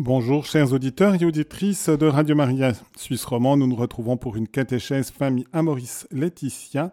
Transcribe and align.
Bonjour 0.00 0.44
chers 0.44 0.72
auditeurs 0.72 1.14
et 1.14 1.24
auditrices 1.24 1.88
de 1.88 2.06
Radio 2.06 2.34
Maria 2.34 2.72
Suisse 2.96 3.24
Romand. 3.24 3.56
Nous 3.56 3.68
nous 3.68 3.76
retrouvons 3.76 4.16
pour 4.16 4.34
une 4.34 4.48
catéchèse 4.48 5.12
famille 5.12 5.46
Amoris 5.52 6.08
Laetitia. 6.10 6.92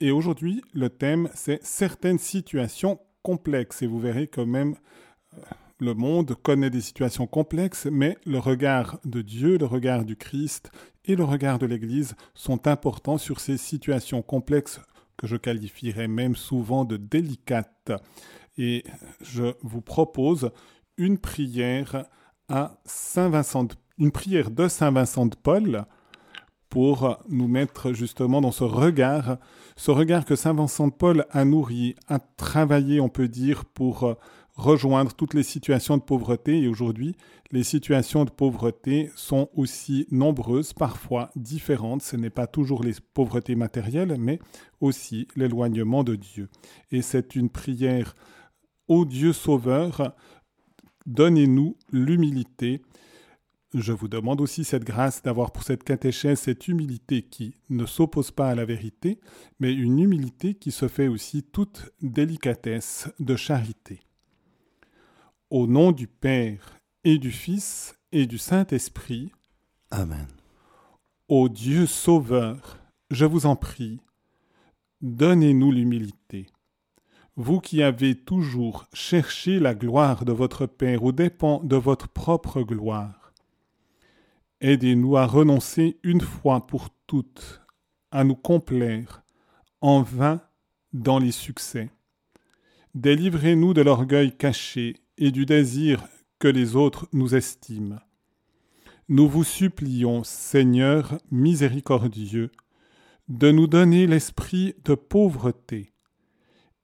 Et 0.00 0.10
aujourd'hui, 0.10 0.60
le 0.74 0.90
thème, 0.90 1.28
c'est 1.34 1.64
certaines 1.64 2.18
situations 2.18 2.98
complexes. 3.22 3.82
Et 3.82 3.86
vous 3.86 4.00
verrez 4.00 4.26
que 4.26 4.40
même 4.40 4.74
euh, 5.34 5.40
le 5.78 5.94
monde 5.94 6.34
connaît 6.42 6.68
des 6.68 6.80
situations 6.80 7.28
complexes, 7.28 7.86
mais 7.88 8.18
le 8.26 8.40
regard 8.40 8.98
de 9.04 9.22
Dieu, 9.22 9.56
le 9.56 9.66
regard 9.66 10.04
du 10.04 10.16
Christ 10.16 10.72
et 11.04 11.14
le 11.14 11.22
regard 11.22 11.60
de 11.60 11.66
l'Église 11.66 12.16
sont 12.34 12.66
importants 12.66 13.18
sur 13.18 13.38
ces 13.38 13.56
situations 13.56 14.20
complexes 14.20 14.80
que 15.16 15.28
je 15.28 15.36
qualifierais 15.36 16.08
même 16.08 16.34
souvent 16.34 16.84
de 16.84 16.96
délicates. 16.96 17.92
Et 18.58 18.82
je 19.20 19.54
vous 19.62 19.80
propose 19.80 20.50
une 20.96 21.18
prière 21.18 22.04
à 22.52 22.76
Saint 22.84 23.30
Vincent, 23.30 23.66
une 23.98 24.12
prière 24.12 24.50
de 24.50 24.68
Saint 24.68 24.90
Vincent 24.90 25.24
de 25.24 25.34
Paul 25.34 25.86
pour 26.68 27.18
nous 27.28 27.48
mettre 27.48 27.94
justement 27.94 28.42
dans 28.42 28.52
ce 28.52 28.64
regard, 28.64 29.38
ce 29.76 29.90
regard 29.90 30.26
que 30.26 30.36
Saint 30.36 30.52
Vincent 30.52 30.88
de 30.88 30.92
Paul 30.92 31.26
a 31.30 31.44
nourri, 31.46 31.94
a 32.08 32.18
travaillé, 32.18 33.00
on 33.00 33.08
peut 33.08 33.28
dire, 33.28 33.64
pour 33.64 34.16
rejoindre 34.54 35.14
toutes 35.14 35.32
les 35.32 35.42
situations 35.42 35.96
de 35.96 36.02
pauvreté. 36.02 36.60
Et 36.60 36.68
aujourd'hui, 36.68 37.16
les 37.52 37.62
situations 37.62 38.26
de 38.26 38.30
pauvreté 38.30 39.10
sont 39.16 39.48
aussi 39.54 40.06
nombreuses, 40.10 40.74
parfois 40.74 41.30
différentes. 41.36 42.02
Ce 42.02 42.16
n'est 42.16 42.30
pas 42.30 42.46
toujours 42.46 42.82
les 42.82 42.94
pauvretés 43.14 43.54
matérielles, 43.54 44.16
mais 44.18 44.38
aussi 44.80 45.26
l'éloignement 45.36 46.04
de 46.04 46.16
Dieu. 46.16 46.50
Et 46.90 47.00
c'est 47.00 47.34
une 47.34 47.48
prière 47.48 48.14
au 48.88 49.06
Dieu 49.06 49.32
Sauveur 49.32 50.14
Donnez-nous 51.06 51.76
l'humilité. 51.90 52.82
Je 53.74 53.92
vous 53.92 54.08
demande 54.08 54.40
aussi 54.40 54.64
cette 54.64 54.84
grâce 54.84 55.22
d'avoir 55.22 55.50
pour 55.50 55.62
cette 55.62 55.82
catéchèse 55.82 56.40
cette 56.40 56.68
humilité 56.68 57.22
qui 57.22 57.56
ne 57.70 57.86
s'oppose 57.86 58.30
pas 58.30 58.50
à 58.50 58.54
la 58.54 58.64
vérité, 58.64 59.18
mais 59.58 59.72
une 59.72 59.98
humilité 59.98 60.54
qui 60.54 60.70
se 60.70 60.88
fait 60.88 61.08
aussi 61.08 61.42
toute 61.42 61.90
délicatesse 62.02 63.08
de 63.18 63.34
charité. 63.34 64.00
Au 65.50 65.66
nom 65.66 65.92
du 65.92 66.06
Père 66.06 66.78
et 67.04 67.18
du 67.18 67.30
Fils 67.30 67.96
et 68.12 68.26
du 68.26 68.38
Saint-Esprit. 68.38 69.32
Amen. 69.90 70.28
Ô 71.28 71.48
Dieu 71.48 71.86
Sauveur, 71.86 72.78
je 73.10 73.24
vous 73.24 73.46
en 73.46 73.56
prie, 73.56 74.00
donnez-nous 75.00 75.72
l'humilité 75.72 76.46
vous 77.36 77.60
qui 77.60 77.82
avez 77.82 78.14
toujours 78.14 78.86
cherché 78.92 79.58
la 79.58 79.74
gloire 79.74 80.24
de 80.24 80.32
votre 80.32 80.66
Père 80.66 81.02
aux 81.02 81.12
dépens 81.12 81.62
de 81.64 81.76
votre 81.76 82.08
propre 82.08 82.62
gloire. 82.62 83.32
Aidez-nous 84.60 85.16
à 85.16 85.26
renoncer 85.26 85.98
une 86.02 86.20
fois 86.20 86.66
pour 86.66 86.90
toutes 87.06 87.62
à 88.10 88.24
nous 88.24 88.36
complaire 88.36 89.22
en 89.80 90.02
vain 90.02 90.42
dans 90.92 91.18
les 91.18 91.32
succès. 91.32 91.90
Délivrez-nous 92.94 93.72
de 93.72 93.80
l'orgueil 93.80 94.36
caché 94.36 94.96
et 95.16 95.30
du 95.30 95.46
désir 95.46 96.04
que 96.38 96.48
les 96.48 96.76
autres 96.76 97.08
nous 97.12 97.34
estiment. 97.34 97.98
Nous 99.08 99.28
vous 99.28 99.44
supplions, 99.44 100.22
Seigneur 100.22 101.18
miséricordieux, 101.30 102.50
de 103.28 103.50
nous 103.50 103.66
donner 103.66 104.06
l'esprit 104.06 104.74
de 104.84 104.94
pauvreté 104.94 105.91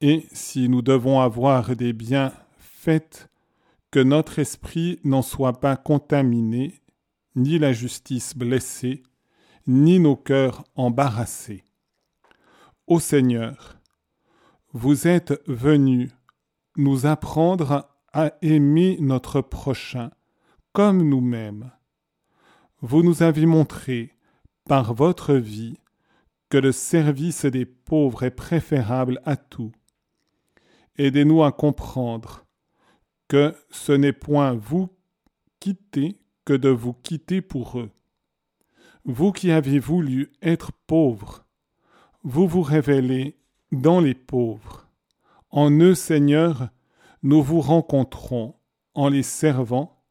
et 0.01 0.27
si 0.33 0.69
nous 0.69 0.83
devons 0.83 1.21
avoir 1.21 1.75
des 1.75 1.93
biens 1.93 2.33
faits, 2.59 3.29
que 3.91 4.01
notre 4.01 4.39
esprit 4.39 5.01
n'en 5.03 5.23
soit 5.23 5.61
pas 5.61 5.77
contaminé, 5.77 6.83
ni 7.35 7.59
la 7.59 7.73
justice 7.73 8.37
blessée, 8.37 9.03
ni 9.67 9.99
nos 9.99 10.17
cœurs 10.17 10.65
embarrassés. 10.77 11.65
Ô 12.87 13.01
Seigneur, 13.01 13.79
vous 14.73 15.09
êtes 15.09 15.41
venu 15.47 16.11
nous 16.77 17.07
apprendre 17.07 17.89
à 18.13 18.33
aimer 18.43 18.99
notre 19.01 19.41
prochain 19.41 20.11
comme 20.73 21.03
nous-mêmes. 21.09 21.71
Vous 22.81 23.03
nous 23.03 23.23
avez 23.23 23.47
montré, 23.47 24.13
par 24.67 24.95
votre 24.95 25.35
vie, 25.35 25.79
que 26.51 26.59
le 26.59 26.73
service 26.73 27.47
des 27.47 27.67
pauvres 27.67 28.23
est 28.23 28.31
préférable 28.31 29.21
à 29.25 29.37
tout 29.37 29.73
Aidez-nous 30.99 31.45
à 31.45 31.53
comprendre 31.53 32.45
que 33.29 33.55
ce 33.71 33.93
n'est 33.93 34.13
point 34.13 34.55
vous 34.55 34.89
quitter 35.61 36.21
que 36.45 36.55
de 36.55 36.69
vous 36.69 36.93
quitter 36.93 37.41
pour 37.41 37.79
eux. 37.79 37.91
Vous 39.05 39.33
qui 39.33 39.51
avez 39.51 39.79
voulu 39.79 40.33
être 40.43 40.73
pauvres, 40.87 41.45
vous 42.25 42.47
vous 42.47 42.63
révélez 42.63 43.39
dans 43.73 44.01
les 44.01 44.15
pauvres. 44.15 44.89
En 45.51 45.71
eux, 45.71 45.95
Seigneur, 45.95 46.69
nous 47.23 47.43
vous 47.43 47.61
rencontrons. 47.61 48.55
En 48.95 49.09
les 49.09 49.23
servant, 49.23 50.03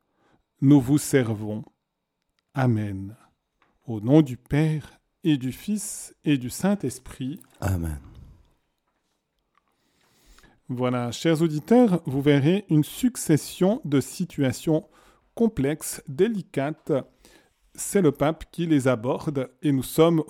nous 0.61 0.79
vous 0.79 0.97
servons. 0.97 1.65
Amen. 2.53 3.15
Au 3.85 3.99
nom 3.99 4.21
du 4.21 4.37
Père 4.37 4.99
et 5.23 5.37
du 5.37 5.51
Fils 5.51 6.15
et 6.23 6.37
du 6.37 6.49
Saint-Esprit. 6.49 7.41
Amen. 7.59 7.99
Voilà, 10.69 11.13
chers 11.13 11.41
auditeurs, 11.41 12.01
vous 12.05 12.21
verrez 12.21 12.65
une 12.69 12.83
succession 12.83 13.79
de 13.85 14.01
situations 14.01 14.85
complexes, 15.33 16.03
délicates. 16.09 16.91
C'est 17.73 18.01
le 18.01 18.11
pape 18.11 18.43
qui 18.51 18.65
les 18.65 18.89
aborde 18.89 19.49
et 19.61 19.71
nous 19.71 19.83
sommes 19.83 20.23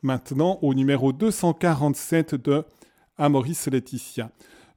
maintenant 0.00 0.60
au 0.62 0.72
numéro 0.74 1.12
247 1.12 2.36
de 2.36 2.64
Amoris 3.18 3.66
Laetitia. 3.66 4.30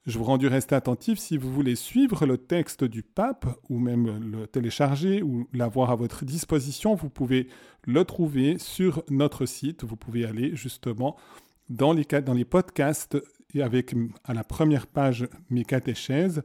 Je 0.07 0.17
vous 0.17 0.23
rends 0.23 0.39
du 0.39 0.47
reste 0.47 0.73
attentif 0.73 1.19
si 1.19 1.37
vous 1.37 1.53
voulez 1.53 1.75
suivre 1.75 2.25
le 2.25 2.39
texte 2.39 2.83
du 2.83 3.03
pape 3.03 3.45
ou 3.69 3.77
même 3.77 4.31
le 4.31 4.47
télécharger 4.47 5.21
ou 5.21 5.47
l'avoir 5.53 5.91
à 5.91 5.95
votre 5.95 6.25
disposition, 6.25 6.95
vous 6.95 7.09
pouvez 7.09 7.47
le 7.83 8.03
trouver 8.05 8.57
sur 8.57 9.03
notre 9.11 9.45
site. 9.45 9.83
Vous 9.83 9.97
pouvez 9.97 10.25
aller 10.25 10.55
justement 10.55 11.15
dans 11.69 11.93
les, 11.93 12.05
dans 12.05 12.33
les 12.33 12.45
podcasts 12.45 13.17
avec 13.61 13.95
à 14.23 14.33
la 14.33 14.43
première 14.43 14.87
page 14.87 15.27
mes 15.49 15.63
catéchèses 15.63 16.43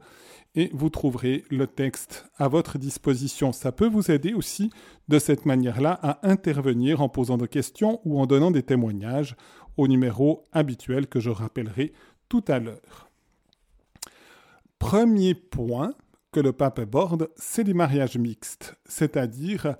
et 0.55 0.69
vous 0.73 0.89
trouverez 0.89 1.43
le 1.49 1.67
texte 1.67 2.25
à 2.37 2.47
votre 2.47 2.77
disposition. 2.77 3.51
Ça 3.53 3.71
peut 3.71 3.87
vous 3.87 4.11
aider 4.11 4.33
aussi 4.33 4.69
de 5.07 5.19
cette 5.19 5.45
manière-là 5.45 5.99
à 6.01 6.27
intervenir 6.27 7.01
en 7.01 7.09
posant 7.09 7.37
des 7.37 7.47
questions 7.47 8.01
ou 8.03 8.19
en 8.19 8.25
donnant 8.25 8.51
des 8.51 8.63
témoignages 8.63 9.35
au 9.77 9.87
numéro 9.87 10.43
habituel 10.51 11.07
que 11.07 11.19
je 11.19 11.29
rappellerai 11.29 11.93
tout 12.27 12.43
à 12.47 12.59
l'heure. 12.59 13.09
Premier 14.79 15.35
point 15.35 15.93
que 16.31 16.39
le 16.39 16.53
pape 16.53 16.79
aborde, 16.79 17.29
c'est 17.35 17.63
les 17.63 17.73
mariages 17.73 18.17
mixtes, 18.17 18.75
c'est-à-dire 18.85 19.75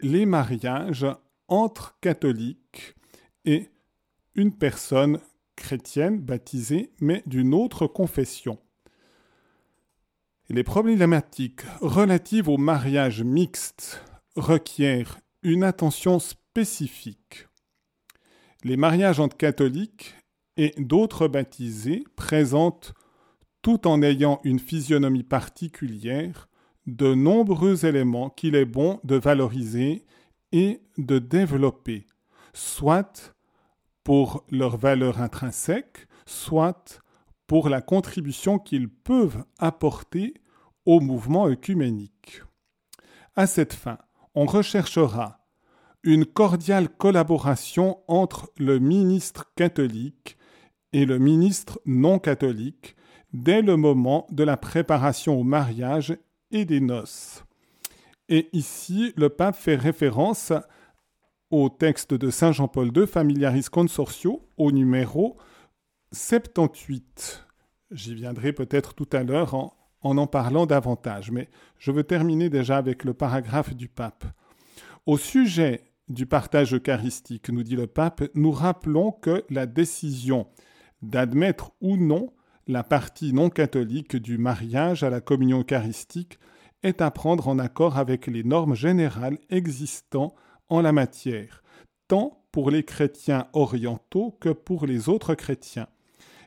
les 0.00 0.26
mariages 0.26 1.06
entre 1.48 1.96
catholiques 2.00 2.94
et 3.44 3.70
une 4.34 4.52
personne 4.52 5.20
chrétienne 5.56 6.20
baptisée, 6.20 6.92
mais 7.00 7.22
d'une 7.26 7.54
autre 7.54 7.86
confession. 7.86 8.58
Les 10.48 10.62
problématiques 10.62 11.62
relatives 11.80 12.48
au 12.48 12.58
mariage 12.58 13.22
mixte 13.22 14.02
requièrent 14.36 15.18
une 15.42 15.64
attention 15.64 16.18
spécifique. 16.18 17.48
Les 18.62 18.76
mariages 18.76 19.20
entre 19.20 19.36
catholiques 19.36 20.14
et 20.56 20.74
d'autres 20.78 21.28
baptisés 21.28 22.04
présentent, 22.16 22.94
tout 23.62 23.86
en 23.86 24.02
ayant 24.02 24.40
une 24.44 24.58
physionomie 24.58 25.22
particulière, 25.22 26.48
de 26.86 27.14
nombreux 27.14 27.86
éléments 27.86 28.28
qu'il 28.28 28.54
est 28.54 28.66
bon 28.66 29.00
de 29.04 29.16
valoriser 29.16 30.04
et 30.52 30.82
de 30.98 31.18
développer, 31.18 32.06
soit 32.52 33.33
pour 34.04 34.44
leur 34.50 34.76
valeur 34.76 35.20
intrinsèque, 35.20 36.06
soit 36.26 37.02
pour 37.46 37.68
la 37.68 37.80
contribution 37.80 38.58
qu'ils 38.58 38.88
peuvent 38.88 39.44
apporter 39.58 40.34
au 40.86 41.00
mouvement 41.00 41.46
œcuménique. 41.46 42.42
À 43.34 43.46
cette 43.46 43.72
fin, 43.72 43.98
on 44.34 44.46
recherchera 44.46 45.40
une 46.02 46.26
cordiale 46.26 46.88
collaboration 46.88 47.98
entre 48.08 48.50
le 48.58 48.78
ministre 48.78 49.52
catholique 49.56 50.36
et 50.92 51.06
le 51.06 51.18
ministre 51.18 51.80
non 51.86 52.18
catholique 52.18 52.94
dès 53.32 53.62
le 53.62 53.76
moment 53.76 54.26
de 54.30 54.44
la 54.44 54.56
préparation 54.56 55.40
au 55.40 55.44
mariage 55.44 56.16
et 56.50 56.64
des 56.64 56.80
noces. 56.80 57.42
Et 58.28 58.48
ici, 58.52 59.12
le 59.16 59.28
pape 59.28 59.56
fait 59.56 59.76
référence 59.76 60.52
au 61.54 61.68
texte 61.68 62.14
de 62.14 62.30
Saint 62.30 62.50
Jean-Paul 62.50 62.90
II, 62.96 63.06
Familiaris 63.06 63.66
Consortio, 63.70 64.42
au 64.56 64.72
numéro 64.72 65.36
78. 66.10 67.46
J'y 67.92 68.16
viendrai 68.16 68.52
peut-être 68.52 68.94
tout 68.94 69.08
à 69.12 69.22
l'heure 69.22 69.54
en, 69.54 69.72
en 70.02 70.26
parlant 70.26 70.66
davantage, 70.66 71.30
mais 71.30 71.48
je 71.78 71.92
veux 71.92 72.02
terminer 72.02 72.50
déjà 72.50 72.76
avec 72.76 73.04
le 73.04 73.14
paragraphe 73.14 73.72
du 73.72 73.86
pape. 73.88 74.24
Au 75.06 75.16
sujet 75.16 75.84
du 76.08 76.26
partage 76.26 76.74
eucharistique, 76.74 77.50
nous 77.50 77.62
dit 77.62 77.76
le 77.76 77.86
pape, 77.86 78.24
nous 78.34 78.50
rappelons 78.50 79.12
que 79.12 79.44
la 79.48 79.66
décision 79.66 80.48
d'admettre 81.02 81.70
ou 81.80 81.96
non 81.96 82.32
la 82.66 82.82
partie 82.82 83.32
non 83.32 83.48
catholique 83.48 84.16
du 84.16 84.38
mariage 84.38 85.04
à 85.04 85.10
la 85.10 85.20
communion 85.20 85.60
eucharistique 85.60 86.40
est 86.82 87.00
à 87.00 87.12
prendre 87.12 87.46
en 87.46 87.60
accord 87.60 87.96
avec 87.96 88.26
les 88.26 88.42
normes 88.42 88.74
générales 88.74 89.38
existant 89.50 90.34
la 90.80 90.92
matière, 90.92 91.62
tant 92.08 92.44
pour 92.52 92.70
les 92.70 92.84
chrétiens 92.84 93.48
orientaux 93.52 94.36
que 94.40 94.50
pour 94.50 94.86
les 94.86 95.08
autres 95.08 95.34
chrétiens, 95.34 95.88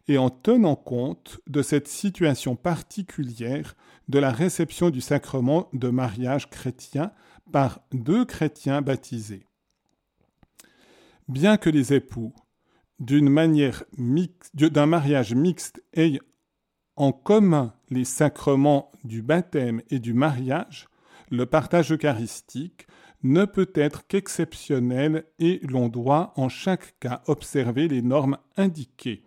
et 0.08 0.18
en 0.18 0.30
tenant 0.30 0.76
compte 0.76 1.40
de 1.48 1.62
cette 1.62 1.88
situation 1.88 2.56
particulière 2.56 3.76
de 4.08 4.20
la 4.20 4.32
réception 4.32 4.90
du 4.90 5.02
sacrement 5.02 5.70
de 5.74 5.90
mariage 5.90 6.50
chrétien 6.50 7.12
par 7.52 7.82
deux 7.92 8.26
chrétiens 8.26 8.82
baptisés. 8.82 9.46
Bien 11.28 11.58
que 11.58 11.70
les 11.70 11.94
époux, 11.94 12.34
d'une 13.00 13.30
manière 13.30 13.84
d'un 14.54 14.86
mariage 14.86 15.36
mixte 15.36 15.84
aient 15.94 16.20
en 16.96 17.12
commun 17.12 17.74
les 17.90 18.06
sacrements 18.06 18.92
du 19.04 19.22
baptême 19.22 19.82
et 19.90 20.00
du 20.00 20.14
mariage, 20.14 20.88
le 21.30 21.46
partage 21.46 21.92
eucharistique 21.92 22.88
ne 23.24 23.46
peut 23.46 23.72
être 23.76 24.08
qu'exceptionnel 24.08 25.26
et 25.40 25.60
l'on 25.64 25.90
doit 25.90 26.34
en 26.36 26.50
chaque 26.50 27.00
cas 27.00 27.22
observer 27.28 27.88
les 27.88 28.02
normes 28.02 28.38
indiquées. 28.56 29.24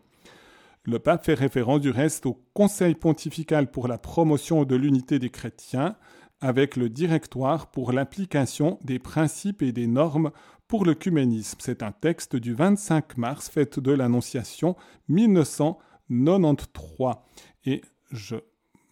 Le 0.84 0.98
pape 0.98 1.26
fait 1.26 1.34
référence 1.34 1.80
du 1.80 1.90
reste 1.90 2.26
au 2.26 2.42
Conseil 2.54 2.94
pontifical 2.94 3.70
pour 3.70 3.86
la 3.86 3.98
promotion 3.98 4.64
de 4.64 4.76
l'unité 4.76 5.18
des 5.18 5.30
chrétiens, 5.30 5.96
avec 6.40 6.76
le 6.76 6.88
directoire 6.88 7.70
pour 7.70 7.92
l'application 7.92 8.78
des 8.82 8.98
principes 8.98 9.62
et 9.62 9.72
des 9.72 9.86
normes 9.86 10.30
pour 10.68 10.86
l'œcuménisme. 10.86 11.58
C'est 11.60 11.82
un 11.82 11.92
texte 11.92 12.36
du 12.36 12.54
25 12.54 13.18
mars, 13.18 13.50
fête 13.50 13.78
de 13.78 13.92
l'Annonciation 13.92 14.74
1993. 15.08 17.16
Et 17.66 17.82
je 18.10 18.36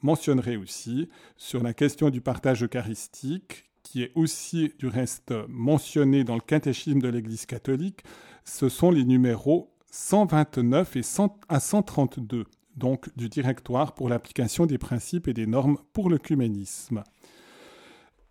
mentionnerai 0.03 0.57
aussi 0.57 1.09
sur 1.37 1.63
la 1.63 1.73
question 1.73 2.11
du 2.11 2.21
partage 2.21 2.63
eucharistique, 2.63 3.68
qui 3.89 4.03
est 4.03 4.13
aussi 4.15 4.75
du 4.79 4.87
reste 4.87 5.33
mentionné 5.49 6.23
dans 6.23 6.35
le 6.35 6.43
catéchisme 6.43 6.99
de 6.99 7.09
l'Église 7.09 7.47
catholique, 7.47 8.03
ce 8.45 8.69
sont 8.69 8.91
les 8.91 9.05
numéros 9.05 9.73
129 9.91 10.97
et 10.97 11.03
100 11.03 11.41
à 11.49 11.59
132, 11.59 12.45
donc 12.77 13.09
du 13.17 13.31
directoire 13.31 13.95
pour 13.95 14.11
l'application 14.11 14.67
des 14.67 14.77
principes 14.77 15.27
et 15.27 15.33
des 15.33 15.47
normes 15.47 15.79
pour 15.95 16.11
l'œcuménisme. 16.11 17.03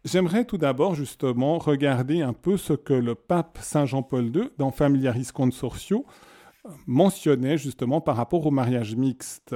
J'aimerais 0.06 0.46
tout 0.46 0.60
d'abord 0.60 0.94
justement 0.94 1.58
regarder 1.58 2.22
un 2.22 2.34
peu 2.34 2.56
ce 2.58 2.74
que 2.74 2.94
le 2.94 3.16
pape 3.16 3.58
Saint 3.60 3.88
Jean-Paul 3.88 4.26
II, 4.26 4.50
dans 4.60 4.70
Familiaris 4.70 5.30
Consortio, 5.34 6.06
mentionnait 6.86 7.58
justement 7.58 8.00
par 8.00 8.16
rapport 8.16 8.46
au 8.46 8.52
mariage 8.52 8.96
mixte. 8.96 9.56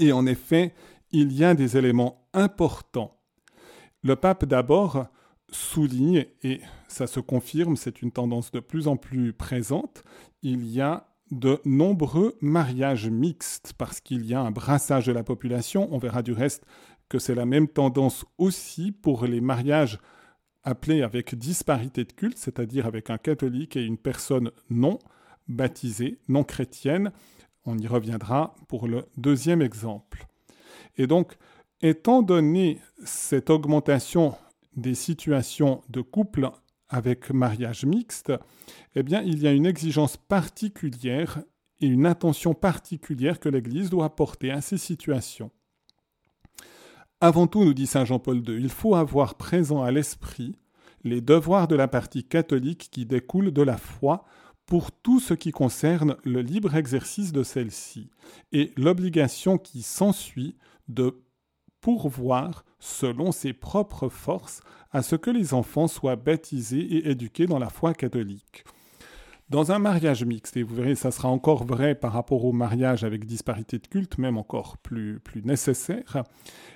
Et 0.00 0.10
en 0.10 0.26
effet, 0.26 0.74
il 1.12 1.32
y 1.32 1.44
a 1.44 1.54
des 1.54 1.76
éléments 1.76 2.28
importants. 2.34 3.17
Le 4.02 4.16
pape 4.16 4.44
d'abord 4.44 5.06
souligne, 5.50 6.26
et 6.42 6.60
ça 6.88 7.06
se 7.06 7.20
confirme, 7.20 7.76
c'est 7.76 8.02
une 8.02 8.12
tendance 8.12 8.50
de 8.50 8.60
plus 8.60 8.86
en 8.86 8.96
plus 8.96 9.32
présente, 9.32 10.04
il 10.42 10.66
y 10.66 10.80
a 10.80 11.08
de 11.30 11.60
nombreux 11.64 12.36
mariages 12.40 13.08
mixtes 13.08 13.74
parce 13.76 14.00
qu'il 14.00 14.24
y 14.26 14.34
a 14.34 14.40
un 14.40 14.50
brassage 14.50 15.06
de 15.06 15.12
la 15.12 15.24
population. 15.24 15.88
On 15.92 15.98
verra 15.98 16.22
du 16.22 16.32
reste 16.32 16.64
que 17.08 17.18
c'est 17.18 17.34
la 17.34 17.46
même 17.46 17.68
tendance 17.68 18.24
aussi 18.38 18.92
pour 18.92 19.26
les 19.26 19.40
mariages 19.40 19.98
appelés 20.62 21.02
avec 21.02 21.34
disparité 21.34 22.04
de 22.04 22.12
culte, 22.12 22.38
c'est-à-dire 22.38 22.86
avec 22.86 23.10
un 23.10 23.18
catholique 23.18 23.76
et 23.76 23.84
une 23.84 23.98
personne 23.98 24.50
non 24.70 24.98
baptisée, 25.48 26.18
non 26.28 26.44
chrétienne. 26.44 27.12
On 27.64 27.78
y 27.78 27.86
reviendra 27.86 28.54
pour 28.68 28.86
le 28.88 29.06
deuxième 29.16 29.62
exemple. 29.62 30.26
Et 30.96 31.06
donc, 31.06 31.36
étant 31.80 32.22
donné 32.22 32.80
cette 33.04 33.50
augmentation 33.50 34.34
des 34.76 34.94
situations 34.94 35.82
de 35.88 36.00
couple 36.00 36.50
avec 36.88 37.30
mariage 37.30 37.84
mixte, 37.84 38.32
eh 38.94 39.02
bien, 39.02 39.22
il 39.22 39.42
y 39.42 39.46
a 39.46 39.52
une 39.52 39.66
exigence 39.66 40.16
particulière 40.16 41.40
et 41.80 41.86
une 41.86 42.06
attention 42.06 42.54
particulière 42.54 43.38
que 43.40 43.48
l'Église 43.48 43.90
doit 43.90 44.16
porter 44.16 44.50
à 44.50 44.60
ces 44.60 44.78
situations. 44.78 45.50
Avant 47.20 47.46
tout, 47.46 47.64
nous 47.64 47.74
dit 47.74 47.86
Saint 47.86 48.04
Jean-Paul 48.04 48.48
II, 48.48 48.56
il 48.56 48.68
faut 48.68 48.94
avoir 48.94 49.34
présent 49.34 49.82
à 49.82 49.90
l'esprit 49.90 50.56
les 51.04 51.20
devoirs 51.20 51.68
de 51.68 51.76
la 51.76 51.88
partie 51.88 52.24
catholique 52.24 52.88
qui 52.90 53.06
découlent 53.06 53.52
de 53.52 53.62
la 53.62 53.76
foi 53.76 54.24
pour 54.66 54.92
tout 54.92 55.20
ce 55.20 55.34
qui 55.34 55.50
concerne 55.50 56.16
le 56.24 56.42
libre 56.42 56.74
exercice 56.74 57.32
de 57.32 57.42
celle-ci, 57.42 58.10
et 58.52 58.72
l'obligation 58.76 59.56
qui 59.56 59.82
s'ensuit 59.82 60.56
de 60.88 61.22
pourvoir, 61.80 62.64
selon 62.78 63.32
ses 63.32 63.52
propres 63.52 64.08
forces, 64.08 64.60
à 64.90 65.02
ce 65.02 65.16
que 65.16 65.30
les 65.30 65.54
enfants 65.54 65.88
soient 65.88 66.16
baptisés 66.16 66.80
et 66.80 67.10
éduqués 67.10 67.46
dans 67.46 67.58
la 67.58 67.68
foi 67.68 67.94
catholique. 67.94 68.64
Dans 69.50 69.72
un 69.72 69.78
mariage 69.78 70.24
mixte, 70.26 70.58
et 70.58 70.62
vous 70.62 70.74
verrez, 70.74 70.94
ça 70.94 71.10
sera 71.10 71.30
encore 71.30 71.64
vrai 71.64 71.94
par 71.94 72.12
rapport 72.12 72.44
au 72.44 72.52
mariage 72.52 73.02
avec 73.02 73.24
disparité 73.24 73.78
de 73.78 73.86
culte, 73.86 74.18
même 74.18 74.36
encore 74.36 74.76
plus, 74.76 75.20
plus 75.20 75.42
nécessaire, 75.42 76.22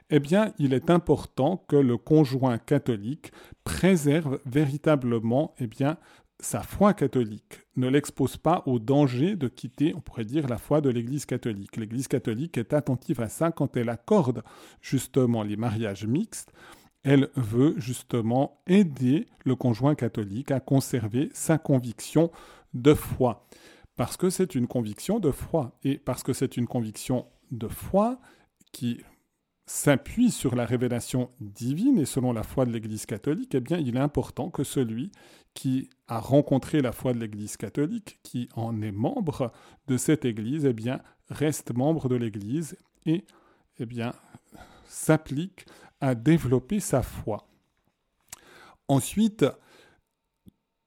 eh 0.09 0.21
bien, 0.21 0.55
il 0.59 0.73
est 0.73 0.89
important 0.89 1.63
que 1.69 1.77
le 1.77 1.99
conjoint 1.99 2.57
catholique 2.57 3.31
préserve 3.65 4.41
véritablement 4.47 5.55
eh 5.59 5.67
bien, 5.67 5.99
sa 6.43 6.63
foi 6.63 6.93
catholique, 6.93 7.61
ne 7.77 7.89
l'expose 7.89 8.37
pas 8.37 8.63
au 8.67 8.79
danger 8.79 9.37
de 9.37 9.49
quitter, 9.49 9.95
on 9.95 10.01
pourrait 10.01 10.25
dire, 10.25 10.49
la 10.49 10.59
foi 10.59 10.81
de 10.81 10.91
l'Église 10.91 11.25
catholique. 11.25 11.77
L'Église 11.77 12.09
catholique 12.09 12.59
est 12.59 12.73
attentive 12.73 13.21
à 13.21 13.29
ça 13.29 13.53
quand 13.53 13.77
elle 13.77 13.89
accorde 13.89 14.43
justement 14.81 15.43
les 15.43 15.57
mariages 15.57 16.07
mixtes. 16.07 16.53
Elle 17.05 17.31
veut 17.37 17.75
justement 17.79 18.61
aider 18.67 19.29
le 19.45 19.57
conjoint 19.57 19.95
catholique 19.95 20.51
à 20.51 20.61
conserver 20.61 21.31
sa 21.33 21.59
conviction 21.59 22.31
de 22.75 22.95
foi. 22.95 23.47
Parce 23.97 24.17
que 24.17 24.31
c'est 24.31 24.55
une 24.55 24.67
conviction 24.67 25.19
de 25.19 25.31
foi. 25.31 25.79
Et 25.85 25.99
parce 25.99 26.23
que 26.23 26.33
c'est 26.33 26.57
une 26.57 26.67
conviction 26.67 27.27
de 27.51 27.69
foi 27.69 28.21
qui 28.73 29.01
s'appuie 29.67 30.31
sur 30.31 30.55
la 30.55 30.67
révélation 30.67 31.31
divine 31.41 31.99
et 31.99 32.05
selon 32.05 32.33
la 32.33 32.43
foi 32.43 32.67
de 32.67 32.73
l'Église 32.73 33.07
catholique, 33.07 33.55
eh 33.55 33.61
bien, 33.61 33.79
il 33.79 33.97
est 33.97 34.01
important 34.01 34.51
que 34.51 34.65
celui 34.65 35.13
qui 35.55 35.91
a 36.09 36.19
rencontré 36.19 36.81
la 36.81 36.93
foi 36.93 37.13
de 37.13 37.19
l'Église 37.19 37.57
catholique, 37.57 38.19
qui 38.23 38.49
en 38.55 38.81
est 38.83 38.93
membre 38.93 39.53
de 39.87 39.97
cette 39.97 40.25
Église, 40.25 40.65
eh 40.65 40.73
bien, 40.73 41.01
reste 41.29 41.75
membre 41.75 42.09
de 42.09 42.17
l'Église 42.17 42.77
et 43.07 43.25
eh 43.79 43.87
s'applique 44.87 45.67
à 46.01 46.15
développer 46.15 46.81
sa 46.81 47.03
foi. 47.03 47.47
Ensuite, 48.89 49.47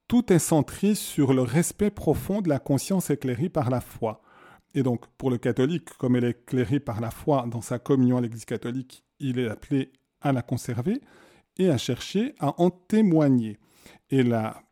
tout 0.08 0.32
est 0.32 0.38
centré 0.38 0.94
sur 0.94 1.34
le 1.34 1.42
respect 1.42 1.90
profond 1.90 2.40
de 2.40 2.48
la 2.48 2.58
conscience 2.58 3.10
éclairée 3.10 3.48
par 3.48 3.70
la 3.70 3.80
foi. 3.80 4.22
Et 4.74 4.82
donc, 4.82 5.06
pour 5.18 5.30
le 5.30 5.38
catholique, 5.38 5.88
comme 5.98 6.16
elle 6.16 6.24
est 6.24 6.30
éclairée 6.30 6.80
par 6.80 7.00
la 7.00 7.10
foi 7.10 7.46
dans 7.48 7.62
sa 7.62 7.78
communion 7.78 8.18
à 8.18 8.20
l'Église 8.20 8.44
catholique, 8.44 9.04
il 9.18 9.38
est 9.38 9.48
appelé 9.48 9.92
à 10.20 10.32
la 10.32 10.42
conserver 10.42 11.00
et 11.56 11.70
à 11.70 11.78
chercher 11.78 12.34
à 12.38 12.60
en 12.60 12.70
témoigner. 12.70 13.58
Et 14.10 14.22
là, 14.22 14.62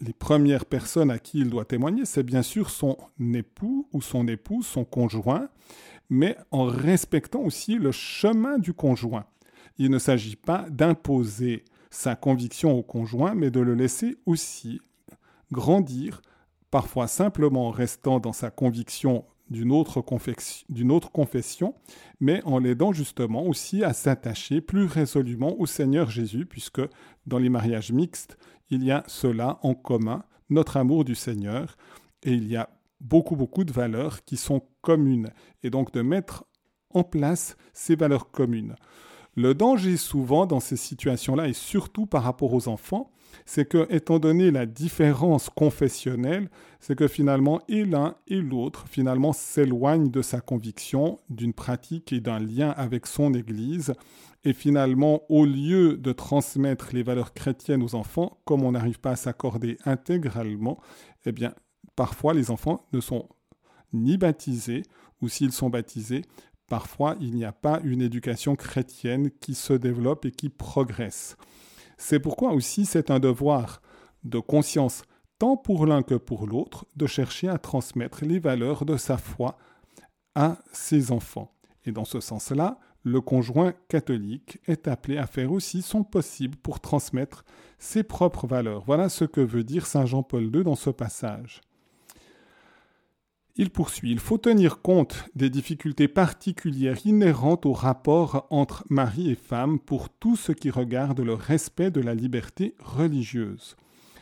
les 0.00 0.12
premières 0.12 0.64
personnes 0.64 1.10
à 1.10 1.18
qui 1.18 1.40
il 1.40 1.50
doit 1.50 1.64
témoigner, 1.64 2.04
c'est 2.04 2.22
bien 2.22 2.42
sûr 2.42 2.70
son 2.70 2.96
époux 3.34 3.88
ou 3.92 4.00
son 4.00 4.26
épouse, 4.28 4.66
son 4.66 4.84
conjoint, 4.84 5.48
mais 6.08 6.36
en 6.50 6.64
respectant 6.64 7.40
aussi 7.40 7.76
le 7.76 7.92
chemin 7.92 8.58
du 8.58 8.72
conjoint. 8.72 9.26
Il 9.78 9.90
ne 9.90 9.98
s'agit 9.98 10.36
pas 10.36 10.66
d'imposer 10.70 11.64
sa 11.90 12.16
conviction 12.16 12.72
au 12.72 12.82
conjoint, 12.82 13.34
mais 13.34 13.50
de 13.50 13.60
le 13.60 13.74
laisser 13.74 14.16
aussi 14.26 14.80
grandir, 15.52 16.20
parfois 16.70 17.06
simplement 17.06 17.68
en 17.68 17.70
restant 17.70 18.20
dans 18.20 18.32
sa 18.32 18.50
conviction 18.50 19.24
d'une 19.50 19.72
autre, 19.72 20.00
confession, 20.00 21.74
mais 22.20 22.42
en 22.44 22.58
l'aidant 22.58 22.92
justement 22.92 23.44
aussi 23.44 23.84
à 23.84 23.92
s'attacher 23.92 24.60
plus 24.60 24.84
résolument 24.84 25.58
au 25.58 25.66
Seigneur 25.66 26.10
Jésus, 26.10 26.46
puisque 26.46 26.82
dans 27.26 27.38
les 27.38 27.48
mariages 27.48 27.92
mixtes, 27.92 28.38
il 28.70 28.84
y 28.84 28.90
a 28.90 29.04
cela 29.06 29.58
en 29.62 29.74
commun, 29.74 30.24
notre 30.50 30.76
amour 30.76 31.04
du 31.04 31.14
Seigneur, 31.14 31.76
et 32.22 32.32
il 32.32 32.48
y 32.48 32.56
a 32.56 32.70
beaucoup, 33.00 33.36
beaucoup 33.36 33.64
de 33.64 33.72
valeurs 33.72 34.24
qui 34.24 34.36
sont 34.36 34.62
communes, 34.80 35.30
et 35.62 35.70
donc 35.70 35.92
de 35.92 36.02
mettre 36.02 36.44
en 36.90 37.04
place 37.04 37.56
ces 37.72 37.96
valeurs 37.96 38.30
communes. 38.30 38.76
Le 39.34 39.54
danger 39.54 39.96
souvent 39.96 40.46
dans 40.46 40.60
ces 40.60 40.76
situations-là, 40.76 41.48
et 41.48 41.52
surtout 41.52 42.06
par 42.06 42.24
rapport 42.24 42.52
aux 42.52 42.68
enfants, 42.68 43.10
c'est 43.46 43.68
que, 43.68 43.86
étant 43.90 44.18
donné 44.18 44.50
la 44.50 44.66
différence 44.66 45.48
confessionnelle, 45.48 46.50
c'est 46.80 46.96
que 46.96 47.08
finalement, 47.08 47.60
et 47.68 47.84
l'un 47.84 48.16
et 48.26 48.40
l'autre, 48.40 48.86
finalement, 48.88 49.32
s'éloignent 49.32 50.10
de 50.10 50.22
sa 50.22 50.40
conviction, 50.40 51.18
d'une 51.30 51.54
pratique 51.54 52.12
et 52.12 52.20
d'un 52.20 52.38
lien 52.38 52.70
avec 52.76 53.06
son 53.06 53.34
Église. 53.34 53.94
Et 54.44 54.52
finalement, 54.52 55.22
au 55.28 55.44
lieu 55.44 55.96
de 55.96 56.12
transmettre 56.12 56.90
les 56.92 57.02
valeurs 57.02 57.34
chrétiennes 57.34 57.82
aux 57.82 57.94
enfants, 57.94 58.38
comme 58.44 58.62
on 58.62 58.72
n'arrive 58.72 59.00
pas 59.00 59.12
à 59.12 59.16
s'accorder 59.16 59.78
intégralement, 59.84 60.78
eh 61.26 61.32
bien, 61.32 61.54
parfois 61.96 62.34
les 62.34 62.50
enfants 62.50 62.86
ne 62.92 63.00
sont 63.00 63.28
ni 63.92 64.16
baptisés, 64.16 64.82
ou 65.20 65.28
s'ils 65.28 65.52
sont 65.52 65.70
baptisés, 65.70 66.22
parfois 66.68 67.16
il 67.20 67.34
n'y 67.34 67.44
a 67.44 67.52
pas 67.52 67.80
une 67.82 68.02
éducation 68.02 68.54
chrétienne 68.54 69.30
qui 69.40 69.54
se 69.54 69.72
développe 69.72 70.26
et 70.26 70.30
qui 70.30 70.48
progresse. 70.48 71.36
C'est 71.98 72.20
pourquoi 72.20 72.52
aussi 72.52 72.86
c'est 72.86 73.10
un 73.10 73.18
devoir 73.18 73.82
de 74.24 74.38
conscience, 74.38 75.02
tant 75.38 75.56
pour 75.56 75.84
l'un 75.84 76.02
que 76.02 76.14
pour 76.14 76.46
l'autre, 76.46 76.86
de 76.96 77.06
chercher 77.06 77.48
à 77.48 77.58
transmettre 77.58 78.24
les 78.24 78.38
valeurs 78.38 78.84
de 78.84 78.96
sa 78.96 79.18
foi 79.18 79.58
à 80.34 80.58
ses 80.72 81.12
enfants. 81.12 81.52
Et 81.84 81.92
dans 81.92 82.04
ce 82.04 82.20
sens-là, 82.20 82.78
le 83.02 83.20
conjoint 83.20 83.72
catholique 83.88 84.58
est 84.66 84.88
appelé 84.88 85.18
à 85.18 85.26
faire 85.26 85.52
aussi 85.52 85.82
son 85.82 86.04
possible 86.04 86.56
pour 86.56 86.80
transmettre 86.80 87.44
ses 87.78 88.02
propres 88.02 88.46
valeurs. 88.46 88.84
Voilà 88.86 89.08
ce 89.08 89.24
que 89.24 89.40
veut 89.40 89.64
dire 89.64 89.86
Saint 89.86 90.06
Jean-Paul 90.06 90.44
II 90.54 90.64
dans 90.64 90.76
ce 90.76 90.90
passage. 90.90 91.60
Il 93.60 93.70
poursuit, 93.70 94.12
il 94.12 94.20
faut 94.20 94.38
tenir 94.38 94.82
compte 94.82 95.24
des 95.34 95.50
difficultés 95.50 96.06
particulières 96.06 97.04
inhérentes 97.04 97.66
au 97.66 97.72
rapport 97.72 98.46
entre 98.50 98.84
mari 98.88 99.32
et 99.32 99.34
femme 99.34 99.80
pour 99.80 100.10
tout 100.10 100.36
ce 100.36 100.52
qui 100.52 100.70
regarde 100.70 101.18
le 101.18 101.34
respect 101.34 101.90
de 101.90 102.00
la 102.00 102.14
liberté 102.14 102.76
religieuse. 102.78 103.76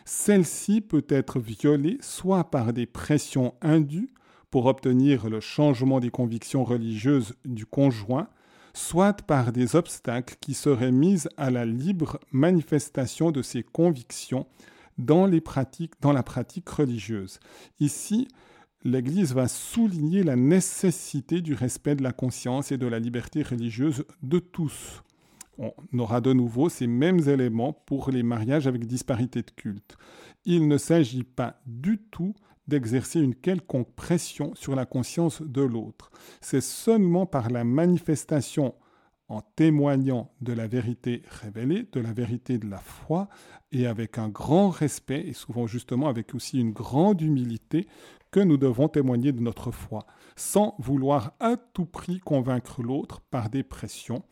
Celle-ci 0.06 0.80
peut 0.80 1.04
être 1.10 1.38
violée 1.38 1.98
soit 2.00 2.44
par 2.44 2.72
des 2.72 2.86
pressions 2.86 3.52
indues 3.60 4.08
pour 4.50 4.64
obtenir 4.64 5.28
le 5.28 5.40
changement 5.40 6.00
des 6.00 6.10
convictions 6.10 6.64
religieuses 6.64 7.34
du 7.44 7.66
conjoint, 7.66 8.28
soit 8.72 9.20
par 9.20 9.52
des 9.52 9.76
obstacles 9.76 10.36
qui 10.40 10.54
seraient 10.54 10.92
mis 10.92 11.24
à 11.36 11.50
la 11.50 11.66
libre 11.66 12.20
manifestation 12.32 13.32
de 13.32 13.42
ses 13.42 13.62
convictions 13.62 14.46
dans, 14.96 15.26
les 15.26 15.42
dans 16.00 16.12
la 16.12 16.22
pratique 16.22 16.70
religieuse. 16.70 17.38
Ici, 17.80 18.28
l'Église 18.86 19.34
va 19.34 19.48
souligner 19.48 20.22
la 20.22 20.36
nécessité 20.36 21.40
du 21.40 21.54
respect 21.54 21.96
de 21.96 22.04
la 22.04 22.12
conscience 22.12 22.70
et 22.70 22.78
de 22.78 22.86
la 22.86 23.00
liberté 23.00 23.42
religieuse 23.42 24.04
de 24.22 24.38
tous. 24.38 25.02
On 25.58 25.72
aura 25.98 26.20
de 26.20 26.32
nouveau 26.32 26.68
ces 26.68 26.86
mêmes 26.86 27.28
éléments 27.28 27.72
pour 27.72 28.10
les 28.10 28.22
mariages 28.22 28.68
avec 28.68 28.86
disparité 28.86 29.42
de 29.42 29.50
culte. 29.50 29.96
Il 30.44 30.68
ne 30.68 30.78
s'agit 30.78 31.24
pas 31.24 31.60
du 31.66 31.98
tout 31.98 32.34
d'exercer 32.68 33.20
une 33.20 33.34
quelconque 33.34 33.92
pression 33.96 34.54
sur 34.54 34.76
la 34.76 34.86
conscience 34.86 35.42
de 35.42 35.62
l'autre. 35.62 36.10
C'est 36.40 36.60
seulement 36.60 37.26
par 37.26 37.50
la 37.50 37.64
manifestation 37.64 38.74
en 39.28 39.40
témoignant 39.40 40.30
de 40.40 40.52
la 40.52 40.68
vérité 40.68 41.22
révélée, 41.42 41.88
de 41.90 42.00
la 42.00 42.12
vérité 42.12 42.58
de 42.58 42.68
la 42.68 42.78
foi, 42.78 43.28
et 43.72 43.86
avec 43.86 44.18
un 44.18 44.28
grand 44.28 44.70
respect, 44.70 45.24
et 45.26 45.32
souvent 45.32 45.66
justement 45.66 46.08
avec 46.08 46.34
aussi 46.34 46.60
une 46.60 46.70
grande 46.70 47.20
humilité, 47.20 47.88
que 48.36 48.40
nous 48.40 48.58
devons 48.58 48.88
témoigner 48.88 49.32
de 49.32 49.40
notre 49.40 49.70
foi, 49.70 50.04
sans 50.36 50.74
vouloir 50.78 51.32
à 51.40 51.56
tout 51.56 51.86
prix 51.86 52.20
convaincre 52.20 52.82
l'autre 52.82 53.22
par 53.22 53.48
des 53.48 53.62
pressions 53.62 54.24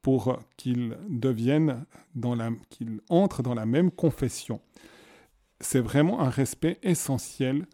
pour 0.00 0.38
qu'il 0.56 0.96
devienne 1.08 1.84
dans 2.14 2.36
la, 2.36 2.50
qu'il 2.70 3.00
entre 3.10 3.42
dans 3.42 3.54
la 3.54 3.66
même 3.66 3.90
confession. 3.90 4.60
C'est 5.58 5.80
vraiment 5.80 6.20
un 6.20 6.28
respect 6.28 6.78
essentiel 6.84 7.66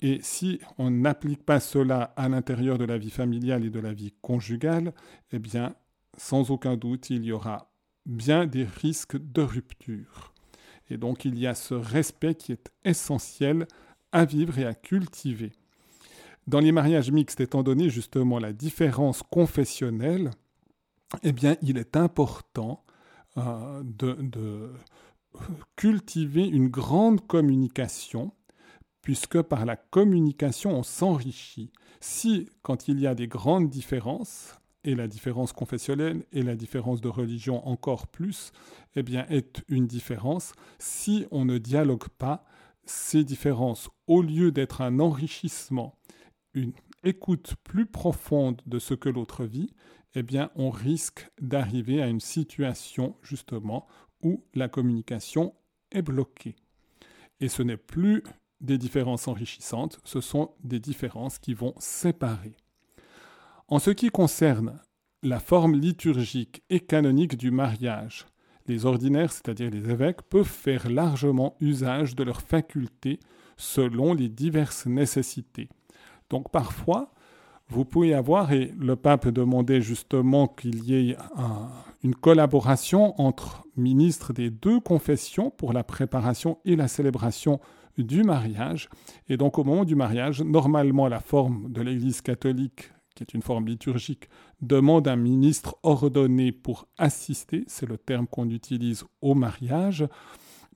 et 0.00 0.18
si 0.22 0.58
on 0.76 0.90
n'applique 0.90 1.46
pas 1.46 1.60
cela 1.60 2.12
à 2.16 2.28
l'intérieur 2.28 2.76
de 2.76 2.84
la 2.84 2.98
vie 2.98 3.10
familiale 3.10 3.64
et 3.64 3.70
de 3.70 3.78
la 3.78 3.92
vie 3.92 4.14
conjugale, 4.22 4.92
eh 5.30 5.38
bien, 5.38 5.76
sans 6.16 6.50
aucun 6.50 6.76
doute, 6.76 7.10
il 7.10 7.24
y 7.24 7.30
aura 7.30 7.72
bien 8.06 8.44
des 8.44 8.64
risques 8.64 9.18
de 9.18 9.42
rupture. 9.42 10.34
Et 10.90 10.96
donc, 10.96 11.24
il 11.24 11.38
y 11.38 11.46
a 11.46 11.54
ce 11.54 11.74
respect 11.74 12.34
qui 12.34 12.50
est 12.50 12.72
essentiel 12.84 13.68
à 14.12 14.24
vivre 14.24 14.58
et 14.58 14.64
à 14.64 14.74
cultiver. 14.74 15.52
Dans 16.46 16.60
les 16.60 16.72
mariages 16.72 17.10
mixtes, 17.10 17.40
étant 17.40 17.62
donné 17.62 17.88
justement 17.88 18.38
la 18.38 18.52
différence 18.52 19.22
confessionnelle, 19.22 20.30
eh 21.22 21.32
bien, 21.32 21.56
il 21.62 21.78
est 21.78 21.96
important 21.96 22.84
euh, 23.36 23.82
de, 23.84 24.72
cultiver 25.76 26.46
une 26.46 26.68
grande 26.68 27.26
communication, 27.26 28.32
puisque 29.02 29.40
par 29.40 29.64
la 29.64 29.76
communication, 29.76 30.76
on 30.76 30.82
s'enrichit. 30.82 31.72
Si, 32.00 32.48
quand 32.62 32.88
il 32.88 33.00
y 33.00 33.06
a 33.06 33.14
des 33.14 33.28
grandes 33.28 33.70
différences, 33.70 34.56
et 34.84 34.94
la 34.94 35.06
différence 35.06 35.52
confessionnelle 35.52 36.24
et 36.32 36.42
la 36.42 36.56
différence 36.56 37.00
de 37.00 37.08
religion 37.08 37.66
encore 37.68 38.08
plus, 38.08 38.52
eh 38.96 39.02
bien, 39.02 39.26
est 39.28 39.62
une 39.68 39.86
différence. 39.86 40.52
Si 40.78 41.24
on 41.30 41.44
ne 41.44 41.58
dialogue 41.58 42.08
pas, 42.18 42.44
ces 42.84 43.24
différences, 43.24 43.88
au 44.06 44.22
lieu 44.22 44.52
d'être 44.52 44.80
un 44.80 44.98
enrichissement, 45.00 45.98
une 46.54 46.72
écoute 47.04 47.54
plus 47.64 47.86
profonde 47.86 48.60
de 48.66 48.78
ce 48.78 48.94
que 48.94 49.08
l'autre 49.08 49.44
vit, 49.44 49.72
eh 50.14 50.22
bien, 50.22 50.50
on 50.54 50.70
risque 50.70 51.30
d'arriver 51.40 52.02
à 52.02 52.08
une 52.08 52.20
situation, 52.20 53.16
justement, 53.22 53.86
où 54.22 54.44
la 54.54 54.68
communication 54.68 55.54
est 55.90 56.02
bloquée. 56.02 56.56
Et 57.40 57.48
ce 57.48 57.62
n'est 57.62 57.76
plus 57.76 58.22
des 58.60 58.78
différences 58.78 59.26
enrichissantes, 59.26 59.98
ce 60.04 60.20
sont 60.20 60.54
des 60.62 60.78
différences 60.78 61.38
qui 61.38 61.54
vont 61.54 61.74
séparer. 61.78 62.56
En 63.68 63.78
ce 63.78 63.90
qui 63.90 64.10
concerne 64.10 64.80
la 65.22 65.40
forme 65.40 65.74
liturgique 65.74 66.62
et 66.70 66.80
canonique 66.80 67.36
du 67.36 67.50
mariage, 67.50 68.26
les 68.66 68.86
ordinaires, 68.86 69.32
c'est-à-dire 69.32 69.70
les 69.70 69.90
évêques, 69.90 70.22
peuvent 70.22 70.44
faire 70.44 70.90
largement 70.90 71.56
usage 71.60 72.14
de 72.14 72.24
leurs 72.24 72.42
facultés 72.42 73.20
selon 73.56 74.14
les 74.14 74.28
diverses 74.28 74.86
nécessités. 74.86 75.68
Donc 76.30 76.50
parfois, 76.50 77.12
vous 77.68 77.84
pouvez 77.84 78.12
avoir, 78.12 78.52
et 78.52 78.74
le 78.78 78.96
pape 78.96 79.28
demandait 79.28 79.80
justement 79.80 80.46
qu'il 80.46 80.84
y 80.84 80.94
ait 80.94 81.16
une 82.02 82.14
collaboration 82.14 83.18
entre 83.20 83.64
ministres 83.76 84.32
des 84.32 84.50
deux 84.50 84.80
confessions 84.80 85.50
pour 85.50 85.72
la 85.72 85.84
préparation 85.84 86.58
et 86.64 86.76
la 86.76 86.88
célébration 86.88 87.60
du 87.98 88.24
mariage. 88.24 88.88
Et 89.28 89.36
donc 89.36 89.58
au 89.58 89.64
moment 89.64 89.84
du 89.84 89.94
mariage, 89.94 90.42
normalement 90.42 91.08
la 91.08 91.20
forme 91.20 91.72
de 91.72 91.82
l'Église 91.82 92.20
catholique 92.20 92.92
qui 93.14 93.22
est 93.22 93.34
une 93.34 93.42
forme 93.42 93.66
liturgique, 93.66 94.28
demande 94.60 95.08
un 95.08 95.16
ministre 95.16 95.76
ordonné 95.82 96.52
pour 96.52 96.86
assister, 96.98 97.64
c'est 97.66 97.88
le 97.88 97.98
terme 97.98 98.26
qu'on 98.26 98.50
utilise 98.50 99.04
au 99.20 99.34
mariage, 99.34 100.06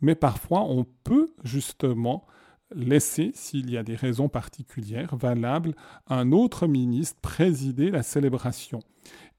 mais 0.01 0.15
parfois 0.15 0.63
on 0.63 0.85
peut 1.05 1.33
justement 1.45 2.27
laisser, 2.75 3.31
s'il 3.35 3.71
y 3.71 3.77
a 3.77 3.83
des 3.83 3.95
raisons 3.95 4.29
particulières 4.29 5.17
valables, 5.17 5.75
un 6.09 6.33
autre 6.33 6.67
ministre 6.67 7.21
présider 7.21 7.91
la 7.91 8.03
célébration. 8.03 8.81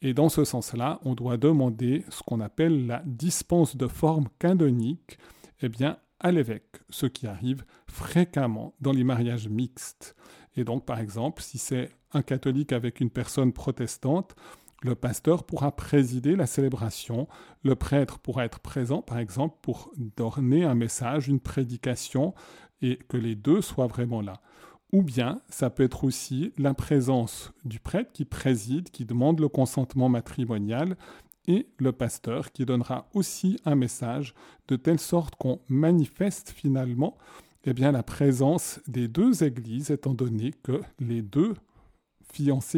Et 0.02 0.14
dans 0.14 0.30
ce 0.30 0.46
sens-là, 0.46 1.00
on 1.04 1.16
doit 1.16 1.38
demander 1.38 2.06
ce 2.10 2.22
qu'on 2.24 2.40
appelle 2.40 2.86
la 2.86 3.02
dispense 3.06 3.76
de 3.76 3.88
forme 3.88 4.28
canonique, 4.40 5.18
eh 5.62 5.70
bien, 5.70 5.98
à 6.20 6.32
l'évêque, 6.32 6.78
ce 6.90 7.06
qui 7.06 7.28
arrive 7.28 7.66
fréquemment 7.88 8.74
dans 8.80 8.92
les 8.92 9.04
mariages 9.04 9.50
mixtes. 9.50 10.16
Et 10.56 10.64
donc, 10.64 10.86
par 10.86 11.00
exemple, 11.00 11.42
si 11.42 11.58
c'est 11.58 11.92
un 12.14 12.22
catholique 12.22 12.74
avec 12.74 13.00
une 13.00 13.10
personne 13.10 13.54
protestante, 13.54 14.36
le 14.84 14.96
pasteur 14.96 15.44
pourra 15.44 15.76
présider 15.76 16.36
la 16.36 16.46
célébration, 16.46 17.28
le 17.64 17.76
prêtre 17.76 18.20
pourra 18.20 18.46
être 18.46 18.60
présent, 18.60 19.02
par 19.02 19.18
exemple, 19.18 19.58
pour 19.62 19.92
donner 20.16 20.64
un 20.64 20.76
message, 20.76 21.28
une 21.28 21.40
prédication, 21.40 22.34
et 22.82 22.98
que 23.10 23.18
les 23.18 23.36
deux 23.36 23.62
soient 23.62 23.88
vraiment 23.88 24.22
là. 24.22 24.42
Ou 24.94 25.02
bien, 25.02 25.42
ça 25.50 25.70
peut 25.70 25.84
être 25.84 26.04
aussi 26.04 26.54
la 26.58 26.74
présence 26.74 27.52
du 27.66 27.80
prêtre 27.80 28.12
qui 28.14 28.24
préside, 28.24 28.92
qui 28.92 29.04
demande 29.04 29.40
le 29.40 29.50
consentement 29.50 30.10
matrimonial, 30.10 30.96
et 31.48 31.68
le 31.80 31.92
pasteur 31.92 32.52
qui 32.52 32.66
donnera 32.66 33.10
aussi 33.14 33.58
un 33.66 33.76
message, 33.76 34.36
de 34.68 34.76
telle 34.76 35.00
sorte 35.00 35.36
qu'on 35.36 35.60
manifeste 35.70 36.52
finalement 36.52 37.18
eh 37.70 37.74
bien, 37.74 37.92
la 37.92 38.04
présence 38.04 38.80
des 38.88 39.10
deux 39.10 39.44
églises, 39.44 39.92
étant 39.92 40.14
donné 40.14 40.54
que 40.64 40.80
les 41.00 41.22
deux 41.22 41.54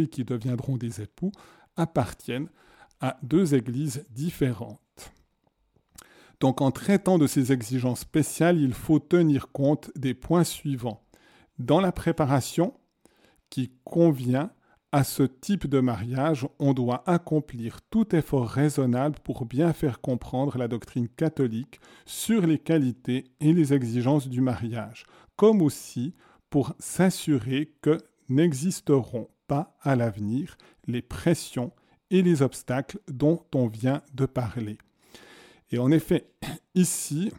qui 0.09 0.23
deviendront 0.23 0.77
des 0.77 1.01
époux 1.01 1.31
appartiennent 1.75 2.49
à 3.01 3.17
deux 3.23 3.55
églises 3.55 4.05
différentes. 4.09 4.79
Donc 6.39 6.61
en 6.61 6.71
traitant 6.71 7.17
de 7.17 7.27
ces 7.27 7.51
exigences 7.51 8.01
spéciales, 8.01 8.59
il 8.59 8.73
faut 8.73 8.99
tenir 8.99 9.51
compte 9.51 9.91
des 9.95 10.13
points 10.13 10.43
suivants. 10.43 11.03
Dans 11.57 11.81
la 11.81 11.91
préparation, 11.91 12.73
qui 13.49 13.71
convient 13.83 14.51
à 14.91 15.03
ce 15.03 15.23
type 15.23 15.67
de 15.67 15.79
mariage, 15.79 16.47
on 16.57 16.73
doit 16.73 17.03
accomplir 17.05 17.81
tout 17.89 18.15
effort 18.15 18.47
raisonnable 18.47 19.17
pour 19.23 19.45
bien 19.45 19.73
faire 19.73 20.01
comprendre 20.01 20.57
la 20.57 20.67
doctrine 20.67 21.09
catholique 21.09 21.79
sur 22.05 22.45
les 22.47 22.57
qualités 22.57 23.25
et 23.39 23.53
les 23.53 23.73
exigences 23.73 24.27
du 24.27 24.41
mariage, 24.41 25.05
comme 25.35 25.61
aussi 25.61 26.15
pour 26.49 26.73
s'assurer 26.79 27.75
que 27.81 27.97
n'existeront 28.29 29.27
à 29.51 29.95
l'avenir 29.95 30.57
les 30.87 31.01
pressions 31.01 31.71
et 32.11 32.21
les 32.21 32.41
obstacles 32.41 32.99
dont 33.07 33.43
on 33.53 33.67
vient 33.67 34.01
de 34.13 34.25
parler. 34.25 34.77
Et 35.71 35.77
en 35.77 35.91
effet, 35.91 36.31
ici, 36.75 37.31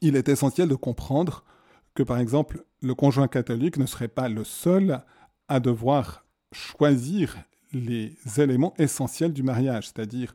il 0.00 0.16
est 0.16 0.28
essentiel 0.28 0.68
de 0.68 0.74
comprendre 0.74 1.44
que, 1.94 2.02
par 2.02 2.18
exemple, 2.18 2.64
le 2.82 2.94
conjoint 2.94 3.28
catholique 3.28 3.78
ne 3.78 3.86
serait 3.86 4.08
pas 4.08 4.28
le 4.28 4.44
seul 4.44 5.02
à 5.48 5.60
devoir 5.60 6.24
choisir 6.52 7.36
les 7.72 8.16
éléments 8.38 8.74
essentiels 8.78 9.32
du 9.32 9.42
mariage, 9.42 9.88
c'est-à-dire 9.88 10.34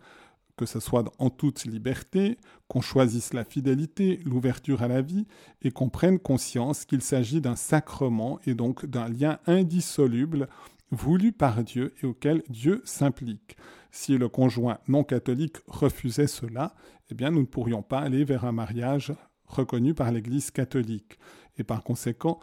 que 0.58 0.66
ce 0.66 0.80
soit 0.80 1.12
en 1.20 1.30
toute 1.30 1.66
liberté, 1.66 2.38
qu'on 2.68 2.82
choisisse 2.82 3.34
la 3.34 3.44
fidélité, 3.44 4.20
l'ouverture 4.26 4.82
à 4.82 4.88
la 4.88 5.02
vie, 5.02 5.26
et 5.62 5.72
qu'on 5.72 5.90
prenne 5.90 6.20
conscience 6.20 6.86
qu'il 6.86 7.02
s'agit 7.02 7.42
d'un 7.42 7.56
sacrement 7.56 8.40
et 8.46 8.54
donc 8.54 8.86
d'un 8.86 9.10
lien 9.10 9.40
indissoluble 9.48 10.48
voulu 10.92 11.32
par 11.32 11.64
Dieu 11.64 11.94
et 12.02 12.06
auquel 12.06 12.44
Dieu 12.50 12.82
s'implique. 12.86 13.56
Si 13.92 14.18
le 14.18 14.30
conjoint 14.30 14.80
non 14.88 15.04
catholique 15.04 15.58
refusait 15.68 16.28
cela, 16.28 16.76
eh 17.10 17.16
bien 17.16 17.32
nous 17.32 17.42
ne 17.42 17.46
pourrions 17.46 17.82
pas 17.82 18.00
aller 18.00 18.24
vers 18.24 18.46
un 18.46 18.52
mariage 18.52 19.14
reconnu 19.46 19.94
par 19.94 20.12
l'Église 20.12 20.52
catholique. 20.52 21.18
Et 21.58 21.64
par 21.64 21.84
conséquent, 21.84 22.40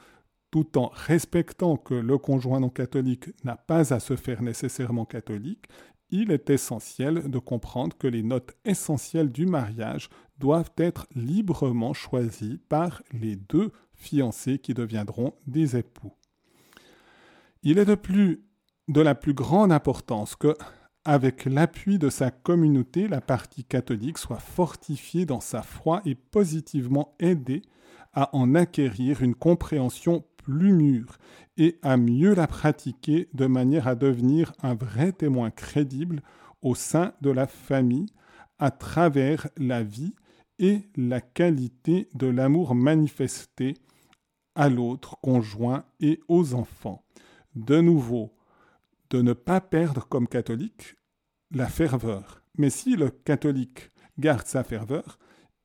tout 0.51 0.79
en 0.79 0.91
respectant 0.93 1.77
que 1.77 1.95
le 1.95 2.19
conjoint 2.19 2.61
non 2.61 2.71
catholique 2.71 3.31
n'a 3.45 3.57
pas 3.57 3.93
à 3.93 4.01
se 4.01 4.17
faire 4.17 4.43
nécessairement 4.43 5.05
catholique, 5.05 5.67
il 6.11 6.31
est 6.31 6.51
essentiel 6.51 7.31
de 7.31 7.39
comprendre 7.39 7.97
que 7.97 8.07
les 8.07 8.23
notes 8.23 8.57
essentielles 8.65 9.31
du 9.31 9.47
mariage 9.47 10.09
doivent 10.39 10.73
être 10.77 11.07
librement 11.15 11.93
choisies 11.93 12.61
par 12.69 13.03
les 13.13 13.37
deux 13.37 13.73
fiancés 13.95 14.59
qui 14.59 14.75
deviendront 14.75 15.35
des 15.47 15.77
époux. 15.77 16.13
Il 17.63 17.79
est 17.79 17.85
de 17.85 17.95
plus 17.95 18.43
de 18.87 19.01
la 19.01 19.15
plus 19.15 19.35
grande 19.35 19.73
importance 19.73 20.35
que, 20.37 20.57
avec 21.05 21.45
l'appui 21.45 21.99
de 21.99 22.09
sa 22.09 22.31
communauté, 22.31 23.09
la 23.09 23.21
partie 23.21 23.65
catholique 23.65 24.19
soit 24.19 24.39
fortifiée 24.39 25.27
dans 25.27 25.41
sa 25.41 25.63
foi 25.63 26.01
et 26.05 26.15
positivement 26.15 27.15
aidée 27.19 27.63
à 28.15 28.35
en 28.35 28.55
acquérir 28.55 29.23
une 29.23 29.35
compréhension 29.35 30.25
plus 30.49 30.73
mûre 30.73 31.19
et 31.59 31.79
à 31.83 31.99
mieux 31.99 32.35
la 32.35 32.47
pratiquer 32.47 33.29
de 33.35 33.45
manière 33.45 33.87
à 33.87 33.95
devenir 33.95 34.55
un 34.63 34.75
vrai 34.75 35.13
témoin 35.13 35.51
crédible 35.51 36.23
au 36.63 36.75
sein 36.75 37.13
de 37.21 37.29
la 37.29 37.47
famille 37.47 38.07
à 38.59 38.71
travers 38.71 39.49
la 39.59 39.83
vie 39.83 40.15
et 40.59 40.89
la 40.97 41.21
qualité 41.21 42.09
de 42.15 42.27
l'amour 42.27 42.75
manifesté 42.75 43.75
à 44.55 44.71
l'autre 44.71 45.19
conjoint 45.21 45.85
et 46.01 46.19
aux 46.29 46.55
enfants. 46.55 47.05
De 47.55 47.83
nouveau, 47.83 48.35
de 49.11 49.21
ne 49.21 49.35
pas 49.35 49.61
perdre 49.61 50.09
comme 50.09 50.29
catholique 50.29 50.97
la 51.51 51.67
ferveur. 51.67 52.43
Mais 52.57 52.71
si 52.71 52.97
le 52.97 53.11
catholique 53.11 53.91
garde 54.19 54.47
sa 54.47 54.65
ferveur, 54.65 55.19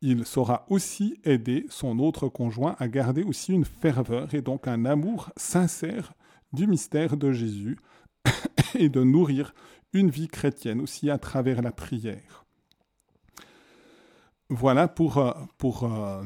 il 0.05 0.25
saura 0.25 0.65
aussi 0.69 1.17
aider 1.23 1.65
son 1.69 1.97
autre 1.97 2.27
conjoint 2.27 2.75
à 2.77 2.89
garder 2.89 3.23
aussi 3.23 3.53
une 3.53 3.63
ferveur 3.63 4.33
et 4.35 4.41
donc 4.41 4.67
un 4.67 4.83
amour 4.83 5.31
sincère 5.37 6.13
du 6.51 6.67
mystère 6.67 7.15
de 7.15 7.31
Jésus 7.31 7.79
et 8.75 8.89
de 8.89 9.01
nourrir 9.01 9.55
une 9.93 10.09
vie 10.09 10.27
chrétienne 10.27 10.81
aussi 10.81 11.09
à 11.09 11.17
travers 11.17 11.61
la 11.61 11.71
prière. 11.71 12.43
Voilà 14.49 14.89
pour, 14.89 15.19
euh, 15.19 15.31
euh, 15.63 16.23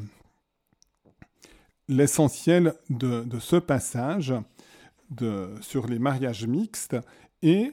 l'essentiel 1.88 2.74
de, 2.90 3.28
ce 3.40 3.58
passage 3.58 4.34
sur 5.62 5.86
les 5.86 6.00
mariages 6.00 6.48
mixtes 6.48 6.98
et 7.44 7.72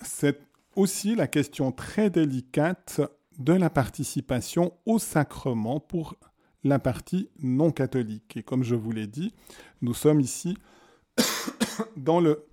c'est 0.00 0.40
aussi 0.76 1.16
la 1.16 1.26
question 1.26 1.72
très 1.72 2.08
délicate 2.08 3.00
de 3.40 3.54
la 3.54 3.70
participation 3.70 4.72
au 4.86 4.98
sacrement 4.98 5.80
pour 5.80 6.14
la 6.62 6.78
partie 6.78 7.30
non 7.38 7.72
catholique. 7.72 8.36
Et 8.36 8.42
comme 8.42 8.62
je 8.62 8.74
vous 8.74 8.92
l'ai 8.92 9.06
dit, 9.06 9.34
nous 9.80 9.94
sommes 9.94 10.20
ici 10.20 10.56
dans 11.96 12.20
le 12.20 12.46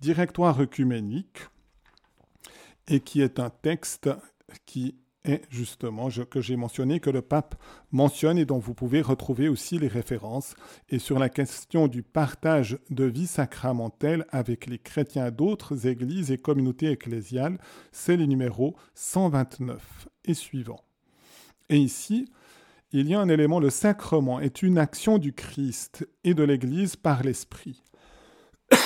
directoire 0.00 0.60
œcuménique 0.60 1.38
et 2.88 3.00
qui 3.00 3.22
est 3.22 3.40
un 3.40 3.48
texte 3.48 4.10
qui 4.66 4.94
est 5.24 5.42
justement 5.50 6.08
que 6.08 6.40
j'ai 6.40 6.56
mentionné, 6.56 7.00
que 7.00 7.10
le 7.10 7.22
pape 7.22 7.54
mentionne 7.92 8.38
et 8.38 8.44
dont 8.44 8.58
vous 8.58 8.74
pouvez 8.74 9.00
retrouver 9.00 9.48
aussi 9.48 9.78
les 9.78 9.88
références. 9.88 10.54
Et 10.90 10.98
sur 10.98 11.18
la 11.18 11.28
question 11.28 11.88
du 11.88 12.02
partage 12.02 12.78
de 12.90 13.04
vie 13.04 13.26
sacramentelle 13.26 14.26
avec 14.30 14.66
les 14.66 14.78
chrétiens 14.78 15.30
d'autres 15.30 15.86
églises 15.86 16.30
et 16.30 16.38
communautés 16.38 16.90
ecclésiales, 16.90 17.58
c'est 17.92 18.16
le 18.16 18.26
numéro 18.26 18.76
129 18.94 20.08
et 20.26 20.34
suivant. 20.34 20.80
Et 21.70 21.78
ici, 21.78 22.28
il 22.92 23.08
y 23.08 23.14
a 23.14 23.20
un 23.20 23.28
élément, 23.28 23.58
le 23.58 23.70
sacrement 23.70 24.40
est 24.40 24.62
une 24.62 24.78
action 24.78 25.18
du 25.18 25.32
Christ 25.32 26.06
et 26.22 26.34
de 26.34 26.44
l'Église 26.44 26.96
par 26.96 27.22
l'Esprit. 27.22 27.82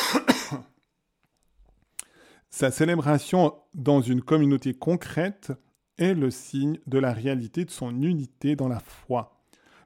Sa 2.51 2.71
célébration 2.71 3.55
dans 3.75 4.01
une 4.01 4.23
communauté 4.23 4.73
concrète 4.73 5.53
est 5.99 6.15
le 6.15 6.31
signe 6.31 6.79
de 6.87 6.99
la 6.99 7.13
réalité 7.13 7.65
de 7.65 7.71
son 7.71 8.03
unité 8.03 8.57
dans 8.57 8.69
la 8.69 8.81
foi, 8.81 9.41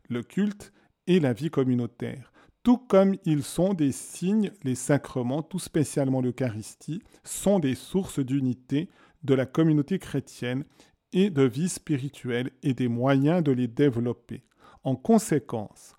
le 0.08 0.22
culte 0.22 0.72
et 1.06 1.20
la 1.20 1.32
vie 1.32 1.50
communautaire. 1.50 2.32
Tout 2.62 2.78
comme 2.78 3.16
ils 3.24 3.42
sont 3.42 3.74
des 3.74 3.90
signes, 3.90 4.52
les 4.62 4.76
sacrements, 4.76 5.42
tout 5.42 5.58
spécialement 5.58 6.20
l'Eucharistie, 6.20 7.02
sont 7.24 7.58
des 7.58 7.74
sources 7.74 8.20
d'unité 8.20 8.88
de 9.24 9.34
la 9.34 9.46
communauté 9.46 9.98
chrétienne 9.98 10.64
et 11.12 11.30
de 11.30 11.42
vie 11.42 11.68
spirituelle 11.68 12.50
et 12.62 12.74
des 12.74 12.88
moyens 12.88 13.42
de 13.42 13.52
les 13.52 13.68
développer. 13.68 14.44
En 14.84 14.94
conséquence, 14.94 15.96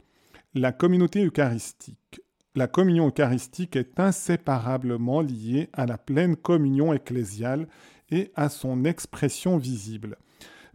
la 0.54 0.72
communauté 0.72 1.26
eucharistique, 1.26 2.22
la 2.56 2.68
communion 2.68 3.08
eucharistique 3.08 3.76
est 3.76 4.00
inséparablement 4.00 5.22
liée 5.22 5.70
à 5.74 5.86
la 5.86 5.98
pleine 5.98 6.36
communion 6.36 6.94
ecclésiale 6.94 7.68
et 8.10 8.32
à 8.36 8.50
son 8.50 8.86
expression 8.86 9.58
visible. 9.58 10.18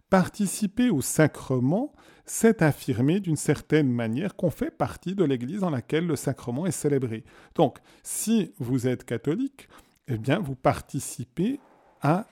Participer 0.09 0.89
au 0.89 1.01
sacrement, 1.01 1.93
c'est 2.25 2.61
affirmer 2.61 3.19
d'une 3.19 3.35
certaine 3.35 3.91
manière 3.91 4.35
qu'on 4.35 4.49
fait 4.49 4.71
partie 4.71 5.15
de 5.15 5.23
l'Église 5.23 5.61
dans 5.61 5.69
laquelle 5.69 6.07
le 6.07 6.15
sacrement 6.15 6.65
est 6.65 6.71
célébré. 6.71 7.23
Donc, 7.55 7.77
si 8.03 8.53
vous 8.59 8.87
êtes 8.87 9.03
catholique, 9.03 9.67
eh 10.07 10.17
bien, 10.17 10.39
vous 10.39 10.55
participez 10.55 11.59
à 12.01 12.25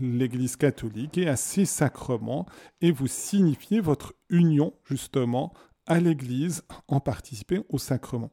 l'Église 0.00 0.56
catholique 0.56 1.18
et 1.18 1.28
à 1.28 1.36
ses 1.36 1.64
sacrements 1.64 2.46
et 2.80 2.92
vous 2.92 3.06
signifiez 3.06 3.80
votre 3.80 4.14
union 4.28 4.74
justement 4.84 5.52
à 5.86 6.00
l'Église 6.00 6.62
en 6.88 7.00
participant 7.00 7.64
au 7.68 7.78
sacrement. 7.78 8.30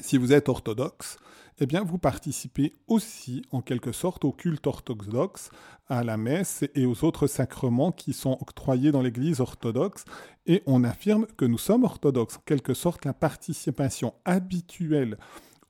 Si 0.00 0.18
vous 0.18 0.32
êtes 0.32 0.48
orthodoxe, 0.48 1.18
eh 1.58 1.66
bien 1.66 1.82
vous 1.82 1.98
participez 1.98 2.72
aussi 2.86 3.42
en 3.50 3.62
quelque 3.62 3.92
sorte 3.92 4.24
au 4.24 4.32
culte 4.32 4.66
orthodoxe, 4.66 5.50
à 5.88 6.02
la 6.02 6.16
messe 6.16 6.64
et 6.74 6.84
aux 6.84 7.04
autres 7.04 7.26
sacrements 7.26 7.92
qui 7.92 8.12
sont 8.12 8.36
octroyés 8.40 8.92
dans 8.92 9.02
l'Église 9.02 9.40
orthodoxe 9.40 10.04
et 10.46 10.62
on 10.66 10.84
affirme 10.84 11.26
que 11.36 11.44
nous 11.44 11.58
sommes 11.58 11.84
orthodoxes. 11.84 12.36
En 12.36 12.42
quelque 12.44 12.74
sorte, 12.74 13.04
la 13.04 13.14
participation 13.14 14.14
habituelle 14.24 15.16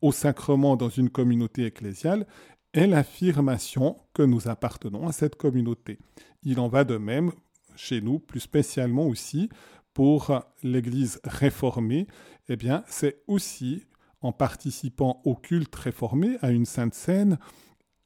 au 0.01 0.12
sacrement 0.12 0.77
dans 0.77 0.88
une 0.88 1.11
communauté 1.11 1.64
ecclésiale 1.66 2.27
est 2.72 2.87
l'affirmation 2.87 3.96
que 4.12 4.22
nous 4.22 4.49
appartenons 4.49 5.07
à 5.07 5.12
cette 5.12 5.37
communauté. 5.37 5.99
Il 6.42 6.61
en 6.61 6.68
va 6.68 6.85
de 6.85 6.96
même 6.96 7.33
chez 7.77 8.01
nous, 8.01 8.18
plus 8.18 8.40
spécialement 8.40 9.07
aussi 9.07 9.49
pour 9.94 10.42
l'Église 10.62 11.20
réformée, 11.25 12.07
eh 12.49 12.57
bien, 12.57 12.85
c'est 12.87 13.22
aussi 13.27 13.85
en 14.27 14.33
participant 14.33 15.21
au 15.25 15.35
culte 15.35 15.75
réformé, 15.75 16.37
à 16.43 16.51
une 16.51 16.67
sainte 16.67 16.95
scène, 16.95 17.39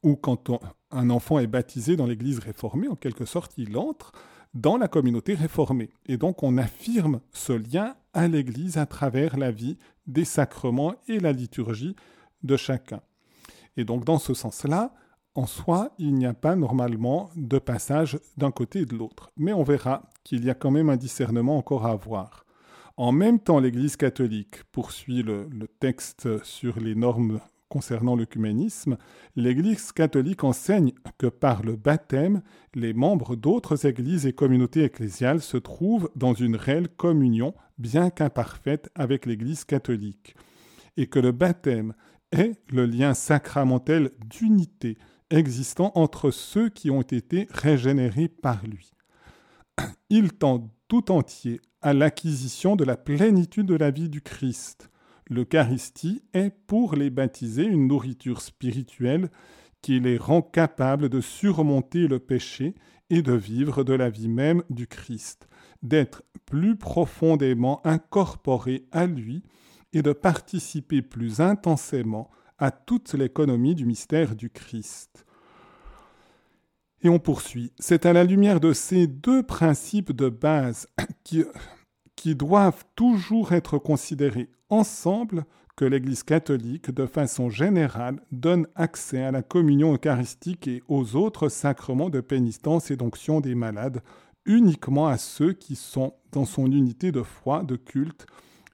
ou 0.02 0.16
quand 0.16 0.50
un 0.90 1.10
enfant 1.10 1.38
est 1.38 1.46
baptisé 1.46 1.96
dans 1.96 2.06
l'Église 2.06 2.38
réformée, 2.38 2.88
en 2.88 2.96
quelque 2.96 3.24
sorte, 3.24 3.52
il 3.56 3.76
entre 3.76 4.12
dans 4.54 4.76
la 4.76 4.88
communauté 4.88 5.34
réformée. 5.34 5.90
Et 6.06 6.16
donc 6.16 6.42
on 6.42 6.58
affirme 6.58 7.20
ce 7.32 7.52
lien 7.52 7.94
à 8.12 8.28
l'Église 8.28 8.78
à 8.78 8.86
travers 8.86 9.36
la 9.36 9.50
vie 9.50 9.78
des 10.06 10.24
sacrements 10.24 10.94
et 11.08 11.20
la 11.20 11.32
liturgie 11.32 11.96
de 12.42 12.56
chacun. 12.56 13.00
Et 13.76 13.84
donc 13.84 14.04
dans 14.04 14.18
ce 14.18 14.34
sens-là, 14.34 14.92
en 15.34 15.46
soi, 15.46 15.92
il 15.98 16.14
n'y 16.14 16.26
a 16.26 16.34
pas 16.34 16.56
normalement 16.56 17.30
de 17.36 17.58
passage 17.58 18.18
d'un 18.36 18.50
côté 18.50 18.80
et 18.80 18.86
de 18.86 18.96
l'autre. 18.96 19.30
Mais 19.36 19.52
on 19.52 19.62
verra 19.62 20.10
qu'il 20.24 20.44
y 20.44 20.50
a 20.50 20.54
quand 20.54 20.72
même 20.72 20.90
un 20.90 20.96
discernement 20.96 21.56
encore 21.56 21.86
à 21.86 21.92
avoir. 21.92 22.44
En 23.00 23.12
même 23.12 23.40
temps, 23.40 23.60
l'Église 23.60 23.96
catholique 23.96 24.62
poursuit 24.72 25.22
le, 25.22 25.48
texte 25.78 26.44
sur 26.44 26.78
les 26.78 26.94
normes 26.94 27.40
concernant 27.70 28.14
l'œcuménisme, 28.14 28.98
l'Église 29.36 29.92
catholique 29.92 30.44
enseigne 30.44 30.92
que 31.16 31.28
par 31.28 31.62
le 31.62 31.76
baptême, 31.76 32.42
les 32.74 32.92
membres 32.92 33.36
d'autres 33.36 33.86
églises 33.86 34.26
et 34.26 34.34
communautés 34.34 34.84
ecclésiales 34.84 35.40
se 35.40 35.56
trouvent 35.56 36.10
dans 36.14 36.34
une 36.34 36.56
réelle 36.56 36.90
communion, 36.90 37.54
bien 37.78 38.10
qu'imparfaite, 38.10 38.90
avec 38.94 39.24
l'Église 39.24 39.64
catholique, 39.64 40.36
et 40.98 41.06
que 41.06 41.20
le 41.20 41.32
baptême 41.32 41.94
est 42.32 42.60
le 42.70 42.84
lien 42.84 43.14
sacramentel 43.14 44.10
d'unité 44.28 44.98
existant 45.30 45.90
entre 45.94 46.30
ceux 46.30 46.68
qui 46.68 46.90
ont 46.90 47.00
été 47.00 47.48
régénérés 47.48 48.28
par 48.28 48.62
lui. 48.66 48.92
Il 50.10 50.34
tend 50.34 50.68
tout 50.86 51.10
entier 51.10 51.62
à 51.82 51.94
l'acquisition 51.94 52.76
de 52.76 52.84
la 52.84 52.96
plénitude 52.96 53.66
de 53.66 53.74
la 53.74 53.90
vie 53.90 54.08
du 54.08 54.20
Christ. 54.20 54.90
L'Eucharistie 55.28 56.22
est 56.34 56.50
pour 56.66 56.94
les 56.94 57.10
baptisés 57.10 57.64
une 57.64 57.86
nourriture 57.86 58.42
spirituelle 58.42 59.30
qui 59.80 60.00
les 60.00 60.18
rend 60.18 60.42
capables 60.42 61.08
de 61.08 61.20
surmonter 61.20 62.06
le 62.06 62.18
péché 62.18 62.74
et 63.08 63.22
de 63.22 63.32
vivre 63.32 63.82
de 63.82 63.94
la 63.94 64.10
vie 64.10 64.28
même 64.28 64.62
du 64.68 64.86
Christ, 64.86 65.48
d'être 65.82 66.22
plus 66.44 66.76
profondément 66.76 67.80
incorporés 67.86 68.86
à 68.92 69.06
lui 69.06 69.42
et 69.92 70.02
de 70.02 70.12
participer 70.12 71.02
plus 71.02 71.40
intensément 71.40 72.30
à 72.58 72.70
toute 72.70 73.14
l'économie 73.14 73.74
du 73.74 73.86
mystère 73.86 74.36
du 74.36 74.50
Christ. 74.50 75.24
Et 77.02 77.08
on 77.08 77.18
poursuit. 77.18 77.72
C'est 77.78 78.04
à 78.04 78.12
la 78.12 78.24
lumière 78.24 78.60
de 78.60 78.72
ces 78.72 79.06
deux 79.06 79.42
principes 79.42 80.12
de 80.12 80.28
base 80.28 80.86
qui, 81.24 82.34
doivent 82.34 82.84
toujours 82.94 83.52
être 83.52 83.78
considérés 83.78 84.50
ensemble 84.68 85.44
que 85.76 85.86
l'Église 85.86 86.22
catholique, 86.22 86.90
de 86.90 87.06
façon 87.06 87.48
générale, 87.48 88.20
donne 88.30 88.66
accès 88.74 89.22
à 89.22 89.30
la 89.30 89.42
communion 89.42 89.94
eucharistique 89.94 90.68
et 90.68 90.82
aux 90.88 91.16
autres 91.16 91.48
sacrements 91.48 92.10
de 92.10 92.20
pénitence 92.20 92.90
et 92.90 92.96
d'onction 92.96 93.40
des 93.40 93.54
malades 93.54 94.02
uniquement 94.44 95.06
à 95.06 95.16
ceux 95.16 95.54
qui 95.54 95.76
sont 95.76 96.14
dans 96.32 96.44
son 96.44 96.66
unité 96.66 97.12
de 97.12 97.22
foi, 97.22 97.62
de 97.62 97.76
culte 97.76 98.26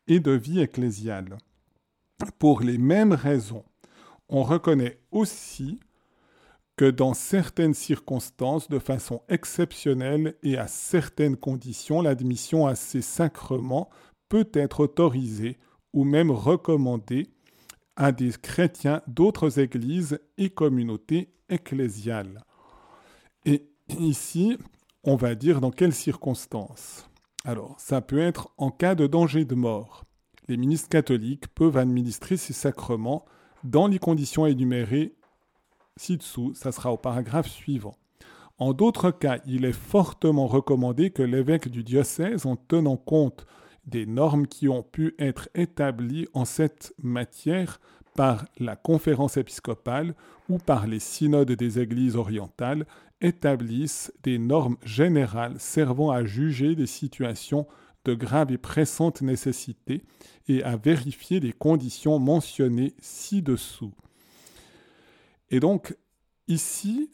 et 0.09 0.21
de 0.21 0.33
vie 0.33 0.61
ecclésiale. 0.61 1.39
Pour 2.39 2.61
les 2.61 2.79
mêmes 2.79 3.13
raisons, 3.13 3.65
on 4.29 4.43
reconnaît 4.43 4.99
aussi 5.11 5.79
que 6.77 6.91
dans 6.91 7.15
certaines 7.15 7.75
circonstances, 7.75 8.69
de 8.69 8.79
façon 8.79 9.23
exceptionnelle 9.29 10.35
et 10.43 10.59
à 10.59 10.67
certaines 10.67 11.37
conditions, 11.37 12.03
l'admission 12.03 12.67
à 12.67 12.75
ces 12.75 13.03
sacrements 13.03 13.89
peut 14.29 14.49
être 14.53 14.81
autorisée 14.81 15.59
ou 15.95 16.05
même 16.05 16.31
recommandée 16.31 17.29
à 17.97 18.13
des 18.13 18.31
chrétiens 18.31 19.01
d'autres 19.07 19.59
églises 19.59 20.21
et 20.37 20.51
communautés 20.51 21.31
ecclésiales. 21.49 22.45
Et 23.47 23.71
ici, 23.99 24.59
on 25.03 25.17
va 25.17 25.35
dire 25.35 25.63
dans 25.63 25.71
quelles 25.71 25.95
circonstances. 25.95 27.09
Alors, 27.45 27.77
ça 27.79 28.03
peut 28.03 28.19
être 28.19 28.51
en 28.59 28.71
cas 28.71 28.95
de 28.95 29.07
danger 29.07 29.47
de 29.47 29.55
mort. 29.55 30.05
Les 30.49 30.59
ministres 30.59 30.89
catholiques 30.89 31.49
peuvent 31.49 31.79
administrer 31.79 32.37
ces 32.37 32.53
sacrements 32.53 33.25
dans 33.65 33.87
les 33.87 33.99
conditions 33.99 34.47
énumérées 34.47 35.15
ci-dessous, 35.97 36.53
ça 36.55 36.73
sera 36.73 36.93
au 36.93 36.97
paragraphe 36.97 37.49
suivant. 37.49 37.97
En 38.59 38.73
d'autres 38.73 39.11
cas, 39.11 39.39
il 39.47 39.65
est 39.65 39.73
fortement 39.73 40.47
recommandé 40.47 41.11
que 41.11 41.23
l'évêque 41.23 41.69
du 41.69 41.83
diocèse, 41.83 42.47
en 42.47 42.57
tenant 42.57 42.97
compte 42.97 43.47
des 43.87 44.07
normes 44.07 44.47
qui 44.47 44.69
ont 44.69 44.83
pu 44.83 45.15
être 45.19 45.49
établies 45.55 46.27
en 46.33 46.45
cette 46.45 46.95
matière 47.03 47.81
par 48.15 48.47
la 48.59 48.75
conférence 48.75 49.37
épiscopale 49.37 50.15
ou 50.49 50.59
par 50.59 50.87
les 50.87 51.01
synodes 51.01 51.53
des 51.53 51.79
églises 51.79 52.17
orientales, 52.17 52.87
établisse 53.21 54.13
des 54.23 54.39
normes 54.39 54.77
générales 54.85 55.57
servant 55.59 56.11
à 56.11 56.25
juger 56.25 56.75
des 56.75 56.87
situations 56.87 57.67
de 58.05 58.15
grave 58.15 58.53
et 58.53 58.59
pressante 58.59 59.21
nécessité 59.21 60.03
et 60.49 60.63
à 60.63 60.77
vérifier 60.77 61.41
les 61.41 61.53
conditions 61.53 62.19
mentionnées 62.19 62.95
ci-dessous. 63.01 63.93
Et 65.51 65.61
donc, 65.61 65.97
ici, 66.49 67.11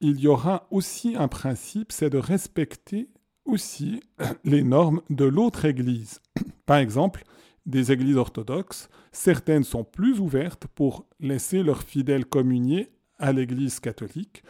il 0.00 0.20
y 0.20 0.28
aura 0.28 0.66
aussi 0.70 1.16
un 1.16 1.28
principe, 1.28 1.92
c'est 1.92 2.10
de 2.10 2.18
respecter 2.18 3.08
aussi 3.44 4.00
les 4.44 4.62
normes 4.62 5.02
de 5.10 5.24
l'autre 5.24 5.64
Église. 5.64 6.20
Par 6.66 6.78
exemple, 6.78 7.24
des 7.64 7.92
églises 7.92 8.16
orthodoxes, 8.16 8.88
certaines 9.12 9.64
sont 9.64 9.84
plus 9.84 10.20
ouvertes 10.20 10.66
pour 10.68 11.06
laisser 11.20 11.62
leurs 11.62 11.82
fidèles 11.82 12.26
communier 12.26 12.92
à 13.18 13.32
l'Église 13.32 13.80
catholique, 13.80 14.42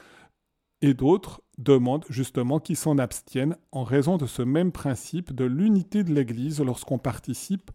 et 0.82 0.92
d'autres 0.92 1.42
demandent 1.56 2.04
justement 2.10 2.60
qu'ils 2.60 2.76
s'en 2.76 2.98
abstiennent 2.98 3.56
en 3.72 3.84
raison 3.84 4.18
de 4.18 4.26
ce 4.26 4.42
même 4.42 4.72
principe 4.72 5.34
de 5.34 5.44
l'unité 5.44 6.04
de 6.04 6.12
l'Église 6.12 6.60
lorsqu'on 6.60 6.98
participe 6.98 7.70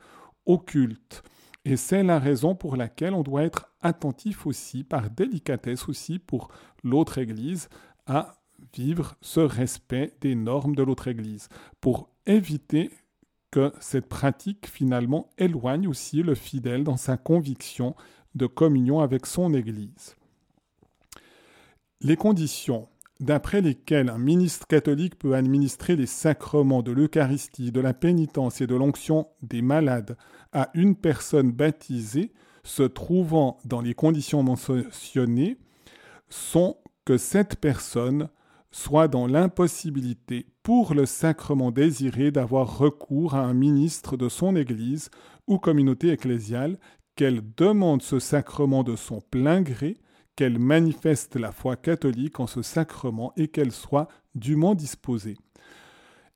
au 0.46 0.60
culte. 0.60 1.24
Et 1.66 1.78
c'est 1.78 2.04
la 2.04 2.20
raison 2.20 2.56
pour 2.56 2.76
laquelle 2.76 3.14
on 3.14 3.22
doit 3.22 3.44
être 3.44 3.72
attentif 3.82 4.48
aussi, 4.48 4.84
par 4.84 5.10
délicatesse 5.10 5.88
aussi, 5.88 6.18
pour 6.18 6.50
l'autre 6.84 7.18
Église, 7.20 7.70
à 8.08 8.36
vivre 8.74 9.16
ce 9.22 9.40
respect 9.40 10.14
des 10.22 10.36
normes 10.36 10.76
de 10.76 10.84
l'autre 10.84 11.08
Église, 11.08 11.50
pour 11.80 12.10
éviter 12.26 12.90
que 13.52 13.74
cette 13.80 14.08
pratique 14.08 14.68
finalement 14.68 15.30
éloigne 15.38 15.88
aussi 15.88 16.24
le 16.24 16.36
fidèle 16.36 16.84
dans 16.84 16.98
sa 16.98 17.18
conviction 17.18 17.96
de 18.34 18.48
communion 18.48 19.02
avec 19.02 19.26
son 19.26 19.54
Église. 19.54 20.16
Les 22.00 22.16
conditions 22.16 22.88
d'après 23.22 23.62
lesquelles 23.62 24.10
un 24.10 24.18
ministre 24.18 24.68
catholique 24.68 25.18
peut 25.18 25.36
administrer 25.36 25.96
les 25.96 26.08
sacrements 26.08 26.82
de 26.82 26.92
l'Eucharistie, 26.92 27.72
de 27.72 27.80
la 27.80 27.94
pénitence 27.94 28.62
et 28.62 28.68
de 28.68 28.76
l'onction 28.76 29.28
des 29.44 29.62
malades 29.62 30.18
à 30.52 30.70
une 30.74 30.96
personne 30.96 31.52
baptisée 31.52 32.34
se 32.64 32.84
trouvant 32.84 33.58
dans 33.66 33.82
les 33.82 33.94
conditions 33.94 34.44
mentionnées 34.44 35.58
sont 36.30 36.78
que 37.06 37.18
cette 37.18 37.58
personne 37.58 38.30
soit 38.72 39.08
dans 39.08 39.28
l'impossibilité 39.28 40.48
pour 40.64 40.94
le 40.94 41.06
sacrement 41.06 41.72
désiré 41.72 42.32
d'avoir 42.32 42.78
recours 42.78 43.36
à 43.36 43.42
un 43.42 43.54
ministre 43.54 44.18
de 44.18 44.30
son 44.30 44.56
Église 44.56 45.10
ou 45.48 45.58
communauté 45.58 46.10
ecclésiale, 46.10 46.78
qu'elle 47.16 47.42
demande 47.58 48.02
ce 48.02 48.20
sacrement 48.20 48.84
de 48.84 48.96
son 48.96 49.20
plein 49.20 49.62
gré, 49.62 49.98
qu'elle 50.42 50.58
manifeste 50.58 51.36
la 51.36 51.52
foi 51.52 51.76
catholique 51.76 52.40
en 52.40 52.48
ce 52.48 52.64
sacrement 52.64 53.32
et 53.38 53.50
qu'elle 53.50 53.72
soit 53.72 54.08
dûment 54.34 54.74
disposée. 54.74 55.38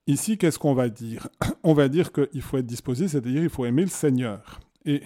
Ici, 0.05 0.37
qu'est-ce 0.37 0.59
qu'on 0.59 0.75
va 0.75 0.89
dire? 0.89 1.27
On 1.63 1.73
va 1.73 1.87
dire 1.87 2.11
qu'il 2.11 2.43
faut 2.43 2.59
être 2.59 2.67
disposé, 2.67 3.07
c'est-à-dire 3.07 3.41
il 3.41 3.49
faut 3.49 3.65
aimer 3.65 3.81
le 3.81 3.87
Seigneur. 3.87 4.59
Et 4.85 5.01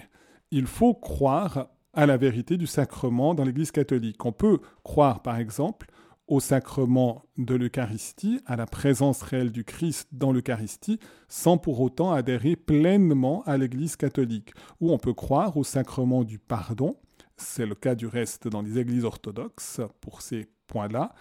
il 0.50 0.66
faut 0.66 0.92
croire 0.92 1.68
à 1.94 2.04
la 2.04 2.18
vérité 2.18 2.58
du 2.58 2.66
sacrement 2.66 3.34
dans 3.34 3.44
l'Église 3.44 3.70
catholique. 3.70 4.22
On 4.22 4.32
peut 4.32 4.58
croire, 4.84 5.22
par 5.22 5.38
exemple, 5.38 5.86
au 6.28 6.38
sacrement 6.38 7.22
de 7.38 7.54
l'Eucharistie, 7.54 8.42
à 8.44 8.54
la 8.56 8.66
présence 8.66 9.22
réelle 9.22 9.50
du 9.50 9.64
Christ 9.64 10.10
dans 10.12 10.30
l'Eucharistie, 10.30 11.00
sans 11.26 11.56
pour 11.56 11.80
autant 11.80 12.12
adhérer 12.12 12.54
pleinement 12.54 13.42
à 13.46 13.56
l'Église 13.56 13.96
catholique. 13.96 14.52
Ou 14.78 14.92
on 14.92 14.98
peut 14.98 15.14
croire 15.14 15.56
au 15.56 15.64
sacrement 15.64 16.22
du 16.22 16.38
pardon, 16.38 16.98
c'est 17.40 17.66
le 17.66 17.74
cas 17.74 17.94
du 17.94 18.06
reste 18.06 18.48
dans 18.48 18.62
les 18.62 18.78
églises 18.78 19.04
orthodoxes 19.04 19.80
pour 20.00 20.22
ces 20.22 20.48
points-là, 20.66 21.14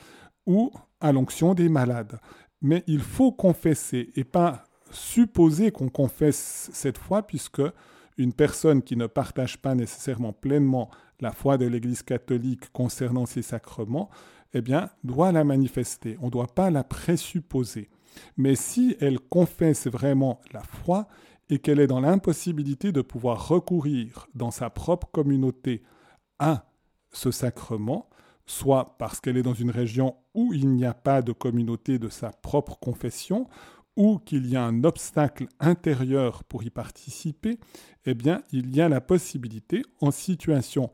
ou 0.45 0.71
à 0.99 1.11
l'onction 1.11 1.53
des 1.53 1.69
malades. 1.69 2.19
Mais 2.61 2.83
il 2.87 3.01
faut 3.01 3.31
confesser 3.31 4.09
et 4.15 4.23
pas 4.23 4.63
supposer 4.91 5.71
qu'on 5.71 5.89
confesse 5.89 6.69
cette 6.73 6.97
foi, 6.97 7.25
puisque 7.25 7.61
une 8.17 8.33
personne 8.33 8.81
qui 8.81 8.95
ne 8.95 9.07
partage 9.07 9.57
pas 9.57 9.75
nécessairement 9.75 10.33
pleinement 10.33 10.89
la 11.21 11.31
foi 11.31 11.57
de 11.57 11.65
l'Église 11.65 12.03
catholique 12.03 12.71
concernant 12.71 13.25
ces 13.25 13.41
sacrements, 13.41 14.09
eh 14.53 14.61
bien, 14.61 14.89
doit 15.03 15.31
la 15.31 15.43
manifester. 15.43 16.17
On 16.21 16.25
ne 16.25 16.31
doit 16.31 16.47
pas 16.47 16.69
la 16.69 16.83
présupposer. 16.83 17.89
Mais 18.37 18.55
si 18.55 18.97
elle 18.99 19.19
confesse 19.19 19.87
vraiment 19.87 20.41
la 20.51 20.61
foi 20.61 21.07
et 21.49 21.59
qu'elle 21.59 21.79
est 21.79 21.87
dans 21.87 21.99
l'impossibilité 21.99 22.91
de 22.91 23.01
pouvoir 23.01 23.47
recourir 23.47 24.27
dans 24.35 24.51
sa 24.51 24.69
propre 24.69 25.07
communauté 25.11 25.83
à 26.39 26.65
ce 27.11 27.31
sacrement, 27.31 28.09
soit 28.45 28.95
parce 28.97 29.19
qu'elle 29.19 29.37
est 29.37 29.43
dans 29.43 29.53
une 29.53 29.71
région 29.71 30.15
où 30.33 30.53
il 30.53 30.69
n'y 30.69 30.85
a 30.85 30.93
pas 30.93 31.21
de 31.21 31.31
communauté 31.31 31.99
de 31.99 32.09
sa 32.09 32.31
propre 32.31 32.79
confession, 32.79 33.47
ou 33.95 34.17
qu'il 34.17 34.47
y 34.47 34.55
a 34.55 34.63
un 34.63 34.83
obstacle 34.85 35.47
intérieur 35.59 36.45
pour 36.45 36.63
y 36.63 36.69
participer, 36.69 37.59
eh 38.05 38.13
bien, 38.13 38.41
il 38.51 38.73
y 38.73 38.81
a 38.81 38.87
la 38.87 39.01
possibilité, 39.01 39.83
en 39.99 40.11
situation 40.11 40.89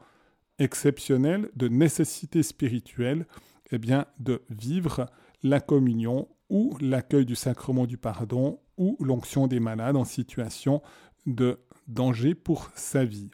exceptionnelle 0.58 1.50
de 1.56 1.68
nécessité 1.68 2.42
spirituelle, 2.42 3.28
eh 3.72 3.78
bien, 3.78 4.06
de 4.20 4.42
vivre 4.50 5.06
la 5.44 5.60
communion 5.60 6.28
ou 6.50 6.76
l'accueil 6.82 7.26
du 7.26 7.36
sacrement 7.36 7.86
du 7.86 7.98
pardon 7.98 8.60
ou 8.78 8.98
l'onction 9.00 9.48
des 9.48 9.60
malades 9.60 9.96
en 9.96 10.06
situation 10.06 10.82
de 11.26 11.60
danger 11.88 12.34
pour 12.36 12.70
sa 12.76 13.06
vie. 13.06 13.30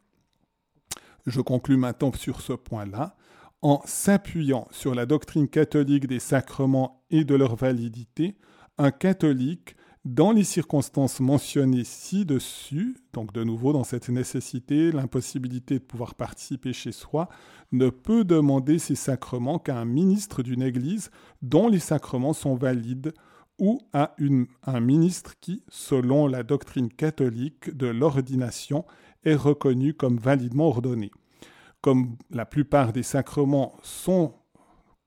Je 1.26 1.42
conclus 1.42 1.78
maintenant 1.78 2.12
sur 2.14 2.42
ce 2.42 2.54
point-là 2.54 3.16
en 3.62 3.82
s'appuyant 3.86 4.68
sur 4.72 4.96
la 4.96 5.06
doctrine 5.06 5.48
catholique 5.48 6.08
des 6.08 6.20
sacrements 6.20 7.04
et 7.12 7.24
de 7.24 7.36
leur 7.36 7.56
validité, 7.56 8.36
un 8.78 8.92
catholique, 8.92 9.76
dans 10.04 10.32
les 10.32 10.44
circonstances 10.44 11.20
mentionnées 11.20 11.84
ci-dessus, 11.84 12.98
donc 13.14 13.34
de 13.34 13.44
nouveau 13.44 13.72
dans 13.72 13.84
cette 13.84 14.10
nécessité, 14.10 14.92
l'impossibilité 14.92 15.76
de 15.76 15.84
pouvoir 15.84 16.16
participer 16.16 16.74
chez 16.74 16.92
soi, 16.92 17.30
ne 17.72 17.90
peut 17.90 18.24
demander 18.24 18.80
ces 18.80 18.96
sacrements 18.96 19.60
qu'à 19.60 19.78
un 19.78 19.86
ministre 19.86 20.42
d'une 20.42 20.64
Église 20.64 21.12
dont 21.44 21.68
les 21.68 21.80
sacrements 21.80 22.34
sont 22.34 22.56
valides 22.56 23.14
ou 23.60 23.80
à 23.94 24.16
un 24.64 24.80
ministre 24.80 25.36
qui, 25.40 25.64
selon 25.70 26.26
la 26.26 26.42
doctrine 26.42 26.90
catholique 26.90 27.70
de 27.78 27.86
l'ordination, 27.86 28.86
est 29.24 29.36
reconnu 29.36 29.94
comme 29.94 30.18
validement 30.18 30.68
ordonné. 30.68 31.12
Comme 31.82 32.18
la 32.30 32.46
plupart 32.46 32.94
des 32.94 33.04
sacrements 33.04 33.76
sont 33.82 34.36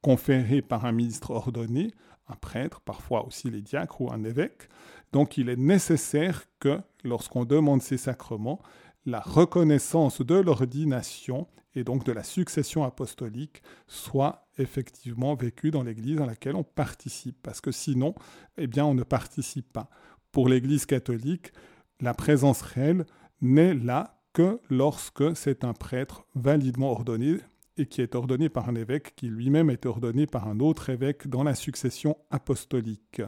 conférés 0.03 0.63
par 0.63 0.85
un 0.85 0.93
ministre 0.93 1.31
ordonné, 1.31 1.93
un 2.29 2.37
prêtre, 2.37 2.81
parfois 2.81 3.27
aussi 3.27 3.51
les 3.51 3.63
diacres 3.63 4.01
ou 4.01 4.13
un 4.13 4.25
évêque. 4.25 4.69
Donc 5.13 5.37
il 5.37 5.49
est 5.49 5.57
nécessaire 5.57 6.45
que 6.59 6.81
lorsqu'on 7.05 7.45
demande 7.45 7.83
ces 7.83 7.97
sacrements, 7.97 8.61
la 9.07 9.21
reconnaissance 9.21 10.23
de 10.23 10.35
l'ordination 10.35 11.47
et 11.75 11.85
donc 11.85 12.05
de 12.05 12.13
la 12.13 12.23
succession 12.23 12.85
apostolique 12.85 13.63
soit 13.87 14.47
effectivement 14.59 15.35
vécue 15.35 15.71
dans 15.71 15.83
l'Église 15.83 16.17
dans 16.17 16.27
laquelle 16.27 16.57
on 16.57 16.63
participe, 16.63 17.37
parce 17.43 17.61
que 17.61 17.73
sinon, 17.73 18.15
eh 18.57 18.67
bien, 18.67 18.85
on 18.85 18.95
ne 18.95 19.03
participe 19.03 19.73
pas. 19.73 19.91
Pour 20.33 20.49
l'Église 20.49 20.87
catholique, 20.87 21.53
la 22.01 22.15
présence 22.15 22.63
réelle 22.63 23.05
n'est 23.41 23.75
là 23.75 24.21
que 24.33 24.61
lorsque 24.69 25.37
c'est 25.37 25.65
un 25.65 25.73
prêtre 25.73 26.27
validement 26.35 26.91
ordonné 26.91 27.39
et 27.77 27.87
qui 27.87 28.03
est 28.03 28.15
ordonné 28.15 28.49
par 28.49 28.69
un 28.69 28.75
évêque 28.75 29.15
qui 29.17 29.29
lui-même 29.29 29.71
est 29.71 29.87
ordonné 29.87 30.27
par 30.27 30.49
un 30.49 30.61
autre 30.61 30.91
évêque 30.91 31.29
dans 31.29 31.43
la 31.43 31.55
succession 31.55 32.17
apostolique. 32.31 33.23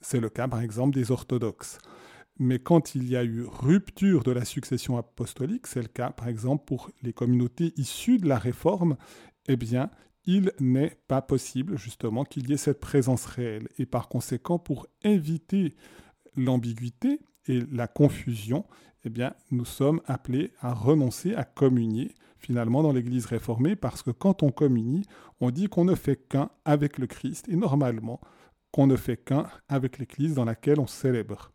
C'est 0.00 0.20
le 0.20 0.30
cas 0.30 0.48
par 0.48 0.60
exemple 0.60 0.94
des 0.94 1.10
orthodoxes. 1.10 1.78
Mais 2.38 2.60
quand 2.60 2.94
il 2.94 3.08
y 3.08 3.16
a 3.16 3.24
eu 3.24 3.44
rupture 3.44 4.22
de 4.22 4.30
la 4.30 4.44
succession 4.44 4.96
apostolique, 4.96 5.66
c'est 5.66 5.82
le 5.82 5.88
cas 5.88 6.10
par 6.10 6.28
exemple 6.28 6.64
pour 6.64 6.90
les 7.02 7.12
communautés 7.12 7.72
issues 7.76 8.18
de 8.18 8.28
la 8.28 8.38
réforme, 8.38 8.96
eh 9.48 9.56
bien, 9.56 9.90
il 10.24 10.52
n'est 10.60 10.96
pas 11.08 11.22
possible 11.22 11.76
justement 11.76 12.24
qu'il 12.24 12.48
y 12.48 12.52
ait 12.52 12.58
cette 12.58 12.80
présence 12.80 13.24
réelle. 13.26 13.68
Et 13.78 13.86
par 13.86 14.08
conséquent, 14.08 14.58
pour 14.58 14.86
éviter 15.02 15.74
l'ambiguïté 16.36 17.20
et 17.46 17.62
la 17.72 17.88
confusion, 17.88 18.66
eh 19.04 19.10
bien, 19.10 19.34
nous 19.50 19.64
sommes 19.64 20.00
appelés 20.06 20.52
à 20.60 20.72
renoncer 20.74 21.34
à 21.34 21.44
communier 21.44 22.14
finalement 22.38 22.82
dans 22.82 22.92
l'Église 22.92 23.26
réformée, 23.26 23.76
parce 23.76 24.02
que 24.02 24.10
quand 24.10 24.42
on 24.42 24.50
communie, 24.50 25.04
on 25.40 25.50
dit 25.50 25.68
qu'on 25.68 25.84
ne 25.84 25.94
fait 25.94 26.16
qu'un 26.16 26.50
avec 26.64 26.98
le 26.98 27.06
Christ, 27.06 27.48
et 27.48 27.56
normalement 27.56 28.20
qu'on 28.70 28.86
ne 28.86 28.96
fait 28.96 29.16
qu'un 29.16 29.46
avec 29.68 29.98
l'Église 29.98 30.34
dans 30.34 30.44
laquelle 30.44 30.80
on 30.80 30.86
célèbre. 30.86 31.50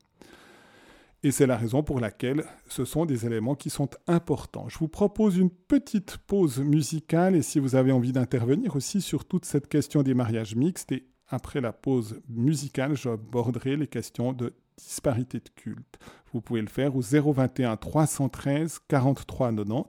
Et 1.25 1.32
c'est 1.32 1.47
la 1.47 1.56
raison 1.56 1.84
pour 1.84 2.01
laquelle 2.01 2.43
ce 2.67 2.84
sont 2.84 3.06
des 3.06 3.25
éléments 3.25 3.56
qui 3.56 3.69
sont 3.69 3.89
importants. 4.08 4.67
Je 4.67 4.77
vous 4.77 4.89
propose 4.89 5.38
une 5.38 5.49
petite 5.49 6.17
pause 6.17 6.60
musicale 6.60 7.38
et 7.38 7.41
si 7.41 7.60
vous 7.60 7.75
avez 7.75 7.93
envie 7.93 8.12
d'intervenir 8.12 8.75
aussi 8.75 8.99
sur 8.99 9.23
toute 9.23 9.45
cette 9.45 9.69
question 9.69 10.03
des 10.03 10.13
mariages 10.13 10.56
mixtes, 10.56 10.91
et 10.91 11.08
après 11.29 11.62
la 11.62 11.71
pause 11.71 12.19
musicale, 12.27 12.97
j'aborderai 12.97 13.77
les 13.77 13.88
questions 13.88 14.34
de 14.34 14.53
disparité 14.77 15.39
de 15.39 15.49
culte. 15.55 15.99
Vous 16.31 16.41
pouvez 16.41 16.62
le 16.62 16.67
faire 16.67 16.95
au 16.95 17.01
021 17.01 17.77
313 17.77 18.79
43 18.88 19.51
90 19.51 19.83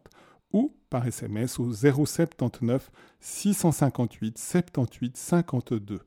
ou 0.52 0.74
par 0.88 1.06
SMS 1.06 1.58
au 1.58 1.72
079 1.72 2.90
658 3.20 4.38
78 4.38 5.16
52. 5.16 6.00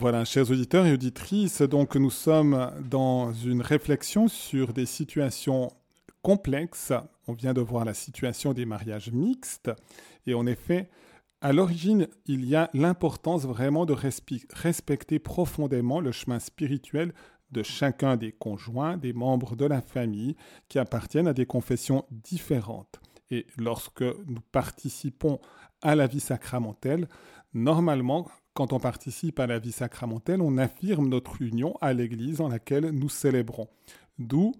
Voilà, 0.00 0.24
chers 0.24 0.50
auditeurs 0.50 0.86
et 0.86 0.94
auditrices, 0.94 1.60
donc 1.60 1.94
nous 1.94 2.08
sommes 2.08 2.72
dans 2.88 3.34
une 3.34 3.60
réflexion 3.60 4.28
sur 4.28 4.72
des 4.72 4.86
situations 4.86 5.70
complexes. 6.22 6.94
On 7.28 7.34
vient 7.34 7.52
de 7.52 7.60
voir 7.60 7.84
la 7.84 7.92
situation 7.92 8.54
des 8.54 8.64
mariages 8.64 9.12
mixtes. 9.12 9.70
Et 10.26 10.32
en 10.32 10.46
effet, 10.46 10.88
à 11.42 11.52
l'origine, 11.52 12.08
il 12.24 12.46
y 12.46 12.56
a 12.56 12.70
l'importance 12.72 13.44
vraiment 13.44 13.84
de 13.84 13.94
respecter 14.54 15.18
profondément 15.18 16.00
le 16.00 16.12
chemin 16.12 16.38
spirituel 16.38 17.12
de 17.52 17.62
chacun 17.62 18.16
des 18.16 18.32
conjoints, 18.32 18.96
des 18.96 19.12
membres 19.12 19.54
de 19.54 19.66
la 19.66 19.82
famille 19.82 20.34
qui 20.70 20.78
appartiennent 20.78 21.28
à 21.28 21.34
des 21.34 21.44
confessions 21.44 22.06
différentes. 22.10 23.02
Et 23.30 23.46
lorsque 23.58 24.00
nous 24.00 24.40
participons 24.50 25.40
à 25.82 25.94
la 25.94 26.06
vie 26.06 26.20
sacramentelle, 26.20 27.06
normalement, 27.52 28.30
quand 28.54 28.72
on 28.72 28.80
participe 28.80 29.38
à 29.38 29.46
la 29.46 29.58
vie 29.58 29.72
sacramentelle, 29.72 30.42
on 30.42 30.58
affirme 30.58 31.08
notre 31.08 31.40
union 31.40 31.76
à 31.80 31.92
l'Église 31.92 32.38
dans 32.38 32.48
laquelle 32.48 32.90
nous 32.90 33.08
célébrons. 33.08 33.68
D'où 34.18 34.52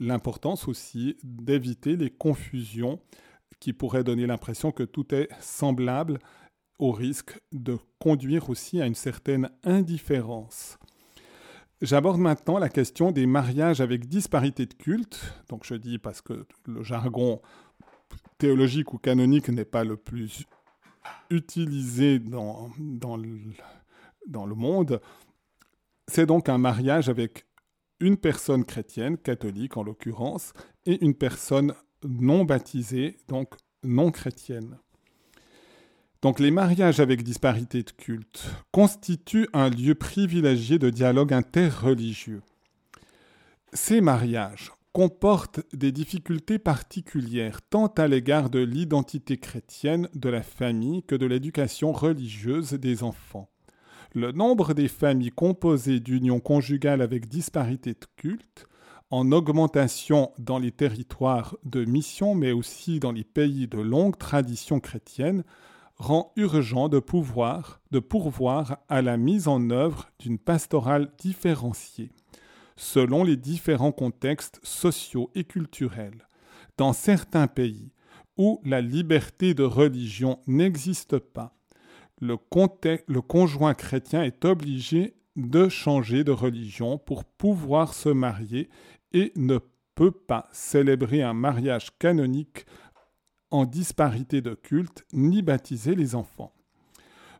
l'importance 0.00 0.66
aussi 0.66 1.16
d'éviter 1.22 1.96
les 1.96 2.10
confusions 2.10 3.00
qui 3.60 3.72
pourraient 3.72 4.04
donner 4.04 4.26
l'impression 4.26 4.72
que 4.72 4.82
tout 4.82 5.14
est 5.14 5.28
semblable 5.40 6.18
au 6.78 6.90
risque 6.90 7.40
de 7.52 7.78
conduire 7.98 8.50
aussi 8.50 8.80
à 8.80 8.86
une 8.86 8.94
certaine 8.94 9.50
indifférence. 9.62 10.78
J'aborde 11.80 12.18
maintenant 12.18 12.58
la 12.58 12.68
question 12.68 13.12
des 13.12 13.26
mariages 13.26 13.80
avec 13.80 14.06
disparité 14.06 14.66
de 14.66 14.74
culte. 14.74 15.20
Donc 15.48 15.64
je 15.64 15.74
dis 15.74 15.98
parce 15.98 16.20
que 16.20 16.46
le 16.66 16.82
jargon 16.82 17.40
théologique 18.38 18.92
ou 18.94 18.98
canonique 18.98 19.48
n'est 19.48 19.64
pas 19.64 19.84
le 19.84 19.96
plus 19.96 20.44
utilisé 21.30 22.18
dans, 22.18 22.70
le 23.16 24.54
monde, 24.54 25.00
c'est 26.08 26.26
donc 26.26 26.48
un 26.48 26.58
mariage 26.58 27.08
avec 27.08 27.46
une 28.00 28.16
personne 28.16 28.64
chrétienne, 28.64 29.16
catholique 29.16 29.76
en 29.76 29.82
l'occurrence, 29.82 30.52
et 30.86 31.02
une 31.04 31.14
personne 31.14 31.74
non 32.02 32.44
baptisée, 32.44 33.16
donc 33.28 33.54
non 33.82 34.10
chrétienne. 34.10 34.78
Donc 36.22 36.40
les 36.40 36.50
mariages 36.50 37.00
avec 37.00 37.22
disparité 37.22 37.82
de 37.82 37.90
culte 37.90 38.46
constituent 38.72 39.48
un 39.52 39.68
lieu 39.68 39.94
privilégié 39.94 40.78
de 40.78 40.88
dialogue 40.90 41.34
interreligieux. 41.34 42.42
Ces 43.72 44.00
mariages 44.00 44.72
comporte 44.94 45.60
des 45.74 45.90
difficultés 45.90 46.60
particulières 46.60 47.62
tant 47.68 47.88
à 47.88 48.06
l'égard 48.06 48.48
de 48.48 48.60
l'identité 48.60 49.38
chrétienne 49.38 50.08
de 50.14 50.28
la 50.28 50.44
famille 50.44 51.02
que 51.02 51.16
de 51.16 51.26
l'éducation 51.26 51.90
religieuse 51.90 52.74
des 52.74 53.02
enfants. 53.02 53.50
Le 54.14 54.30
nombre 54.30 54.72
des 54.72 54.86
familles 54.86 55.32
composées 55.32 55.98
d'unions 55.98 56.38
conjugales 56.38 57.02
avec 57.02 57.26
disparité 57.26 57.94
de 57.94 58.06
culte 58.16 58.68
en 59.10 59.32
augmentation 59.32 60.30
dans 60.38 60.60
les 60.60 60.70
territoires 60.70 61.56
de 61.64 61.84
mission, 61.84 62.36
mais 62.36 62.52
aussi 62.52 63.00
dans 63.00 63.10
les 63.10 63.24
pays 63.24 63.66
de 63.66 63.80
longue 63.80 64.16
tradition 64.16 64.78
chrétienne, 64.78 65.42
rend 65.96 66.32
urgent 66.36 66.88
de 66.88 67.00
pouvoir, 67.00 67.80
de 67.90 67.98
pourvoir 67.98 68.78
à 68.88 69.02
la 69.02 69.16
mise 69.16 69.48
en 69.48 69.70
œuvre 69.70 70.08
d'une 70.20 70.38
pastorale 70.38 71.10
différenciée, 71.18 72.12
selon 72.76 73.24
les 73.24 73.36
différents 73.36 73.92
contextes 73.92 74.60
sociaux 74.62 75.30
et 75.34 75.44
culturels. 75.44 76.26
Dans 76.76 76.92
certains 76.92 77.46
pays 77.46 77.92
où 78.36 78.60
la 78.64 78.80
liberté 78.80 79.54
de 79.54 79.62
religion 79.62 80.40
n'existe 80.46 81.18
pas, 81.18 81.54
le, 82.20 82.36
conjoint 83.20 83.74
chrétien 83.74 84.22
est 84.22 84.44
obligé 84.44 85.14
de 85.36 85.68
changer 85.68 86.24
de 86.24 86.32
religion 86.32 86.98
pour 86.98 87.24
pouvoir 87.24 87.94
se 87.94 88.08
marier 88.08 88.68
et 89.12 89.32
ne 89.36 89.58
peut 89.94 90.10
pas 90.10 90.48
célébrer 90.52 91.22
un 91.22 91.34
mariage 91.34 91.96
canonique 91.98 92.66
en 93.50 93.66
disparité 93.66 94.40
de 94.40 94.54
culte 94.54 95.04
ni 95.12 95.42
baptiser 95.42 95.94
les 95.94 96.14
enfants. 96.14 96.52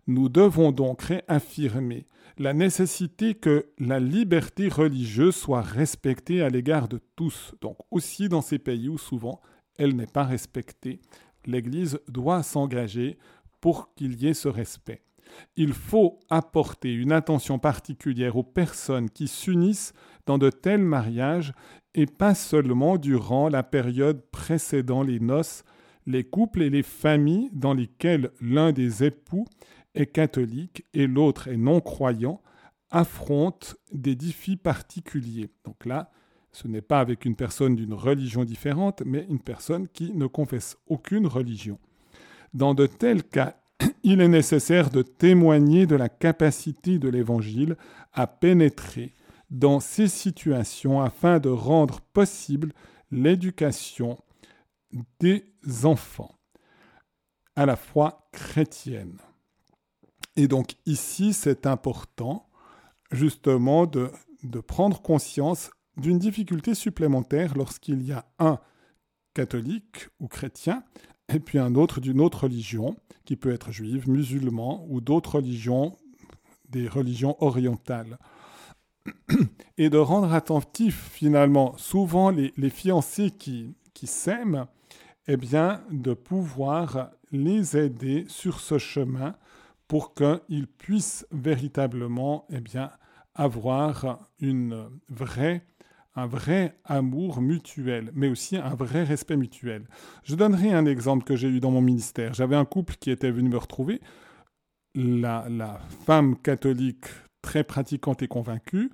Nous 0.07 0.29
devons 0.29 0.71
donc 0.71 1.03
réaffirmer 1.03 2.07
la 2.39 2.53
nécessité 2.53 3.35
que 3.35 3.67
la 3.79 4.01
liberté 4.01 4.69
religieuse 4.69 5.37
soit 5.37 5.63
respectée 5.63 6.43
à 6.43 6.49
l'égard 6.49 6.89
de 6.89 7.01
tous, 7.17 7.55
donc 7.61 7.77
aussi 7.91 8.29
dans 8.29 8.43
ces 8.43 8.59
pays 8.59 8.89
où 8.89 8.99
souvent 8.99 9.41
elle 9.77 9.95
n'est 9.95 10.07
pas 10.07 10.25
respectée. 10.25 11.01
L'Église 11.47 12.01
doit 12.09 12.43
s'engager 12.43 13.19
pour 13.61 13.95
qu'il 13.95 14.21
y 14.21 14.29
ait 14.29 14.35
ce 14.35 14.49
respect. 14.49 15.03
Il 15.57 15.73
faut 15.73 16.21
apporter 16.31 16.93
une 16.93 17.13
attention 17.13 17.59
particulière 17.59 18.37
aux 18.37 18.43
personnes 18.43 19.11
qui 19.11 19.27
s'unissent 19.27 19.93
dans 20.27 20.39
de 20.39 20.51
tels 20.51 20.83
mariages 20.83 21.53
et 21.95 22.07
pas 22.07 22.35
seulement 22.35 22.99
durant 22.99 23.49
la 23.49 23.63
période 23.63 24.23
précédant 24.31 25.03
les 25.03 25.21
noces, 25.21 25.65
les 26.07 26.25
couples 26.25 26.63
et 26.63 26.71
les 26.71 26.83
familles 26.83 27.51
dans 27.53 27.75
lesquels 27.75 28.31
l'un 28.41 28.73
des 28.73 29.05
époux 29.05 29.47
est 29.95 30.07
catholique 30.07 30.85
et 30.95 31.07
l'autre 31.07 31.49
est 31.49 31.57
non-croyant 31.57 32.41
affrontent 32.91 33.75
des 33.93 34.15
défis 34.15 34.57
particuliers. 34.57 35.51
Donc 35.65 35.85
là, 35.85 36.11
ce 36.53 36.69
n'est 36.69 36.81
pas 36.81 37.01
avec 37.01 37.25
une 37.25 37.35
personne 37.35 37.75
d'une 37.75 37.95
religion 37.95 38.45
différente, 38.45 39.03
mais 39.05 39.27
une 39.29 39.41
personne 39.41 39.89
qui 39.89 40.13
ne 40.13 40.27
confesse 40.27 40.77
aucune 40.87 41.27
religion. 41.27 41.79
Dans 42.53 42.75
de 42.75 42.87
tels 42.87 43.25
cas, 43.25 43.57
il 44.05 44.21
est 44.21 44.29
nécessaire 44.29 44.91
de 44.91 45.03
témoigner 45.03 45.87
de 45.87 45.97
la 45.97 46.09
capacité 46.09 47.01
de 47.01 47.09
l'Évangile 47.09 47.77
à 48.13 48.29
pénétrer 48.29 49.15
dans 49.51 49.81
ces 49.81 50.07
situations 50.07 51.03
afin 51.03 51.41
de 51.41 51.49
rendre 51.49 52.01
possible 52.01 52.73
l'éducation 53.11 54.19
des 55.19 55.45
enfants, 55.83 56.39
à 57.57 57.67
la 57.67 57.77
fois 57.77 58.29
chrétienne. 58.33 59.19
Et 60.37 60.49
donc 60.49 60.75
ici, 60.87 61.33
c'est 61.33 61.67
important 61.67 62.49
justement 63.11 63.87
de, 63.87 64.11
de 64.43 64.61
prendre 64.61 65.01
conscience 65.01 65.71
d'une 65.97 66.19
difficulté 66.19 66.75
supplémentaire 66.75 67.55
lorsqu'il 67.57 68.03
y 68.03 68.13
a 68.13 68.27
un 68.39 68.59
catholique 69.33 70.09
ou 70.21 70.29
chrétien 70.29 70.83
et 71.29 71.41
puis 71.41 71.59
un 71.59 71.75
autre 71.75 72.01
d'une 72.01 72.21
autre 72.21 72.45
religion, 72.45 72.97
qui 73.25 73.37
peut 73.37 73.53
être 73.53 73.73
juive, 73.73 74.09
musulman 74.09 74.87
ou 74.89 75.01
d'autres 75.01 75.37
religions, 75.37 75.97
des 76.69 76.89
religions 76.89 77.37
orientales. 77.43 78.19
Et 79.79 79.91
de 79.91 79.99
rendre 79.99 80.33
attentif 80.33 81.11
finalement, 81.13 81.77
souvent 81.79 82.31
les, 82.31 82.71
fiancés 82.71 83.31
qui, 83.31 83.75
s'aiment, 84.05 84.67
eh 85.27 85.37
bien, 85.37 85.83
de 85.91 86.15
pouvoir 86.15 87.11
les 87.33 87.77
aider 87.77 88.25
sur 88.29 88.61
ce 88.61 88.79
chemin 88.79 89.35
pour 89.89 90.15
qu'ils 90.15 90.67
puissent 90.67 91.27
véritablement 91.31 92.47
eh 92.51 92.61
bien, 92.61 92.91
avoir 93.35 94.31
une 94.41 94.89
un 96.17 96.27
vrai 96.27 96.79
amour 96.85 97.41
mutuel, 97.41 98.11
mais 98.15 98.29
aussi 98.29 98.57
un 98.57 98.75
vrai 98.75 99.03
respect 99.03 99.37
mutuel. 99.37 99.87
Je 100.23 100.37
donnerai 100.37 100.73
un 100.73 100.87
exemple 100.87 101.25
que 101.25 101.37
j'ai 101.37 101.49
eu 101.49 101.61
dans 101.61 101.71
mon 101.71 101.81
ministère. 101.81 102.35
J'avais 102.35 102.57
un 102.57 102.65
couple 102.65 102.95
qui 103.01 103.11
était 103.11 103.31
venu 103.31 103.49
me 103.49 103.59
retrouver, 103.59 104.01
la, 104.95 105.47
la 105.49 105.81
femme 106.07 106.37
catholique 106.37 107.07
très 107.43 107.65
pratiquante 107.65 108.23
et 108.23 108.29
convaincue, 108.29 108.91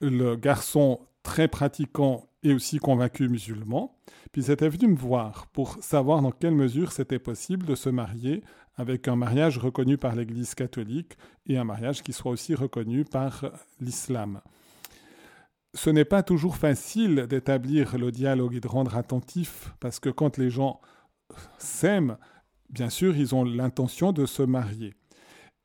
le 0.00 0.36
garçon 0.36 1.00
très 1.24 1.48
pratiquant 1.48 2.28
et 2.44 2.54
aussi 2.54 2.78
convaincu 2.78 3.28
musulman. 3.28 3.98
Puis 4.30 4.42
ils 4.42 4.50
étaient 4.52 4.68
venus 4.68 4.90
me 4.90 4.96
voir 4.96 5.48
pour 5.48 5.82
savoir 5.82 6.22
dans 6.22 6.30
quelle 6.30 6.54
mesure 6.54 6.92
c'était 6.92 7.18
possible 7.18 7.66
de 7.66 7.74
se 7.74 7.88
marier 7.88 8.44
avec 8.76 9.08
un 9.08 9.16
mariage 9.16 9.58
reconnu 9.58 9.96
par 9.96 10.14
l'Église 10.14 10.54
catholique 10.54 11.16
et 11.46 11.58
un 11.58 11.64
mariage 11.64 12.02
qui 12.02 12.12
soit 12.12 12.30
aussi 12.30 12.54
reconnu 12.54 13.04
par 13.04 13.50
l'islam 13.80 14.40
ce 15.76 15.90
n'est 15.90 16.04
pas 16.04 16.22
toujours 16.22 16.56
facile 16.56 17.26
d'établir 17.28 17.96
le 17.98 18.10
dialogue 18.10 18.54
et 18.54 18.60
de 18.60 18.68
rendre 18.68 18.96
attentif, 18.96 19.72
parce 19.78 20.00
que 20.00 20.08
quand 20.08 20.38
les 20.38 20.50
gens 20.50 20.80
s'aiment, 21.58 22.16
bien 22.70 22.88
sûr, 22.88 23.16
ils 23.16 23.34
ont 23.34 23.44
l'intention 23.44 24.12
de 24.12 24.26
se 24.26 24.42
marier. 24.42 24.94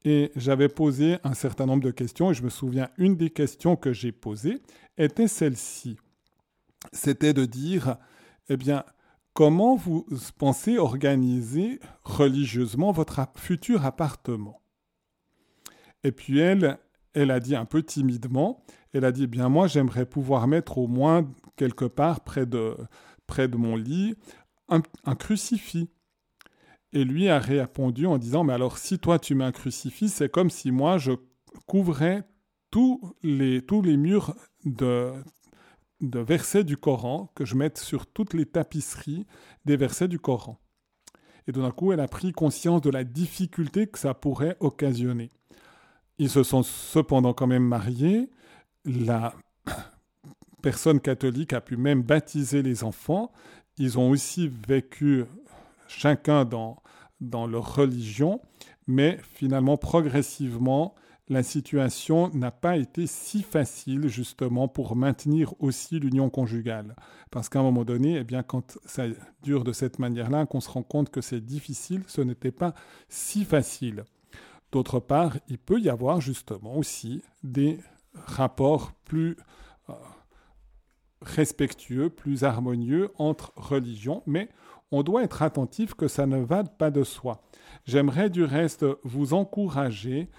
Et 0.04 0.32
j'avais 0.36 0.68
posé 0.68 1.18
un 1.24 1.34
certain 1.34 1.66
nombre 1.66 1.84
de 1.84 1.92
questions, 1.92 2.32
et 2.32 2.34
je 2.34 2.44
me 2.44 2.50
souviens, 2.50 2.90
une 2.98 3.16
des 3.16 3.30
questions 3.30 3.76
que 3.76 3.94
j'ai 3.94 4.12
posées 4.12 4.62
était 4.98 5.28
celle-ci. 5.28 5.98
C'était 6.92 7.34
de 7.34 7.46
dire, 7.46 7.98
eh 8.50 8.58
bien, 8.58 8.84
comment 9.34 9.76
vous 9.76 10.06
pensez 10.38 10.78
organiser 10.78 11.80
religieusement 12.04 12.92
votre 12.92 13.20
futur 13.36 13.86
appartement? 13.86 14.62
Et 16.04 16.12
puis 16.12 16.40
elle, 16.40 16.80
elle 17.14 17.32
a 17.32 17.40
dit 17.40 17.56
un 17.56 17.66
peu 17.66 17.84
timidement, 17.84 18.64
elle 18.94 19.06
a 19.06 19.12
dit, 19.12 19.28
bien 19.28 19.50
moi 19.50 19.68
j'aimerais 19.68 20.06
pouvoir 20.06 20.48
mettre 20.48 20.78
au 20.78 20.88
moins 20.88 21.30
quelque 21.56 21.86
part 21.86 22.22
près 22.22 22.46
de, 22.46 22.76
près 23.28 23.48
de 23.48 23.58
mon 23.58 23.76
lit 23.76 24.16
un, 24.70 25.16
crucifix. 25.16 25.90
Et 26.94 27.04
lui 27.04 27.30
a 27.30 27.40
répondu 27.40 28.06
en 28.06 28.18
disant, 28.18 28.44
mais 28.44 28.54
alors 28.54 28.78
si 28.78 29.00
toi 29.00 29.20
tu 29.20 29.36
mets 29.36 29.44
un 29.44 29.52
crucifix, 29.52 30.10
c'est 30.10 30.30
comme 30.30 30.50
si 30.50 30.72
moi 30.72 30.98
je 30.98 31.14
couvrais 31.66 32.24
tous 32.70 33.02
les, 33.22 33.62
tous 33.62 33.82
les 33.82 33.98
murs 33.98 34.36
de, 34.66 35.14
de 36.02 36.20
versets 36.20 36.64
du 36.64 36.78
Coran, 36.78 37.32
que 37.36 37.46
je 37.46 37.56
mette 37.56 37.78
sur 37.78 38.08
toutes 38.08 38.34
les 38.34 38.46
tapisseries 38.46 39.26
des 39.66 39.78
versets 39.78 40.08
du 40.08 40.20
Coran. 40.20 40.60
Et 41.48 41.52
d'un 41.52 41.72
coup, 41.72 41.92
elle 41.92 42.00
a 42.00 42.08
pris 42.08 42.32
conscience 42.34 42.82
de 42.82 42.90
la 42.90 43.04
difficulté 43.04 43.88
que 43.88 44.00
ça 44.00 44.14
pourrait 44.14 44.58
occasionner. 44.60 45.32
Ils 46.18 46.30
se 46.30 46.44
sont 46.44 46.64
cependant 46.64 47.34
quand 47.34 47.48
même 47.48 47.64
mariés. 47.64 48.30
La 48.86 49.34
personne 50.62 51.00
catholique 51.00 51.54
a 51.54 51.62
pu 51.62 51.78
même 51.78 52.04
baptiser 52.04 52.62
les 52.62 52.84
enfants. 52.84 53.32
Ils 53.78 53.98
ont 53.98 54.10
aussi 54.10 54.48
vécu 54.68 55.26
chacun 55.88 56.46
dans, 56.46 56.82
dans 57.22 57.48
leur 57.48 57.76
religion, 57.76 58.40
mais 58.88 59.20
finalement, 59.34 59.78
progressivement, 59.78 60.96
la 61.30 61.44
situation 61.44 62.30
n'a 62.34 62.52
pas 62.52 62.78
été 62.78 63.08
si 63.08 63.42
facile 63.42 64.08
justement 64.08 64.68
pour 64.68 64.96
maintenir 64.96 65.54
aussi 65.60 66.00
l'union 66.00 66.30
conjugale. 66.30 66.96
Parce 67.30 67.48
qu'à 67.48 67.60
un 67.60 67.64
moment 67.64 67.86
donné, 67.86 68.18
eh 68.18 68.24
bien, 68.24 68.44
quand 68.44 68.78
ça 68.86 69.06
dure 69.42 69.64
de 69.64 69.72
cette 69.72 70.00
manière-là, 70.00 70.46
qu'on 70.46 70.60
se 70.60 70.70
rend 70.70 70.84
compte 70.84 71.10
que 71.10 71.22
c'est 71.22 71.42
difficile, 71.42 72.04
ce 72.08 72.22
n'était 72.22 72.52
pas 72.52 72.74
si 73.08 73.46
facile. 73.46 74.04
D'autre 74.72 75.00
part, 75.00 75.38
il 75.48 75.58
peut 75.58 75.80
y 75.80 75.90
avoir 75.90 76.22
justement 76.22 76.76
aussi 76.76 77.22
des 77.44 77.80
rapports 78.14 78.94
plus 79.06 79.38
euh, 79.90 79.94
respectueux, 81.22 82.10
plus 82.10 82.44
harmonieux 82.44 83.12
entre 83.18 83.54
religions, 83.56 84.24
mais 84.26 84.50
on 84.92 85.04
doit 85.04 85.24
être 85.24 85.42
attentif 85.42 85.94
que 85.94 86.08
ça 86.08 86.26
ne 86.26 86.38
va 86.38 86.64
pas 86.64 86.92
de 86.92 87.04
soi. 87.04 87.42
J'aimerais 87.86 88.30
du 88.30 88.44
reste 88.44 88.86
vous 89.04 89.34
encourager 89.34 90.30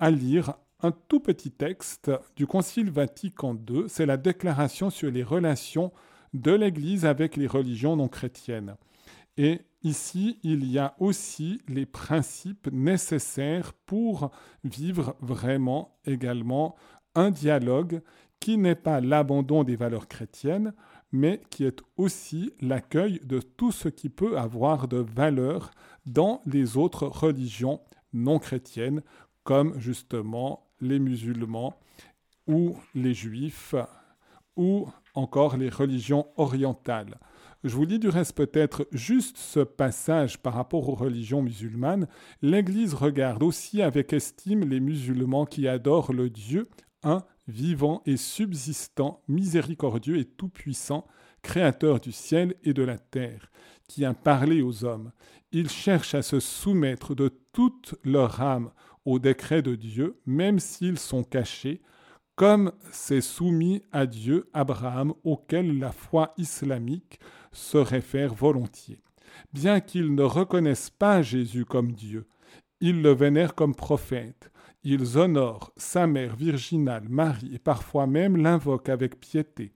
à 0.00 0.10
lire 0.10 0.54
un 0.82 0.92
tout 0.92 1.20
petit 1.20 1.50
texte 1.50 2.10
du 2.34 2.46
Concile 2.46 2.90
Vatican 2.90 3.54
II, 3.54 3.84
c'est 3.86 4.06
la 4.06 4.16
déclaration 4.16 4.88
sur 4.88 5.10
les 5.10 5.22
relations 5.22 5.92
de 6.32 6.52
l'Église 6.52 7.04
avec 7.04 7.36
les 7.36 7.46
religions 7.46 7.96
non 7.96 8.08
chrétiennes. 8.08 8.76
Et 9.36 9.60
ici, 9.82 10.38
il 10.42 10.64
y 10.64 10.78
a 10.78 10.94
aussi 10.98 11.60
les 11.68 11.84
principes 11.84 12.68
nécessaires 12.72 13.74
pour 13.84 14.30
vivre 14.64 15.16
vraiment 15.20 15.98
également 16.06 16.76
un 17.14 17.30
dialogue 17.30 18.00
qui 18.40 18.56
n'est 18.56 18.74
pas 18.74 19.02
l'abandon 19.02 19.64
des 19.64 19.76
valeurs 19.76 20.08
chrétiennes, 20.08 20.72
mais 21.12 21.42
qui 21.50 21.64
est 21.64 21.82
aussi 21.98 22.54
l'accueil 22.62 23.20
de 23.22 23.40
tout 23.40 23.72
ce 23.72 23.88
qui 23.88 24.08
peut 24.08 24.38
avoir 24.38 24.88
de 24.88 24.96
valeur 24.96 25.72
dans 26.06 26.40
les 26.46 26.78
autres 26.78 27.06
religions 27.06 27.80
non 28.12 28.38
chrétiennes, 28.38 29.02
comme 29.50 29.80
justement 29.80 30.70
les 30.80 31.00
musulmans 31.00 31.74
ou 32.46 32.76
les 32.94 33.14
juifs 33.14 33.74
ou 34.54 34.88
encore 35.16 35.56
les 35.56 35.68
religions 35.68 36.28
orientales. 36.36 37.18
Je 37.64 37.74
vous 37.74 37.84
lis 37.84 37.98
du 37.98 38.08
reste 38.08 38.36
peut-être 38.36 38.86
juste 38.92 39.38
ce 39.38 39.58
passage 39.58 40.38
par 40.38 40.54
rapport 40.54 40.88
aux 40.88 40.94
religions 40.94 41.42
musulmanes. 41.42 42.06
L'Église 42.42 42.94
regarde 42.94 43.42
aussi 43.42 43.82
avec 43.82 44.12
estime 44.12 44.68
les 44.68 44.78
musulmans 44.78 45.46
qui 45.46 45.66
adorent 45.66 46.12
le 46.12 46.30
Dieu, 46.30 46.68
un, 47.02 47.24
vivant 47.48 48.02
et 48.06 48.16
subsistant, 48.16 49.20
miséricordieux 49.26 50.18
et 50.18 50.26
tout-puissant, 50.26 51.08
créateur 51.42 51.98
du 51.98 52.12
ciel 52.12 52.54
et 52.62 52.72
de 52.72 52.84
la 52.84 52.98
terre, 52.98 53.50
qui 53.88 54.04
a 54.04 54.14
parlé 54.14 54.62
aux 54.62 54.84
hommes. 54.84 55.10
Ils 55.50 55.70
cherchent 55.70 56.14
à 56.14 56.22
se 56.22 56.38
soumettre 56.38 57.16
de 57.16 57.36
toute 57.52 57.96
leur 58.04 58.40
âme 58.40 58.70
au 59.10 59.18
décret 59.18 59.62
de 59.62 59.74
Dieu, 59.74 60.20
même 60.24 60.58
s'ils 60.58 60.98
sont 60.98 61.24
cachés, 61.24 61.80
comme 62.36 62.72
c'est 62.90 63.20
soumis 63.20 63.82
à 63.92 64.06
Dieu 64.06 64.48
Abraham, 64.52 65.12
auquel 65.24 65.78
la 65.78 65.92
foi 65.92 66.32
islamique 66.38 67.18
se 67.52 67.76
réfère 67.76 68.34
volontiers. 68.34 69.02
Bien 69.52 69.80
qu'ils 69.80 70.14
ne 70.14 70.22
reconnaissent 70.22 70.90
pas 70.90 71.22
Jésus 71.22 71.64
comme 71.64 71.92
Dieu, 71.92 72.26
ils 72.80 73.02
le 73.02 73.10
vénèrent 73.10 73.54
comme 73.54 73.74
prophète. 73.74 74.50
Ils 74.84 75.18
honorent 75.18 75.72
sa 75.76 76.06
mère 76.06 76.36
virginale, 76.36 77.08
Marie, 77.08 77.54
et 77.54 77.58
parfois 77.58 78.06
même 78.06 78.36
l'invoquent 78.36 78.88
avec 78.88 79.20
piété. 79.20 79.74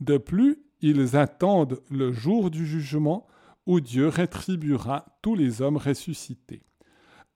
De 0.00 0.16
plus, 0.16 0.62
ils 0.80 1.16
attendent 1.16 1.80
le 1.90 2.12
jour 2.12 2.50
du 2.50 2.64
jugement 2.64 3.26
où 3.66 3.80
Dieu 3.80 4.08
rétribuera 4.08 5.04
tous 5.20 5.34
les 5.34 5.60
hommes 5.60 5.76
ressuscités. 5.76 6.62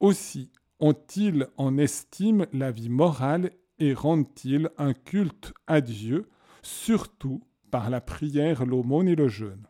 Aussi 0.00 0.50
ont-ils 0.80 1.48
en 1.56 1.78
estime 1.78 2.46
la 2.52 2.70
vie 2.70 2.88
morale 2.88 3.50
et 3.78 3.94
rendent-ils 3.94 4.70
un 4.78 4.94
culte 4.94 5.52
à 5.66 5.80
Dieu, 5.80 6.28
surtout 6.62 7.42
par 7.70 7.90
la 7.90 8.00
prière, 8.00 8.64
l'aumône 8.64 9.08
et 9.08 9.16
le 9.16 9.28
jeûne? 9.28 9.66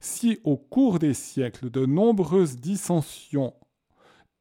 Si 0.00 0.40
au 0.44 0.56
cours 0.56 0.98
des 0.98 1.14
siècles 1.14 1.70
de 1.70 1.84
nombreuses 1.84 2.56
dissensions 2.56 3.54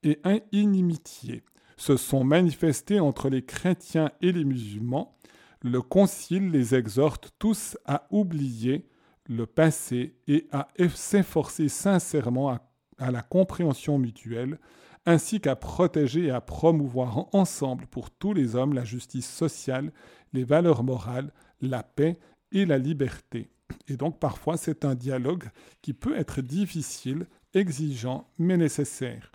et 0.04 0.20
inimitiés 0.52 1.44
se 1.76 1.98
sont 1.98 2.24
manifestées 2.24 3.00
entre 3.00 3.30
les 3.30 3.44
chrétiens 3.44 4.12
et 4.22 4.32
les 4.32 4.46
musulmans, 4.46 5.18
le 5.62 5.82
Concile 5.82 6.52
les 6.52 6.76
exhorte 6.76 7.34
tous 7.38 7.78
à 7.86 8.08
oublier 8.12 8.88
le 9.26 9.46
passé 9.46 10.16
et 10.28 10.48
à 10.52 10.70
s'efforcer 10.96 11.68
sincèrement 11.68 12.50
à, 12.50 12.62
à, 12.98 13.12
la 13.12 13.22
compréhension 13.22 13.98
mutuelle, 14.00 14.60
ainsi 15.06 15.40
qu'à 15.40 15.56
protéger 15.56 16.26
et 16.26 16.32
à 16.32 16.42
promouvoir 16.42 17.34
ensemble 17.34 17.88
pour 17.88 18.12
tous 18.12 18.34
les 18.34 18.56
hommes 18.56 18.74
la 18.74 18.84
justice 18.84 19.30
sociale, 19.30 19.92
les 20.34 20.44
valeurs 20.44 20.84
morales, 20.84 21.32
la 21.62 21.84
paix 21.84 22.20
et 22.52 22.66
la 22.66 22.78
liberté. 22.78 23.50
Et 23.88 23.98
donc 23.98 24.20
parfois 24.20 24.58
c'est 24.58 24.86
un 24.86 24.96
dialogue 24.96 25.50
qui 25.82 25.94
peut 25.94 26.18
être 26.18 26.42
difficile, 26.42 27.28
exigeant, 27.54 28.28
mais 28.38 28.58
nécessaire. 28.58 29.32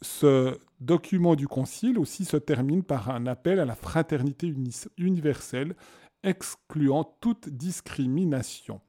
Ce 0.00 0.58
document 0.80 1.34
du 1.34 1.48
Concile 1.48 1.98
aussi 1.98 2.24
se 2.24 2.36
termine 2.36 2.84
par 2.84 3.10
un 3.10 3.26
appel 3.26 3.58
à 3.58 3.64
la 3.64 3.74
fraternité 3.74 4.54
universelle, 4.96 5.74
excluant 6.22 7.04
toute 7.20 7.48
discrimination. 7.48 8.80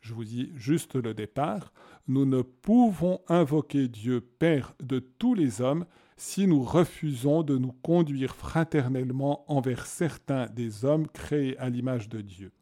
Je 0.00 0.14
vous 0.14 0.24
dis 0.24 0.52
juste 0.54 0.94
le 0.94 1.14
départ. 1.14 1.72
Nous 2.06 2.24
ne 2.24 2.42
pouvons 2.42 3.20
invoquer 3.28 3.88
Dieu 3.88 4.20
Père 4.20 4.74
de 4.80 4.98
tous 4.98 5.34
les 5.34 5.60
hommes 5.60 5.86
si 6.16 6.46
nous 6.46 6.62
refusons 6.62 7.42
de 7.42 7.58
nous 7.58 7.72
conduire 7.82 8.34
fraternellement 8.34 9.44
envers 9.50 9.86
certains 9.86 10.46
des 10.46 10.84
hommes 10.84 11.06
créés 11.08 11.56
à 11.58 11.68
l'image 11.68 12.08
de 12.08 12.20
Dieu 12.20 12.52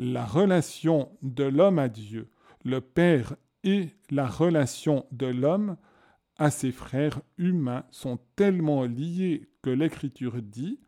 la 0.00 0.24
relation 0.24 1.10
de 1.20 1.44
l'homme 1.44 1.78
à 1.78 1.90
Dieu, 1.90 2.30
le 2.64 2.80
Père 2.80 3.36
et 3.64 3.90
la 4.10 4.26
relation 4.26 5.04
de 5.12 5.26
l'homme 5.26 5.76
à 6.38 6.50
ses 6.50 6.72
frères 6.72 7.20
humains 7.36 7.84
sont 7.90 8.18
tellement 8.34 8.84
liés 8.84 9.50
que 9.60 9.68
l'Écriture 9.68 10.40
dit 10.40 10.80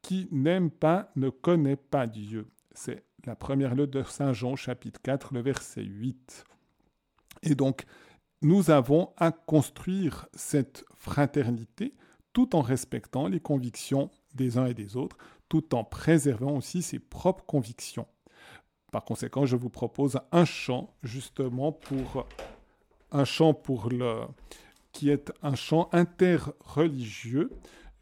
qui 0.00 0.28
n'aime 0.30 0.70
pas 0.70 1.10
ne 1.16 1.28
connaît 1.28 1.76
pas 1.76 2.06
Dieu. 2.06 2.46
C'est 2.70 3.04
la 3.26 3.36
première 3.36 3.74
lettre 3.74 3.92
de 3.92 4.02
Saint 4.02 4.32
Jean, 4.32 4.56
chapitre 4.56 5.00
4, 5.02 5.34
le 5.34 5.40
verset 5.40 5.84
8. 5.84 6.44
Et 7.42 7.54
donc, 7.54 7.84
nous 8.40 8.70
avons 8.70 9.12
à 9.16 9.30
construire 9.30 10.26
cette 10.34 10.84
fraternité 10.94 11.94
tout 12.32 12.56
en 12.56 12.62
respectant 12.62 13.28
les 13.28 13.40
convictions 13.40 14.10
des 14.34 14.58
uns 14.58 14.66
et 14.66 14.74
des 14.74 14.96
autres, 14.96 15.16
tout 15.48 15.74
en 15.74 15.84
préservant 15.84 16.56
aussi 16.56 16.82
ses 16.82 16.98
propres 16.98 17.44
convictions. 17.44 18.06
Par 18.90 19.04
conséquent, 19.04 19.46
je 19.46 19.56
vous 19.56 19.70
propose 19.70 20.18
un 20.32 20.44
chant 20.44 20.94
justement 21.02 21.72
pour 21.72 22.26
un 23.10 23.24
chant 23.24 23.54
pour 23.54 23.90
le 23.90 24.22
qui 24.92 25.10
est 25.10 25.32
un 25.42 25.54
chant 25.54 25.88
interreligieux 25.92 27.50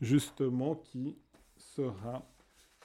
justement 0.00 0.74
qui 0.74 1.16
sera 1.56 2.24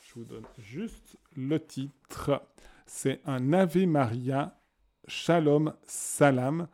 je 0.03 0.13
vous 0.15 0.25
donne 0.25 0.45
juste 0.59 1.17
le 1.36 1.59
titre 1.59 2.41
c'est 2.86 3.21
un 3.25 3.53
Ave 3.53 3.86
Maria 3.86 4.59
Shalom 5.07 5.73
Salam 5.83 6.67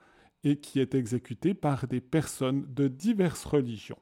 et 0.44 0.58
qui 0.58 0.80
est 0.80 0.96
exécuté 0.96 1.54
par 1.54 1.88
des 1.88 2.02
personnes 2.02 2.66
de 2.74 2.88
diverses 2.88 3.46
religions. 3.46 4.00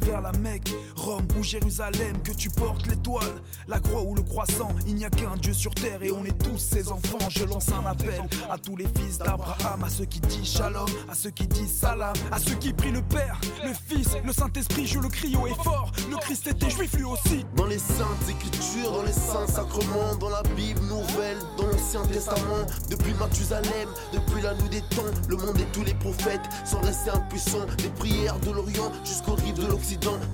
Vers 0.00 0.20
la 0.20 0.32
Mecque, 0.32 0.74
Rome 0.96 1.26
ou 1.38 1.42
Jérusalem, 1.42 2.16
que 2.22 2.32
tu 2.32 2.50
portes 2.50 2.86
l'étoile, 2.86 3.42
la 3.68 3.78
croix 3.78 4.02
ou 4.02 4.14
le 4.14 4.22
croissant, 4.22 4.68
il 4.86 4.94
n'y 4.94 5.04
a 5.04 5.10
qu'un 5.10 5.36
Dieu 5.36 5.52
sur 5.52 5.74
terre 5.74 6.02
et 6.02 6.10
on 6.10 6.24
est 6.24 6.36
tous 6.38 6.58
ses 6.58 6.90
enfants. 6.90 7.18
Je 7.30 7.44
lance 7.44 7.68
un 7.70 7.86
appel 7.86 8.22
à 8.50 8.58
tous 8.58 8.76
les 8.76 8.86
fils 8.96 9.18
d'Abraham, 9.18 9.84
à 9.84 9.88
ceux 9.88 10.04
qui 10.04 10.20
disent 10.20 10.56
shalom, 10.56 10.88
à 11.08 11.14
ceux 11.14 11.30
qui 11.30 11.46
disent 11.46 11.74
salam, 11.74 12.14
à 12.30 12.38
ceux 12.38 12.54
qui 12.56 12.72
prient 12.72 12.92
le 12.92 13.02
Père, 13.02 13.40
le 13.64 13.72
Fils, 13.72 14.08
le 14.24 14.32
Saint-Esprit, 14.32 14.86
je 14.86 14.98
le 14.98 15.08
crie 15.08 15.36
haut 15.36 15.46
et 15.46 15.54
fort. 15.62 15.92
Le 16.10 16.16
Christ 16.16 16.46
était 16.46 16.70
juif 16.70 16.92
lui 16.94 17.04
aussi. 17.04 17.44
Dans 17.56 17.66
les 17.66 17.78
saintes 17.78 18.28
écritures, 18.28 18.92
dans 18.92 19.02
les 19.02 19.12
saints 19.12 19.46
sacrements, 19.46 20.14
dans 20.18 20.30
la 20.30 20.42
Bible 20.56 20.80
nouvelle, 20.82 21.38
dans 21.56 21.66
l'Ancien 21.66 22.02
Testament, 22.06 22.66
depuis 22.90 23.14
Mathusalem, 23.14 23.88
depuis 24.12 24.42
la 24.42 24.54
nuit 24.54 24.68
des 24.70 24.82
temps, 24.82 25.02
le 25.28 25.36
monde 25.36 25.58
et 25.58 25.66
tous 25.72 25.84
les 25.84 25.94
prophètes 25.94 26.42
sont 26.64 26.80
restés 26.80 27.10
impuissants, 27.10 27.66
des 27.78 27.90
prières 27.90 28.38
de 28.40 28.50
l'Orient 28.50 28.90
jusqu'aux 29.04 29.34
rives 29.34 29.54
de 29.54 29.66
l'Occident. 29.66 29.83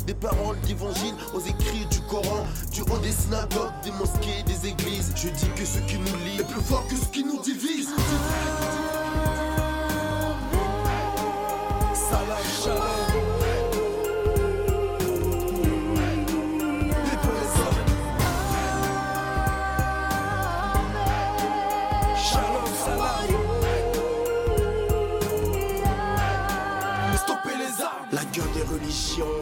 Des 0.07 0.15
paroles 0.15 0.61
d'évangile 0.61 1.15
aux 1.35 1.41
écrits 1.41 1.85
du 1.91 2.01
Coran. 2.03 2.47
Du 2.73 2.83
haut 2.83 2.99
des 3.03 3.11
synagogues, 3.11 3.73
des 3.83 3.91
mosquées, 3.91 4.45
des 4.47 4.69
églises. 4.69 5.13
Je 5.17 5.29
dis 5.29 5.49
que 5.57 5.65
ce 5.65 5.79
qui 5.81 5.99
nous 5.99 6.17
lie 6.25 6.41
est 6.41 6.49
plus 6.49 6.63
fort 6.63 6.87
que 6.87 6.95
ce 6.95 7.07
qui 7.07 7.25
nous 7.25 7.43
divise. 7.43 7.89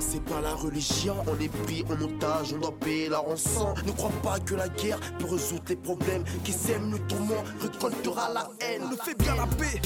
C'est 0.01 0.23
pas 0.25 0.41
la 0.41 0.55
religion. 0.55 1.17
On 1.27 1.41
est 1.41 1.49
pris 1.65 1.85
en 1.89 2.03
otage, 2.03 2.55
on 2.55 2.59
doit 2.59 2.75
payer 2.79 3.09
la 3.09 3.19
rançon. 3.19 3.75
Ne 3.87 3.93
crois 3.93 4.13
pas 4.23 4.39
que 4.39 4.55
la 4.55 4.69
guerre 4.69 4.99
peut 5.19 5.27
résoudre 5.27 5.65
les 5.69 5.77
problèmes. 5.77 6.25
Qui 6.45 6.53
sème 6.53 6.93
le 6.93 6.99
tourment 7.07 7.43
récoltera 7.61 8.31
la 8.33 8.49
haine. 8.61 8.83
On 8.85 8.91
ne 8.91 8.97
fait 8.97 9.17
bien 9.19 9.35
la 9.35 9.47
paix 9.47 9.81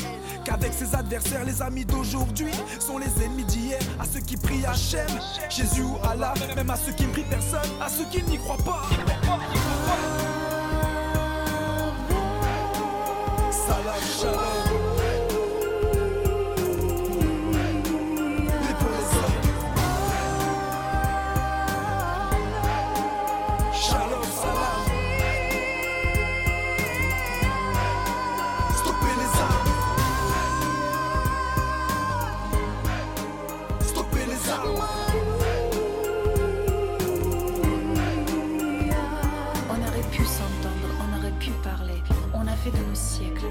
qu'avec 0.45 0.73
ses 0.73 0.95
adversaires. 0.95 1.45
Les 1.45 1.63
amis 1.63 1.85
d'aujourd'hui 1.85 2.53
sont 2.79 2.99
les 2.99 3.25
ennemis 3.25 3.45
d'hier. 3.45 3.79
À 3.99 4.05
ceux 4.05 4.21
qui 4.21 4.37
prient 4.37 4.65
Hachem, 4.65 5.07
Jésus 5.51 5.83
ou 5.83 5.97
Allah. 6.09 6.35
Même 6.55 6.71
à 6.71 6.77
ceux 6.77 6.93
qui 6.93 7.07
ne 7.07 7.13
prient 7.13 7.25
personne, 7.29 7.71
à 7.81 7.89
ceux 7.89 8.05
qui 8.05 8.23
n'y 8.25 8.39
croient 8.39 8.57
pas. 8.59 8.83
Salam. 13.51 14.62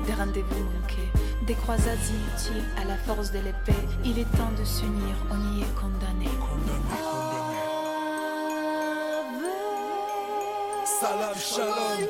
Des 0.05 0.13
rendez-vous 0.13 0.63
manqués, 0.63 1.11
des 1.45 1.55
croisades 1.55 1.99
inutiles 2.09 2.63
à 2.81 2.85
la 2.85 2.95
force 2.95 3.31
de 3.31 3.39
l'épée. 3.39 3.87
Il 4.05 4.19
est 4.19 4.31
temps 4.37 4.51
de 4.57 4.63
s'unir, 4.63 5.15
on 5.29 5.55
y 5.55 5.61
est 5.61 5.75
condamné. 5.75 6.29
Salam 10.99 11.35
shalom. 11.35 12.07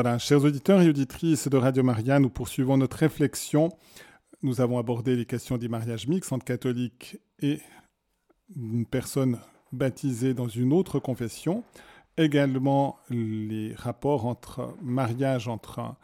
Voilà, 0.00 0.16
chers 0.16 0.44
auditeurs 0.44 0.80
et 0.80 0.88
auditrices 0.88 1.48
de 1.48 1.56
Radio 1.56 1.82
Maria, 1.82 2.20
nous 2.20 2.30
poursuivons 2.30 2.76
notre 2.76 2.98
réflexion. 2.98 3.70
Nous 4.42 4.60
avons 4.60 4.78
abordé 4.78 5.16
les 5.16 5.26
questions 5.26 5.58
des 5.58 5.66
mariages 5.66 6.06
mixtes 6.06 6.32
entre 6.32 6.44
catholiques 6.44 7.18
et 7.42 7.58
une 8.54 8.86
personne 8.86 9.40
baptisée 9.72 10.34
dans 10.34 10.46
une 10.46 10.72
autre 10.72 11.00
confession. 11.00 11.64
Également 12.16 13.00
les 13.10 13.74
rapports 13.74 14.26
entre 14.26 14.72
mariage 14.80 15.48
entre 15.48 15.80
un 15.80 15.96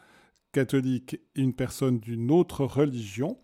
catholique 0.51 1.21
et 1.37 1.43
une 1.43 1.55
personne 1.55 2.01
d'une 2.01 2.33
autre 2.33 2.65
religion 2.65 3.39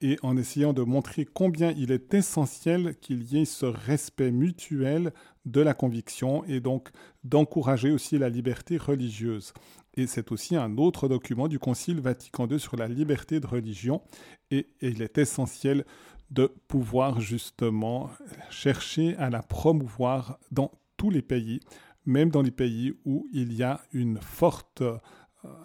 et 0.00 0.18
en 0.22 0.36
essayant 0.36 0.72
de 0.72 0.82
montrer 0.82 1.24
combien 1.24 1.72
il 1.72 1.90
est 1.90 2.12
essentiel 2.12 2.96
qu'il 3.00 3.24
y 3.24 3.40
ait 3.40 3.46
ce 3.46 3.66
respect 3.66 4.30
mutuel 4.30 5.12
de 5.44 5.60
la 5.60 5.74
conviction 5.74 6.44
et 6.44 6.60
donc 6.60 6.90
d'encourager 7.24 7.90
aussi 7.90 8.18
la 8.18 8.28
liberté 8.28 8.76
religieuse. 8.76 9.52
Et 9.94 10.06
c'est 10.06 10.30
aussi 10.32 10.56
un 10.56 10.76
autre 10.76 11.08
document 11.08 11.48
du 11.48 11.58
Concile 11.58 12.00
Vatican 12.00 12.46
II 12.46 12.60
sur 12.60 12.76
la 12.76 12.88
liberté 12.88 13.40
de 13.40 13.46
religion 13.46 14.02
et, 14.50 14.68
il 14.82 15.00
est 15.02 15.18
essentiel 15.18 15.84
de 16.30 16.52
pouvoir 16.68 17.20
justement 17.20 18.10
chercher 18.50 19.16
à 19.16 19.30
la 19.30 19.42
promouvoir 19.42 20.38
dans 20.50 20.72
tous 20.96 21.10
les 21.10 21.22
pays, 21.22 21.60
même 22.04 22.30
dans 22.30 22.42
les 22.42 22.50
pays 22.50 22.92
où 23.04 23.28
il 23.32 23.52
y 23.54 23.62
a 23.62 23.80
une 23.92 24.18
forte 24.20 24.82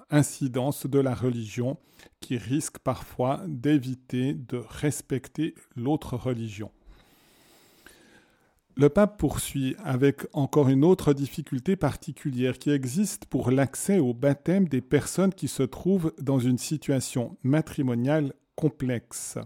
incidence 0.10 0.86
de 0.86 1.00
la 1.00 1.14
religion 1.14 1.78
qui 2.20 2.38
risque 2.38 2.80
parfois 2.80 3.42
d'éviter 3.48 4.34
de 4.34 4.58
respecter 4.58 5.56
l'autre 5.76 6.16
religion. 6.16 6.72
Le 8.78 8.90
pape 8.90 9.18
poursuit 9.18 9.76
avec 9.84 10.26
encore 10.34 10.70
une 10.70 10.86
autre 10.86 11.14
difficulté 11.14 11.76
particulière 11.76 12.58
qui 12.58 12.72
existe 12.72 13.26
pour 13.26 13.52
l'accès 13.52 14.00
au 14.00 14.14
baptême 14.14 14.68
des 14.68 14.82
personnes 14.82 15.34
qui 15.34 15.48
se 15.48 15.64
trouvent 15.64 16.14
dans 16.22 16.40
une 16.40 16.58
situation 16.58 17.38
matrimoniale 17.44 18.34
complexe. 18.56 19.38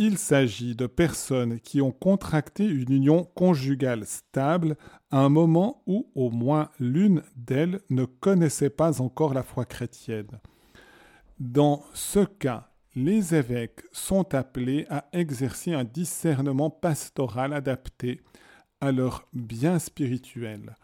Il 0.00 0.16
s'agit 0.16 0.76
de 0.76 0.86
personnes 0.86 1.58
qui 1.58 1.80
ont 1.80 1.90
contracté 1.90 2.64
une 2.64 2.92
union 2.92 3.24
conjugale 3.34 4.06
stable 4.06 4.76
à 5.10 5.18
un 5.18 5.28
moment 5.28 5.82
où 5.86 6.08
au 6.14 6.30
moins 6.30 6.70
l'une 6.78 7.24
d'elles 7.34 7.80
ne 7.90 8.04
connaissait 8.04 8.70
pas 8.70 9.00
encore 9.00 9.34
la 9.34 9.42
foi 9.42 9.64
chrétienne. 9.64 10.38
Dans 11.40 11.82
ce 11.94 12.20
cas, 12.20 12.70
les 12.94 13.34
évêques 13.34 13.82
sont 13.90 14.36
appelés 14.36 14.86
à 14.88 15.06
exercer 15.12 15.72
un 15.72 15.84
discernement 15.84 16.70
pastoral 16.70 17.52
adapté 17.52 18.20
à 18.80 18.92
leur 18.92 19.26
bien 19.32 19.80
spirituel. 19.80 20.76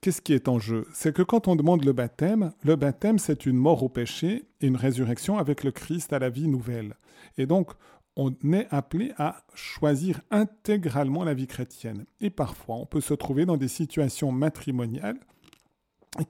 Qu'est-ce 0.00 0.20
qui 0.20 0.32
est 0.32 0.48
en 0.48 0.58
jeu? 0.58 0.86
C'est 0.92 1.14
que 1.14 1.22
quand 1.22 1.48
on 1.48 1.56
demande 1.56 1.84
le 1.84 1.92
baptême, 1.92 2.52
le 2.62 2.76
baptême 2.76 3.18
c'est 3.18 3.46
une 3.46 3.56
mort 3.56 3.82
au 3.82 3.88
péché 3.88 4.44
et 4.60 4.66
une 4.66 4.76
résurrection 4.76 5.38
avec 5.38 5.64
le 5.64 5.70
Christ 5.70 6.12
à 6.12 6.18
la 6.18 6.30
vie 6.30 6.48
nouvelle. 6.48 6.94
Et 7.38 7.46
donc, 7.46 7.72
on 8.16 8.34
est 8.52 8.66
appelé 8.70 9.12
à 9.18 9.42
choisir 9.54 10.20
intégralement 10.30 11.22
la 11.22 11.34
vie 11.34 11.46
chrétienne. 11.46 12.06
Et 12.20 12.30
parfois, 12.30 12.76
on 12.76 12.86
peut 12.86 13.02
se 13.02 13.14
trouver 13.14 13.44
dans 13.44 13.58
des 13.58 13.68
situations 13.68 14.32
matrimoniales 14.32 15.20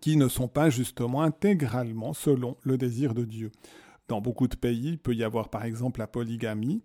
qui 0.00 0.16
ne 0.16 0.26
sont 0.26 0.48
pas 0.48 0.68
justement 0.68 1.22
intégralement 1.22 2.12
selon 2.12 2.56
le 2.62 2.76
désir 2.76 3.14
de 3.14 3.24
Dieu. 3.24 3.52
Dans 4.08 4.20
beaucoup 4.20 4.48
de 4.48 4.56
pays, 4.56 4.90
il 4.90 4.98
peut 4.98 5.14
y 5.14 5.24
avoir 5.24 5.48
par 5.48 5.64
exemple 5.64 6.00
la 6.00 6.06
polygamie, 6.06 6.82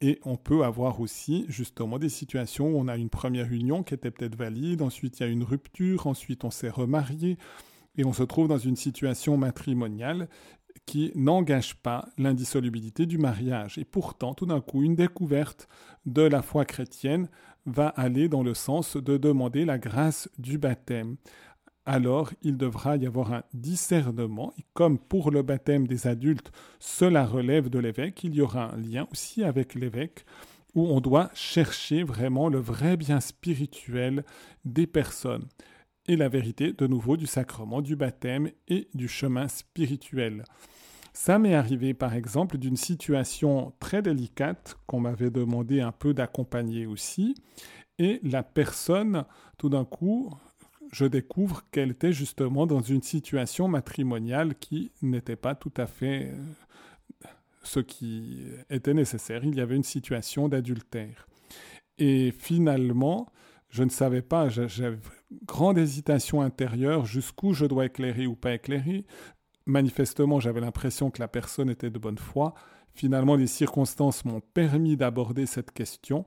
et 0.00 0.20
on 0.24 0.36
peut 0.36 0.64
avoir 0.64 1.00
aussi 1.00 1.44
justement 1.48 1.98
des 1.98 2.08
situations 2.08 2.68
où 2.68 2.78
on 2.78 2.88
a 2.88 2.96
une 2.96 3.10
première 3.10 3.52
union 3.52 3.82
qui 3.82 3.94
était 3.94 4.10
peut-être 4.10 4.36
valide, 4.36 4.82
ensuite 4.82 5.18
il 5.18 5.22
y 5.24 5.26
a 5.26 5.28
une 5.28 5.42
rupture, 5.42 6.06
ensuite 6.06 6.44
on 6.44 6.50
s'est 6.50 6.70
remarié, 6.70 7.36
et 7.96 8.04
on 8.04 8.12
se 8.12 8.22
trouve 8.22 8.48
dans 8.48 8.58
une 8.58 8.76
situation 8.76 9.36
matrimoniale 9.36 10.28
qui 10.86 11.10
n'engage 11.16 11.74
pas 11.74 12.08
l'indissolubilité 12.16 13.06
du 13.06 13.18
mariage. 13.18 13.76
Et 13.76 13.84
pourtant, 13.84 14.34
tout 14.34 14.46
d'un 14.46 14.60
coup, 14.60 14.82
une 14.82 14.94
découverte 14.94 15.68
de 16.06 16.22
la 16.22 16.40
foi 16.40 16.64
chrétienne 16.64 17.28
va 17.66 17.88
aller 17.88 18.28
dans 18.28 18.42
le 18.42 18.54
sens 18.54 18.96
de 18.96 19.16
demander 19.16 19.64
la 19.64 19.78
grâce 19.78 20.30
du 20.38 20.56
baptême. 20.56 21.16
Alors, 21.90 22.30
il 22.42 22.58
devra 22.58 22.98
y 22.98 23.06
avoir 23.06 23.32
un 23.32 23.44
discernement, 23.54 24.52
et 24.58 24.64
comme 24.74 24.98
pour 24.98 25.30
le 25.30 25.40
baptême 25.40 25.86
des 25.86 26.06
adultes, 26.06 26.52
cela 26.78 27.24
relève 27.24 27.70
de 27.70 27.78
l'évêque, 27.78 28.22
il 28.24 28.34
y 28.34 28.42
aura 28.42 28.74
un 28.74 28.76
lien 28.76 29.08
aussi 29.10 29.42
avec 29.42 29.74
l'évêque, 29.74 30.26
où 30.74 30.86
on 30.86 31.00
doit 31.00 31.30
chercher 31.32 32.02
vraiment 32.02 32.50
le 32.50 32.58
vrai 32.58 32.98
bien 32.98 33.20
spirituel 33.20 34.26
des 34.66 34.86
personnes 34.86 35.46
et 36.06 36.16
la 36.16 36.28
vérité 36.28 36.74
de 36.74 36.86
nouveau 36.86 37.16
du 37.16 37.26
sacrement 37.26 37.80
du 37.80 37.96
baptême 37.96 38.50
et 38.68 38.88
du 38.92 39.08
chemin 39.08 39.48
spirituel. 39.48 40.44
Ça 41.14 41.38
m'est 41.38 41.54
arrivé 41.54 41.94
par 41.94 42.12
exemple 42.12 42.58
d'une 42.58 42.76
situation 42.76 43.72
très 43.80 44.02
délicate 44.02 44.76
qu'on 44.86 45.00
m'avait 45.00 45.30
demandé 45.30 45.80
un 45.80 45.92
peu 45.92 46.12
d'accompagner 46.12 46.84
aussi. 46.84 47.34
Et 47.98 48.20
la 48.22 48.42
personne, 48.42 49.24
tout 49.56 49.70
d'un 49.70 49.86
coup, 49.86 50.30
je 50.92 51.04
découvre 51.04 51.64
qu'elle 51.70 51.90
était 51.90 52.12
justement 52.12 52.66
dans 52.66 52.80
une 52.80 53.02
situation 53.02 53.68
matrimoniale 53.68 54.54
qui 54.54 54.92
n'était 55.02 55.36
pas 55.36 55.54
tout 55.54 55.72
à 55.76 55.86
fait 55.86 56.32
euh, 56.32 57.28
ce 57.62 57.80
qui 57.80 58.44
était 58.70 58.94
nécessaire. 58.94 59.44
Il 59.44 59.56
y 59.56 59.60
avait 59.60 59.76
une 59.76 59.84
situation 59.84 60.48
d'adultère. 60.48 61.28
Et 61.98 62.32
finalement, 62.32 63.30
je 63.68 63.84
ne 63.84 63.90
savais 63.90 64.22
pas, 64.22 64.48
j'avais 64.48 64.98
grande 65.44 65.78
hésitation 65.78 66.40
intérieure 66.40 67.04
jusqu'où 67.04 67.52
je 67.52 67.66
dois 67.66 67.86
éclairer 67.86 68.26
ou 68.26 68.34
pas 68.34 68.54
éclairer 68.54 69.04
manifestement, 69.68 70.40
j'avais 70.40 70.60
l'impression 70.60 71.10
que 71.10 71.20
la 71.20 71.28
personne 71.28 71.70
était 71.70 71.90
de 71.90 71.98
bonne 71.98 72.18
foi. 72.18 72.54
Finalement, 72.94 73.36
les 73.36 73.46
circonstances 73.46 74.24
m'ont 74.24 74.40
permis 74.40 74.96
d'aborder 74.96 75.46
cette 75.46 75.70
question 75.70 76.24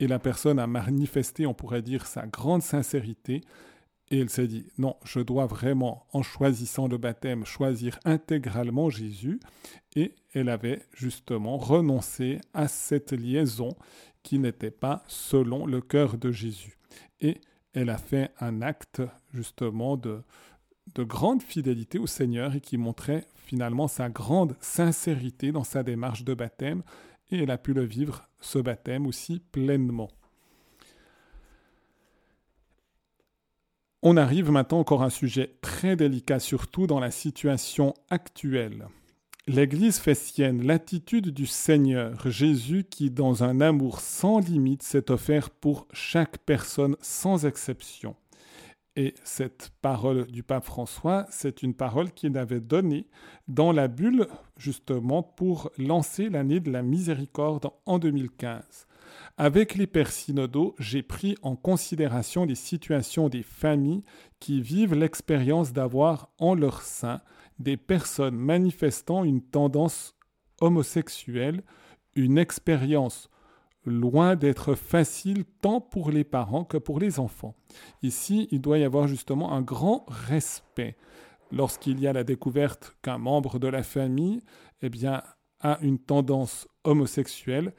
et 0.00 0.08
la 0.08 0.18
personne 0.18 0.58
a 0.58 0.66
manifesté, 0.66 1.46
on 1.46 1.54
pourrait 1.54 1.82
dire, 1.82 2.06
sa 2.06 2.26
grande 2.26 2.62
sincérité. 2.62 3.42
Et 4.10 4.20
elle 4.20 4.30
s'est 4.30 4.46
dit, 4.46 4.66
non, 4.78 4.96
je 5.04 5.20
dois 5.20 5.46
vraiment, 5.46 6.06
en 6.12 6.22
choisissant 6.22 6.88
le 6.88 6.96
baptême, 6.96 7.44
choisir 7.44 7.98
intégralement 8.04 8.88
Jésus. 8.88 9.38
Et 9.96 10.14
elle 10.32 10.48
avait 10.48 10.82
justement 10.94 11.58
renoncé 11.58 12.40
à 12.54 12.68
cette 12.68 13.12
liaison 13.12 13.76
qui 14.22 14.38
n'était 14.38 14.70
pas 14.70 15.02
selon 15.08 15.66
le 15.66 15.80
cœur 15.80 16.16
de 16.16 16.32
Jésus. 16.32 16.78
Et 17.20 17.40
elle 17.74 17.90
a 17.90 17.98
fait 17.98 18.30
un 18.40 18.62
acte 18.62 19.02
justement 19.32 19.96
de, 19.96 20.22
de 20.94 21.02
grande 21.02 21.42
fidélité 21.42 21.98
au 21.98 22.06
Seigneur 22.06 22.54
et 22.54 22.60
qui 22.60 22.78
montrait 22.78 23.26
finalement 23.36 23.88
sa 23.88 24.08
grande 24.08 24.56
sincérité 24.60 25.52
dans 25.52 25.64
sa 25.64 25.82
démarche 25.82 26.24
de 26.24 26.34
baptême 26.34 26.82
et 27.30 27.42
elle 27.42 27.50
a 27.50 27.58
pu 27.58 27.72
le 27.72 27.84
vivre, 27.84 28.28
ce 28.40 28.58
baptême 28.58 29.06
aussi 29.06 29.40
pleinement. 29.52 30.08
On 34.00 34.16
arrive 34.16 34.52
maintenant 34.52 34.78
encore 34.78 35.02
à 35.02 35.06
un 35.06 35.10
sujet 35.10 35.56
très 35.60 35.96
délicat, 35.96 36.38
surtout 36.38 36.86
dans 36.86 37.00
la 37.00 37.10
situation 37.10 37.94
actuelle. 38.10 38.86
L'Église 39.48 39.98
fait 39.98 40.14
sienne 40.14 40.64
l'attitude 40.64 41.30
du 41.30 41.46
Seigneur 41.46 42.30
Jésus 42.30 42.84
qui, 42.88 43.10
dans 43.10 43.42
un 43.42 43.60
amour 43.60 43.98
sans 43.98 44.38
limite, 44.38 44.84
s'est 44.84 45.10
offert 45.10 45.50
pour 45.50 45.88
chaque 45.92 46.38
personne 46.38 46.96
sans 47.00 47.44
exception. 47.44 48.14
Et 48.94 49.14
cette 49.24 49.72
parole 49.82 50.26
du 50.26 50.44
pape 50.44 50.64
François, 50.64 51.26
c'est 51.30 51.64
une 51.64 51.74
parole 51.74 52.12
qu'il 52.12 52.38
avait 52.38 52.60
donnée 52.60 53.08
dans 53.48 53.72
la 53.72 53.88
bulle, 53.88 54.28
justement, 54.58 55.24
pour 55.24 55.72
lancer 55.76 56.28
l'année 56.28 56.60
de 56.60 56.70
la 56.70 56.82
miséricorde 56.82 57.68
en 57.84 57.98
2015. 57.98 58.87
Avec 59.40 59.76
les 59.76 59.86
pères 59.86 60.10
synodaux, 60.10 60.74
j'ai 60.80 61.04
pris 61.04 61.36
en 61.42 61.54
considération 61.54 62.44
les 62.44 62.56
situations 62.56 63.28
des 63.28 63.44
familles 63.44 64.02
qui 64.40 64.60
vivent 64.60 64.94
l'expérience 64.94 65.72
d'avoir 65.72 66.30
en 66.38 66.56
leur 66.56 66.82
sein 66.82 67.20
des 67.60 67.76
personnes 67.76 68.34
manifestant 68.34 69.22
une 69.22 69.40
tendance 69.40 70.16
homosexuelle, 70.60 71.62
une 72.16 72.36
expérience 72.36 73.30
loin 73.84 74.34
d'être 74.34 74.74
facile 74.74 75.44
tant 75.60 75.80
pour 75.80 76.10
les 76.10 76.24
parents 76.24 76.64
que 76.64 76.76
pour 76.76 76.98
les 76.98 77.20
enfants. 77.20 77.54
Ici, 78.02 78.48
il 78.50 78.60
doit 78.60 78.78
y 78.78 78.84
avoir 78.84 79.06
justement 79.06 79.52
un 79.52 79.62
grand 79.62 80.04
respect 80.08 80.96
lorsqu'il 81.52 82.00
y 82.00 82.08
a 82.08 82.12
la 82.12 82.24
découverte 82.24 82.96
qu'un 83.02 83.18
membre 83.18 83.60
de 83.60 83.68
la 83.68 83.84
famille 83.84 84.40
eh 84.82 84.90
a 85.60 85.78
une 85.80 85.98
tendance 86.00 86.66
homosexuelle, 86.82 87.72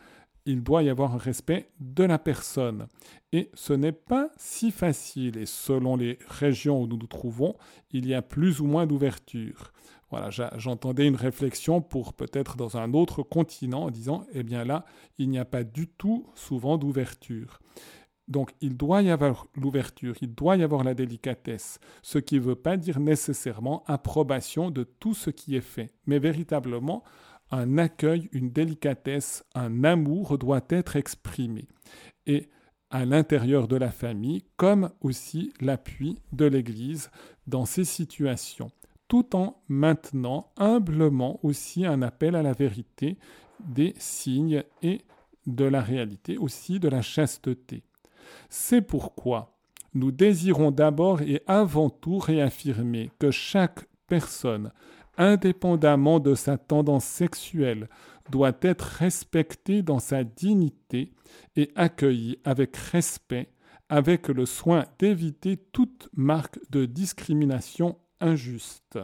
il 0.50 0.64
doit 0.64 0.82
y 0.82 0.90
avoir 0.90 1.14
un 1.14 1.20
respect 1.20 1.70
de 1.80 2.04
la 2.04 2.18
personne. 2.18 2.88
Et 3.32 3.52
ce 3.54 3.72
n'est 3.72 3.92
pas 3.92 4.32
si 4.36 4.72
facile. 4.72 5.38
Et 5.38 5.46
selon 5.46 5.96
les 5.96 6.18
régions 6.28 6.82
où 6.82 6.88
nous 6.88 6.98
nous 6.98 7.06
trouvons, 7.06 7.56
il 7.92 8.08
y 8.08 8.16
a 8.16 8.24
plus 8.24 8.60
ou 8.60 8.66
moins 8.66 8.88
d'ouverture. 8.88 9.72
Voilà, 10.10 10.32
j'entendais 10.58 11.08
une 11.08 11.16
réflexion 11.16 11.82
pour 11.82 12.14
peut-être 12.14 12.58
dans 12.58 12.78
un 12.78 12.96
autre 12.96 13.22
continent 13.22 13.84
en 13.84 13.92
disant, 13.92 14.26
eh 14.34 14.42
bien 14.42 14.66
là, 14.66 14.86
il 15.20 15.30
n'y 15.30 15.38
a 15.38 15.46
pas 15.46 15.64
du 15.64 15.88
tout 15.88 16.26
souvent 16.34 16.80
d'ouverture. 16.80 17.60
Donc 18.28 18.56
il 18.60 18.76
doit 18.76 19.04
y 19.04 19.12
avoir 19.12 19.46
l'ouverture, 19.56 20.16
il 20.22 20.34
doit 20.34 20.58
y 20.58 20.64
avoir 20.64 20.84
la 20.84 20.96
délicatesse, 20.96 21.80
ce 22.02 22.18
qui 22.18 22.36
ne 22.36 22.42
veut 22.42 22.56
pas 22.56 22.76
dire 22.76 23.00
nécessairement 23.00 23.84
approbation 23.86 24.72
de 24.72 24.84
tout 24.84 25.14
ce 25.14 25.30
qui 25.30 25.56
est 25.56 25.62
fait, 25.62 25.92
mais 26.08 26.18
véritablement 26.18 27.04
un 27.52 27.78
accueil, 27.78 28.30
une 28.32 28.52
délicatesse, 28.52 29.44
un 29.56 29.84
amour 29.84 30.38
doit 30.38 30.66
être 30.70 30.96
exprimé. 30.96 31.68
Et 32.28 32.50
à 32.92 33.06
l'intérieur 33.06 33.68
de 33.68 33.76
la 33.76 33.92
famille, 33.92 34.44
comme 34.58 34.90
aussi 35.02 35.54
l'appui 35.62 36.20
de 36.32 36.46
l'Église 36.46 37.12
dans 37.48 37.66
ces 37.66 37.84
situations, 37.84 38.72
tout 39.08 39.36
en 39.36 39.62
maintenant 39.68 40.52
humblement 40.58 41.40
aussi 41.44 41.86
un 41.86 42.02
appel 42.02 42.36
à 42.36 42.44
la 42.44 42.54
vérité 42.54 43.18
des 43.60 43.94
signes 43.98 44.64
et 44.82 45.02
de 45.46 45.66
la 45.66 45.82
réalité, 45.82 46.38
aussi 46.38 46.80
de 46.80 46.88
la 46.88 47.02
chasteté. 47.02 47.84
C'est 48.50 48.82
pourquoi 48.82 49.58
nous 49.94 50.12
désirons 50.12 50.72
d'abord 50.72 51.22
et 51.22 51.42
avant 51.48 51.90
tout 51.90 52.20
réaffirmer 52.20 53.10
que 53.20 53.32
chaque 53.32 53.88
personne 54.08 54.72
indépendamment 55.20 56.20
de 56.20 56.34
sa 56.34 56.58
tendance 56.58 57.06
sexuelle, 57.06 57.88
doit 58.32 58.58
être 58.62 58.84
respecté 58.84 59.84
dans 59.84 60.00
sa 60.00 60.24
dignité 60.24 61.14
et 61.56 61.72
accueilli 61.76 62.40
avec 62.44 62.76
respect, 62.78 63.52
avec 63.90 64.28
le 64.28 64.46
soin 64.46 64.86
d'éviter 64.98 65.58
toute 65.58 66.10
marque 66.14 66.60
de 66.72 66.86
discrimination 66.86 67.98
injuste. 68.22 69.00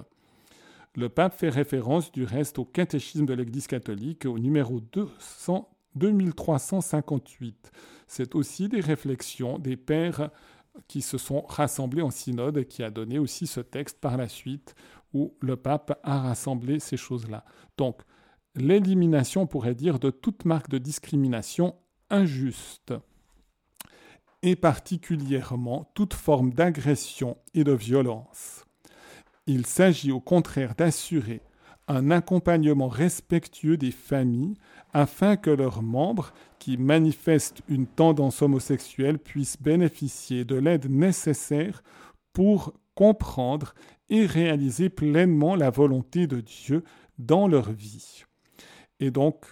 Le 0.96 1.10
pape 1.10 1.38
fait 1.38 1.50
référence 1.50 2.12
du 2.12 2.24
reste 2.24 2.58
au 2.58 2.66
catéchisme 2.66 3.26
de 3.26 3.34
l'Église 3.34 3.68
catholique 3.68 4.26
au 4.26 4.40
numéro 4.40 4.80
200, 4.80 5.70
2358. 5.96 7.72
C'est 8.08 8.36
aussi 8.36 8.70
des 8.70 8.80
réflexions 8.80 9.60
des 9.60 9.76
pères 9.76 10.30
qui 10.88 11.02
se 11.02 11.18
sont 11.18 11.42
rassemblés 11.42 12.02
en 12.02 12.12
synode 12.12 12.58
et 12.58 12.66
qui 12.66 12.84
a 12.84 12.92
donné 12.92 13.20
aussi 13.20 13.48
ce 13.48 13.60
texte 13.60 14.00
par 14.00 14.18
la 14.18 14.28
suite 14.28 14.76
où 15.16 15.34
le 15.40 15.56
pape 15.56 15.98
a 16.04 16.20
rassemblé 16.20 16.80
ces 16.80 16.98
choses-là. 16.98 17.46
Donc, 17.78 18.02
l'élimination, 18.54 19.44
on 19.44 19.48
pourrait 19.48 19.74
dire, 19.74 19.98
de 19.98 20.12
toute 20.12 20.44
marque 20.44 20.70
de 20.70 20.78
discrimination 20.78 21.74
injuste, 22.10 22.94
et 24.44 24.58
particulièrement 24.58 25.90
toute 25.96 26.14
forme 26.14 26.54
d'agression 26.54 27.38
et 27.54 27.64
de 27.64 27.72
violence. 27.72 28.66
Il 29.48 29.66
s'agit 29.66 30.12
au 30.12 30.20
contraire 30.20 30.76
d'assurer 30.76 31.42
un 31.88 32.12
accompagnement 32.12 32.90
respectueux 32.90 33.78
des 33.78 33.92
familles 33.92 34.56
afin 34.94 35.38
que 35.38 35.50
leurs 35.50 35.82
membres 35.82 36.34
qui 36.60 36.78
manifestent 36.78 37.62
une 37.70 37.88
tendance 37.88 38.42
homosexuelle 38.42 39.20
puissent 39.20 39.62
bénéficier 39.62 40.46
de 40.46 40.56
l'aide 40.56 40.90
nécessaire 40.90 41.84
pour 42.34 42.74
comprendre 42.96 43.74
et 44.10 44.26
réaliser 44.26 44.90
pleinement 44.90 45.56
la 45.56 45.70
volonté 45.70 46.28
de 46.28 46.42
Dieu 46.42 46.84
dans 47.18 47.48
leur 47.48 47.72
vie. 47.72 48.24
Et 49.00 49.12
donc, 49.12 49.46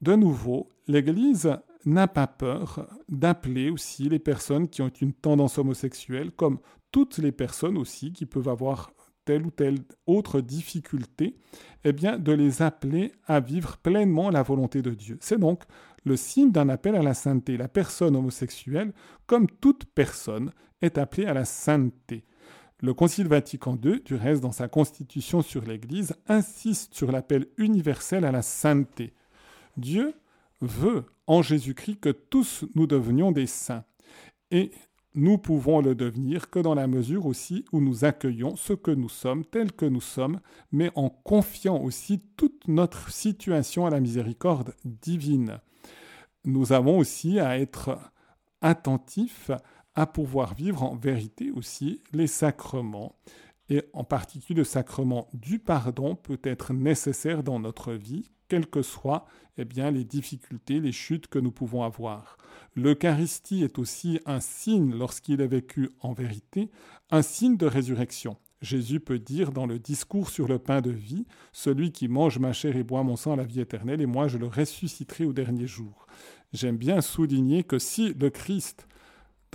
de 0.00 0.14
nouveau, 0.14 0.68
l'Église 0.86 1.56
n'a 1.84 2.08
pas 2.08 2.26
peur 2.26 2.88
d'appeler 3.08 3.70
aussi 3.70 4.08
les 4.08 4.18
personnes 4.18 4.68
qui 4.68 4.82
ont 4.82 4.88
une 4.88 5.12
tendance 5.12 5.58
homosexuelle, 5.58 6.30
comme 6.32 6.58
toutes 6.92 7.18
les 7.18 7.32
personnes 7.32 7.76
aussi 7.76 8.12
qui 8.12 8.26
peuvent 8.26 8.48
avoir 8.48 8.92
telle 9.24 9.46
ou 9.46 9.50
telle 9.50 9.78
autre 10.06 10.40
difficulté, 10.40 11.36
eh 11.84 11.92
bien, 11.92 12.18
de 12.18 12.32
les 12.32 12.62
appeler 12.62 13.12
à 13.26 13.40
vivre 13.40 13.78
pleinement 13.78 14.30
la 14.30 14.42
volonté 14.42 14.82
de 14.82 14.90
Dieu. 14.90 15.18
C'est 15.20 15.38
donc 15.38 15.62
le 16.04 16.16
signe 16.16 16.52
d'un 16.52 16.68
appel 16.68 16.94
à 16.94 17.02
la 17.02 17.14
sainteté. 17.14 17.56
La 17.56 17.68
personne 17.68 18.16
homosexuelle, 18.16 18.92
comme 19.26 19.48
toute 19.48 19.86
personne, 19.86 20.52
est 20.82 20.98
appelée 20.98 21.26
à 21.26 21.34
la 21.34 21.44
sainteté. 21.44 22.24
Le 22.84 22.92
Concile 22.92 23.28
Vatican 23.28 23.78
II, 23.82 24.02
du 24.02 24.14
reste 24.14 24.42
dans 24.42 24.52
sa 24.52 24.68
constitution 24.68 25.40
sur 25.40 25.64
l'Église, 25.64 26.16
insiste 26.28 26.92
sur 26.92 27.10
l'appel 27.10 27.46
universel 27.56 28.26
à 28.26 28.30
la 28.30 28.42
sainteté. 28.42 29.14
Dieu 29.78 30.12
veut 30.60 31.06
en 31.26 31.40
Jésus-Christ 31.40 31.96
que 32.00 32.10
tous 32.10 32.66
nous 32.74 32.86
devenions 32.86 33.32
des 33.32 33.46
saints. 33.46 33.84
Et 34.50 34.70
nous 35.14 35.38
pouvons 35.38 35.80
le 35.80 35.94
devenir 35.94 36.50
que 36.50 36.58
dans 36.58 36.74
la 36.74 36.86
mesure 36.86 37.24
aussi 37.24 37.64
où 37.72 37.80
nous 37.80 38.04
accueillons 38.04 38.54
ce 38.54 38.74
que 38.74 38.90
nous 38.90 39.08
sommes, 39.08 39.46
tel 39.46 39.72
que 39.72 39.86
nous 39.86 40.02
sommes, 40.02 40.40
mais 40.70 40.90
en 40.94 41.08
confiant 41.08 41.80
aussi 41.82 42.20
toute 42.36 42.68
notre 42.68 43.10
situation 43.10 43.86
à 43.86 43.90
la 43.90 44.00
miséricorde 44.00 44.74
divine. 44.84 45.58
Nous 46.44 46.74
avons 46.74 46.98
aussi 46.98 47.40
à 47.40 47.58
être 47.58 47.98
attentifs 48.60 49.50
à 49.94 50.06
pouvoir 50.06 50.54
vivre 50.54 50.82
en 50.82 50.96
vérité 50.96 51.50
aussi 51.50 52.00
les 52.12 52.26
sacrements. 52.26 53.16
Et 53.70 53.82
en 53.92 54.04
particulier 54.04 54.58
le 54.58 54.64
sacrement 54.64 55.28
du 55.32 55.58
pardon 55.58 56.16
peut 56.16 56.40
être 56.42 56.72
nécessaire 56.72 57.42
dans 57.42 57.58
notre 57.58 57.92
vie, 57.92 58.30
quelles 58.48 58.66
que 58.66 58.82
soient 58.82 59.26
eh 59.56 59.64
bien, 59.64 59.90
les 59.90 60.04
difficultés, 60.04 60.80
les 60.80 60.92
chutes 60.92 61.28
que 61.28 61.38
nous 61.38 61.52
pouvons 61.52 61.82
avoir. 61.82 62.36
L'Eucharistie 62.74 63.62
est 63.62 63.78
aussi 63.78 64.20
un 64.26 64.40
signe, 64.40 64.92
lorsqu'il 64.94 65.40
est 65.40 65.46
vécu 65.46 65.90
en 66.00 66.12
vérité, 66.12 66.70
un 67.10 67.22
signe 67.22 67.56
de 67.56 67.66
résurrection. 67.66 68.36
Jésus 68.62 68.98
peut 68.98 69.18
dire 69.18 69.52
dans 69.52 69.66
le 69.66 69.78
discours 69.78 70.30
sur 70.30 70.48
le 70.48 70.58
pain 70.58 70.80
de 70.80 70.90
vie, 70.90 71.26
Celui 71.52 71.92
qui 71.92 72.08
mange 72.08 72.38
ma 72.38 72.52
chair 72.52 72.76
et 72.76 72.82
boit 72.82 73.02
mon 73.02 73.16
sang 73.16 73.34
à 73.34 73.36
la 73.36 73.44
vie 73.44 73.60
éternelle, 73.60 74.00
et 74.00 74.06
moi 74.06 74.26
je 74.26 74.38
le 74.38 74.46
ressusciterai 74.46 75.24
au 75.24 75.32
dernier 75.32 75.66
jour. 75.66 76.06
J'aime 76.52 76.76
bien 76.76 77.00
souligner 77.00 77.62
que 77.62 77.78
si 77.78 78.14
le 78.14 78.30
Christ 78.30 78.88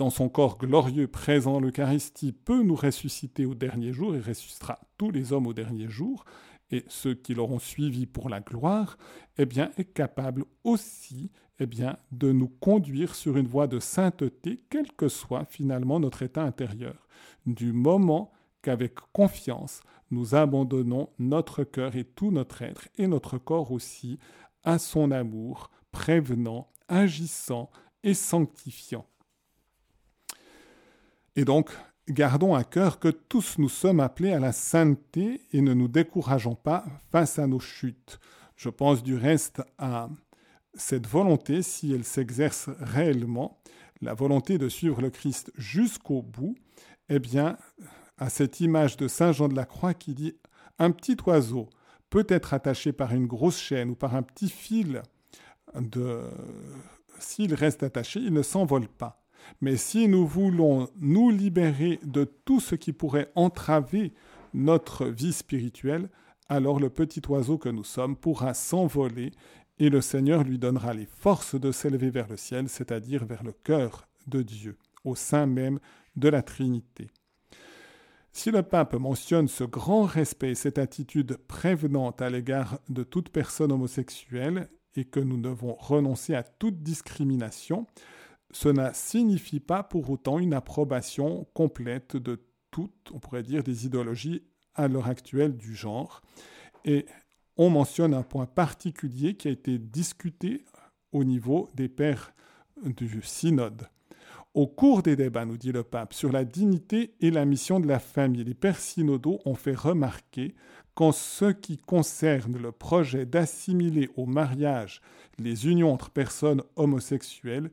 dans 0.00 0.08
son 0.08 0.30
corps 0.30 0.56
glorieux 0.56 1.08
présent, 1.08 1.60
l'Eucharistie 1.60 2.32
peut 2.32 2.62
nous 2.62 2.74
ressusciter 2.74 3.44
au 3.44 3.54
dernier 3.54 3.92
jour 3.92 4.16
et 4.16 4.20
ressuscitera 4.20 4.80
tous 4.96 5.10
les 5.10 5.34
hommes 5.34 5.46
au 5.46 5.52
dernier 5.52 5.90
jour, 5.90 6.24
et 6.70 6.86
ceux 6.88 7.12
qui 7.12 7.34
l'auront 7.34 7.58
suivi 7.58 8.06
pour 8.06 8.30
la 8.30 8.40
gloire, 8.40 8.96
eh 9.36 9.44
bien, 9.44 9.70
est 9.76 9.92
capable 9.92 10.46
aussi 10.64 11.30
eh 11.58 11.66
bien, 11.66 11.98
de 12.12 12.32
nous 12.32 12.48
conduire 12.48 13.14
sur 13.14 13.36
une 13.36 13.46
voie 13.46 13.66
de 13.66 13.78
sainteté, 13.78 14.62
quel 14.70 14.90
que 14.92 15.08
soit 15.08 15.44
finalement 15.44 16.00
notre 16.00 16.22
état 16.22 16.44
intérieur, 16.44 17.06
du 17.44 17.74
moment 17.74 18.32
qu'avec 18.62 18.94
confiance, 19.12 19.82
nous 20.10 20.34
abandonnons 20.34 21.10
notre 21.18 21.62
cœur 21.62 21.94
et 21.94 22.04
tout 22.04 22.30
notre 22.30 22.62
être, 22.62 22.88
et 22.96 23.06
notre 23.06 23.36
corps 23.36 23.70
aussi, 23.70 24.18
à 24.64 24.78
son 24.78 25.10
amour, 25.10 25.70
prévenant, 25.92 26.70
agissant 26.88 27.70
et 28.02 28.14
sanctifiant. 28.14 29.04
Et 31.40 31.46
donc, 31.46 31.70
gardons 32.06 32.54
à 32.54 32.64
cœur 32.64 32.98
que 32.98 33.08
tous 33.08 33.56
nous 33.56 33.70
sommes 33.70 34.00
appelés 34.00 34.34
à 34.34 34.38
la 34.38 34.52
sainteté 34.52 35.40
et 35.54 35.62
ne 35.62 35.72
nous 35.72 35.88
décourageons 35.88 36.54
pas 36.54 36.84
face 37.10 37.38
à 37.38 37.46
nos 37.46 37.60
chutes. 37.60 38.20
Je 38.56 38.68
pense 38.68 39.02
du 39.02 39.16
reste 39.16 39.62
à 39.78 40.10
cette 40.74 41.06
volonté, 41.06 41.62
si 41.62 41.94
elle 41.94 42.04
s'exerce 42.04 42.68
réellement, 42.78 43.58
la 44.02 44.12
volonté 44.12 44.58
de 44.58 44.68
suivre 44.68 45.00
le 45.00 45.08
Christ 45.08 45.50
jusqu'au 45.56 46.20
bout, 46.20 46.58
eh 47.08 47.18
bien, 47.18 47.56
à 48.18 48.28
cette 48.28 48.60
image 48.60 48.98
de 48.98 49.08
Saint 49.08 49.32
Jean 49.32 49.48
de 49.48 49.56
la 49.56 49.64
Croix 49.64 49.94
qui 49.94 50.12
dit 50.12 50.36
un 50.78 50.90
petit 50.90 51.16
oiseau 51.26 51.70
peut 52.10 52.26
être 52.28 52.52
attaché 52.52 52.92
par 52.92 53.14
une 53.14 53.26
grosse 53.26 53.58
chaîne 53.58 53.88
ou 53.88 53.94
par 53.94 54.14
un 54.14 54.22
petit 54.22 54.50
fil 54.50 55.00
de 55.74 56.20
s'il 57.18 57.54
reste 57.54 57.82
attaché, 57.82 58.20
il 58.20 58.34
ne 58.34 58.42
s'envole 58.42 58.88
pas. 58.88 59.19
Mais 59.60 59.76
si 59.76 60.08
nous 60.08 60.26
voulons 60.26 60.88
nous 61.00 61.30
libérer 61.30 62.00
de 62.04 62.24
tout 62.24 62.60
ce 62.60 62.74
qui 62.74 62.92
pourrait 62.92 63.30
entraver 63.34 64.12
notre 64.54 65.06
vie 65.06 65.32
spirituelle, 65.32 66.08
alors 66.48 66.80
le 66.80 66.90
petit 66.90 67.22
oiseau 67.28 67.58
que 67.58 67.68
nous 67.68 67.84
sommes 67.84 68.16
pourra 68.16 68.54
s'envoler 68.54 69.32
et 69.78 69.88
le 69.88 70.00
Seigneur 70.00 70.44
lui 70.44 70.58
donnera 70.58 70.92
les 70.94 71.06
forces 71.06 71.54
de 71.54 71.72
s'élever 71.72 72.10
vers 72.10 72.28
le 72.28 72.36
ciel, 72.36 72.68
c'est-à-dire 72.68 73.24
vers 73.24 73.42
le 73.42 73.52
cœur 73.52 74.08
de 74.26 74.42
Dieu, 74.42 74.76
au 75.04 75.14
sein 75.14 75.46
même 75.46 75.78
de 76.16 76.28
la 76.28 76.42
Trinité. 76.42 77.08
Si 78.32 78.50
le 78.50 78.62
pape 78.62 78.94
mentionne 78.94 79.48
ce 79.48 79.64
grand 79.64 80.04
respect 80.04 80.50
et 80.50 80.54
cette 80.54 80.78
attitude 80.78 81.36
prévenante 81.48 82.22
à 82.22 82.30
l'égard 82.30 82.78
de 82.88 83.02
toute 83.02 83.30
personne 83.30 83.72
homosexuelle 83.72 84.68
et 84.94 85.04
que 85.04 85.20
nous 85.20 85.38
devons 85.38 85.74
renoncer 85.74 86.34
à 86.34 86.42
toute 86.42 86.82
discrimination, 86.82 87.86
cela 88.52 88.92
signifie 88.94 89.60
pas 89.60 89.82
pour 89.82 90.10
autant 90.10 90.38
une 90.38 90.54
approbation 90.54 91.46
complète 91.54 92.16
de 92.16 92.40
toutes, 92.70 93.10
on 93.12 93.18
pourrait 93.18 93.42
dire, 93.42 93.62
des 93.62 93.86
idéologies 93.86 94.42
à 94.74 94.88
l'heure 94.88 95.08
actuelle 95.08 95.56
du 95.56 95.74
genre. 95.74 96.22
Et 96.84 97.06
on 97.56 97.70
mentionne 97.70 98.14
un 98.14 98.22
point 98.22 98.46
particulier 98.46 99.34
qui 99.34 99.48
a 99.48 99.50
été 99.50 99.78
discuté 99.78 100.64
au 101.12 101.24
niveau 101.24 101.68
des 101.74 101.88
pères 101.88 102.32
du 102.84 103.20
synode. 103.22 103.88
Au 104.54 104.66
cours 104.66 105.02
des 105.02 105.14
débats, 105.14 105.44
nous 105.44 105.56
dit 105.56 105.70
le 105.70 105.84
pape, 105.84 106.12
sur 106.12 106.32
la 106.32 106.44
dignité 106.44 107.14
et 107.20 107.30
la 107.30 107.44
mission 107.44 107.78
de 107.78 107.86
la 107.86 108.00
famille, 108.00 108.42
les 108.42 108.54
pères 108.54 108.80
synodaux 108.80 109.38
ont 109.44 109.54
fait 109.54 109.76
remarquer 109.76 110.54
qu'en 110.94 111.12
ce 111.12 111.52
qui 111.52 111.76
concerne 111.76 112.58
le 112.58 112.72
projet 112.72 113.26
d'assimiler 113.26 114.10
au 114.16 114.26
mariage 114.26 115.00
les 115.38 115.68
unions 115.68 115.92
entre 115.92 116.10
personnes 116.10 116.62
homosexuelles, 116.76 117.70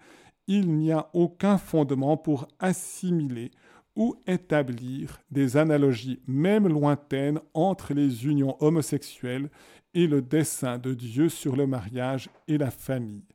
il 0.48 0.74
n'y 0.74 0.92
a 0.92 1.10
aucun 1.14 1.58
fondement 1.58 2.18
pour 2.18 2.48
assimiler 2.60 3.52
ou 3.96 4.16
établir 4.28 5.20
des 5.32 5.58
analogies 5.58 6.22
même 6.28 6.68
lointaines 6.68 7.40
entre 7.54 7.94
les 7.94 8.26
unions 8.28 8.56
homosexuelles 8.60 9.50
et 9.94 10.08
le 10.08 10.22
dessein 10.22 10.78
de 10.78 10.94
Dieu 10.94 11.30
sur 11.30 11.56
le 11.56 11.66
mariage 11.66 12.30
et 12.48 12.58
la 12.58 12.70
famille. 12.70 13.26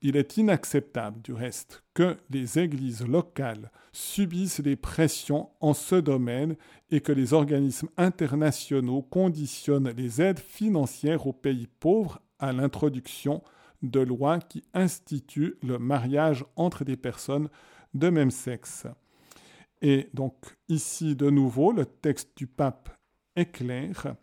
Il 0.00 0.16
est 0.16 0.36
inacceptable, 0.36 1.20
du 1.22 1.32
reste, 1.32 1.82
que 1.92 2.16
les 2.30 2.58
églises 2.58 3.04
locales 3.04 3.72
subissent 3.92 4.60
des 4.60 4.76
pressions 4.76 5.48
en 5.60 5.74
ce 5.74 5.96
domaine 5.96 6.54
et 6.90 7.00
que 7.00 7.10
les 7.10 7.32
organismes 7.32 7.88
internationaux 7.96 9.02
conditionnent 9.02 9.90
les 9.96 10.22
aides 10.22 10.38
financières 10.38 11.26
aux 11.26 11.32
pays 11.32 11.66
pauvres 11.80 12.20
à 12.38 12.52
l'introduction 12.52 13.42
de 13.82 14.00
lois 14.00 14.40
qui 14.40 14.62
instituent 14.74 15.54
le 15.62 15.78
mariage 15.78 16.44
entre 16.56 16.84
des 16.84 16.96
personnes 16.96 17.48
de 17.94 18.10
même 18.10 18.30
sexe. 18.30 18.86
Et 19.80 20.08
donc 20.12 20.34
ici, 20.68 21.14
de 21.14 21.30
nouveau, 21.30 21.72
le 21.72 21.86
texte 21.86 22.36
du 22.36 22.46
pape 22.46 22.90
est 23.36 23.52
clair 23.52 24.16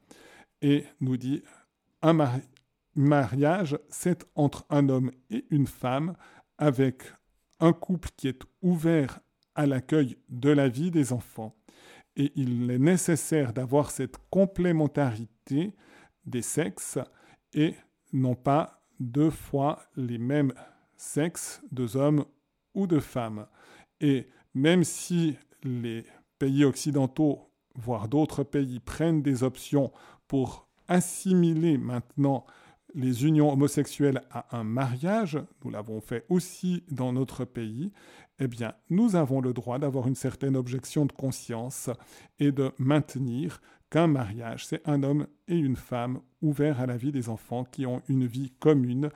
et 0.61 0.85
nous 0.99 1.17
dit 1.17 1.43
un, 2.01 2.41
mariage, 2.95 3.77
c'est 3.89 4.25
entre 4.35 4.65
un 4.69 4.89
homme 4.89 5.11
et 5.29 5.45
une 5.49 5.67
femme, 5.67 6.15
avec 6.57 7.03
un 7.59 7.73
couple 7.73 8.09
qui 8.15 8.27
est 8.27 8.41
ouvert 8.61 9.19
à 9.55 9.65
l'accueil 9.65 10.17
de 10.29 10.49
la 10.49 10.67
vie 10.67 10.91
des 10.91 11.13
enfants. 11.13 11.55
Et 12.15 12.31
il 12.35 12.69
est 12.71 12.79
nécessaire 12.79 13.53
d'avoir 13.53 13.91
cette 13.91 14.17
complémentarité 14.29 15.73
des 16.25 16.41
sexes 16.41 16.99
et 17.53 17.75
non 18.13 18.35
pas 18.35 18.84
deux 18.99 19.29
fois 19.29 19.79
les 19.95 20.17
mêmes 20.17 20.53
sexes, 20.97 21.61
deux 21.71 21.97
hommes 21.97 22.25
ou 22.73 22.87
deux 22.87 22.99
femmes. 22.99 23.47
Et 24.01 24.27
même 24.53 24.83
si 24.83 25.37
les 25.63 26.05
pays 26.39 26.65
occidentaux, 26.65 27.51
voire 27.75 28.07
d'autres 28.07 28.43
pays, 28.43 28.79
prennent 28.79 29.21
des 29.21 29.43
options 29.43 29.91
pour 30.27 30.67
assimiler 30.87 31.77
maintenant 31.77 32.45
les 32.93 33.25
unions 33.25 33.51
homosexuelles 33.51 34.21
à 34.31 34.57
un 34.57 34.63
mariage, 34.63 35.37
nous 35.63 35.69
l'avons 35.69 35.99
fait 35.99 36.25
aussi 36.29 36.83
dans 36.89 37.11
notre 37.11 37.43
pays, 37.43 37.91
eh 38.39 38.47
bien, 38.47 38.73
nous 38.89 39.15
avons 39.15 39.41
le 39.41 39.53
droit 39.53 39.79
d'avoir 39.79 40.07
une 40.07 40.15
certaine 40.15 40.55
objection 40.55 41.05
de 41.05 41.11
conscience 41.11 41.89
et 42.39 42.51
de 42.51 42.71
maintenir 42.77 43.61
qu'un 43.95 44.07
mariage, 44.07 44.65
c'est 44.65 44.85
un 44.89 45.03
homme 45.03 45.25
et 45.47 45.55
une 45.55 45.77
femme 45.77 46.19
ouverts 46.41 46.81
à 46.81 46.85
la 46.85 46.97
vie 46.97 47.13
des 47.13 47.29
enfants 47.29 47.63
qui 47.63 47.85
ont 47.85 48.01
une 48.09 48.27
vie 48.27 48.51
commune 48.59 49.09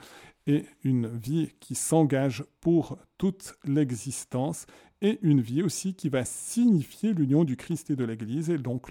et 0.47 0.63
une 0.85 1.07
vie 1.17 1.49
qui 1.59 1.75
s'engage 1.75 2.45
pour 2.61 2.97
toute 3.17 3.55
l'existence 3.65 4.67
et 5.01 5.19
une 5.21 5.41
vie 5.41 5.63
aussi 5.63 5.95
qui 5.95 6.07
va 6.07 6.23
signifier 6.23 7.13
l'union 7.13 7.43
du 7.43 7.57
Christ 7.57 7.89
et 7.89 7.97
de 7.97 8.05
l'Église 8.05 8.49
et 8.49 8.57
donc 8.57 8.89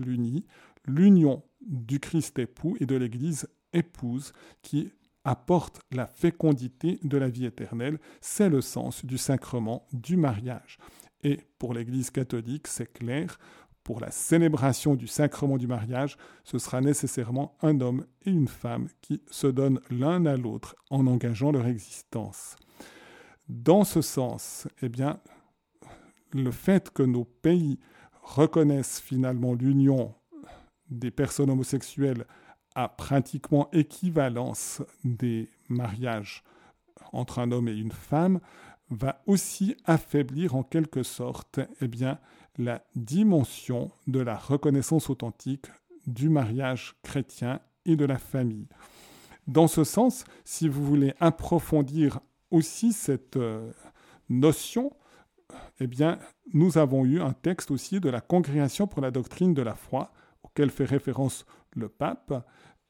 l'union 0.87 1.43
du 1.63 2.01
Christ 2.01 2.39
époux 2.39 2.77
et 2.81 2.85
de 2.85 2.95
l'Église 2.95 3.49
épouse 3.73 4.35
qui 4.61 4.91
apporte 5.25 5.81
la 5.91 6.07
fécondité 6.07 7.01
de 7.03 7.17
la 7.17 7.31
vie 7.31 7.47
éternelle. 7.47 7.99
C'est 8.21 8.51
le 8.51 8.61
sens 8.61 9.07
du 9.07 9.17
sacrement 9.17 9.87
du 9.95 10.19
mariage. 10.19 10.77
Et 11.25 11.41
pour 11.59 11.73
l'Église 11.73 12.11
catholique, 12.11 12.67
c'est 12.67 12.93
clair, 12.93 13.39
pour 13.89 14.01
la 14.01 14.11
célébration 14.11 14.97
du 14.97 15.07
sacrement 15.07 15.57
du 15.57 15.67
mariage, 15.67 16.19
ce 16.45 16.59
sera 16.59 16.83
nécessairement 16.83 17.57
un 17.63 17.81
homme 17.81 18.05
et 18.27 18.31
une 18.31 18.47
femme 18.47 18.89
qui 19.01 19.23
se 19.31 19.47
donnent 19.47 19.81
l'un 19.89 20.27
à 20.27 20.37
l'autre 20.37 20.77
en 20.91 21.07
engageant 21.07 21.53
leur 21.53 21.67
existence. 21.67 22.57
Dans 23.49 23.85
ce 23.85 24.03
sens, 24.03 24.69
eh 24.83 24.91
bien, 24.91 25.21
le 26.35 26.51
fait 26.51 26.91
que 26.91 27.03
nos 27.03 27.25
pays 27.25 27.79
reconnaissent 28.21 29.01
finalement 29.01 29.55
l'union 29.55 30.15
des 30.91 31.11
personnes 31.11 31.49
homosexuelles 31.49 32.27
à 32.75 32.91
pratiquement 32.91 33.71
équivalence 33.73 34.83
des 35.03 35.49
mariages 35.71 36.45
entre 37.15 37.39
un 37.39 37.53
homme 37.53 37.69
et 37.69 37.79
une 37.79 37.93
femme 37.93 38.41
va 38.91 39.23
aussi 39.25 39.79
affaiblir 39.87 40.57
en 40.57 40.63
quelque 40.63 41.03
sorte 41.03 41.61
eh 41.81 41.89
bien, 41.89 42.19
la 42.59 42.83
dimension 42.97 43.91
de 44.07 44.21
la 44.21 44.37
reconnaissance 44.37 45.09
authentique 45.11 45.67
du 46.07 46.29
mariage 46.29 46.97
chrétien 47.03 47.61
et 47.87 47.97
de 47.97 48.05
la 48.05 48.19
famille. 48.19 48.69
Dans 49.47 49.69
ce 49.69 49.85
sens, 49.85 50.25
si 50.45 50.69
vous 50.69 50.85
voulez 50.85 51.15
approfondir 51.21 52.21
aussi 52.51 52.93
cette 52.93 53.37
euh, 53.37 53.71
notion, 54.29 54.93
eh 55.81 55.87
bien, 55.87 56.19
nous 56.53 56.77
avons 56.77 57.05
eu 57.05 57.21
un 57.21 57.33
texte 57.33 57.71
aussi 57.71 58.01
de 58.01 58.11
la 58.11 58.21
Congrégation 58.21 58.87
pour 58.87 59.01
la 59.01 59.11
doctrine 59.11 59.55
de 59.55 59.63
la 59.63 59.75
foi, 59.75 60.13
auquel 60.43 60.71
fait 60.71 60.85
référence 60.85 61.47
le 61.75 61.89
pape, 61.89 62.47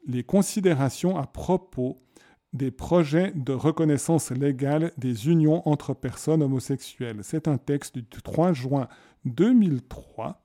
les 0.06 0.24
considérations 0.24 1.16
à 1.16 1.26
propos 1.26 1.96
des 2.52 2.70
projets 2.70 3.32
de 3.34 3.52
reconnaissance 3.52 4.30
légale 4.30 4.92
des 4.96 5.28
unions 5.28 5.68
entre 5.68 5.92
personnes 5.92 6.42
homosexuelles. 6.42 7.20
C'est 7.22 7.46
un 7.46 7.58
texte 7.58 7.98
du 7.98 8.22
3 8.22 8.52
juin 8.54 8.88
2003 9.24 10.42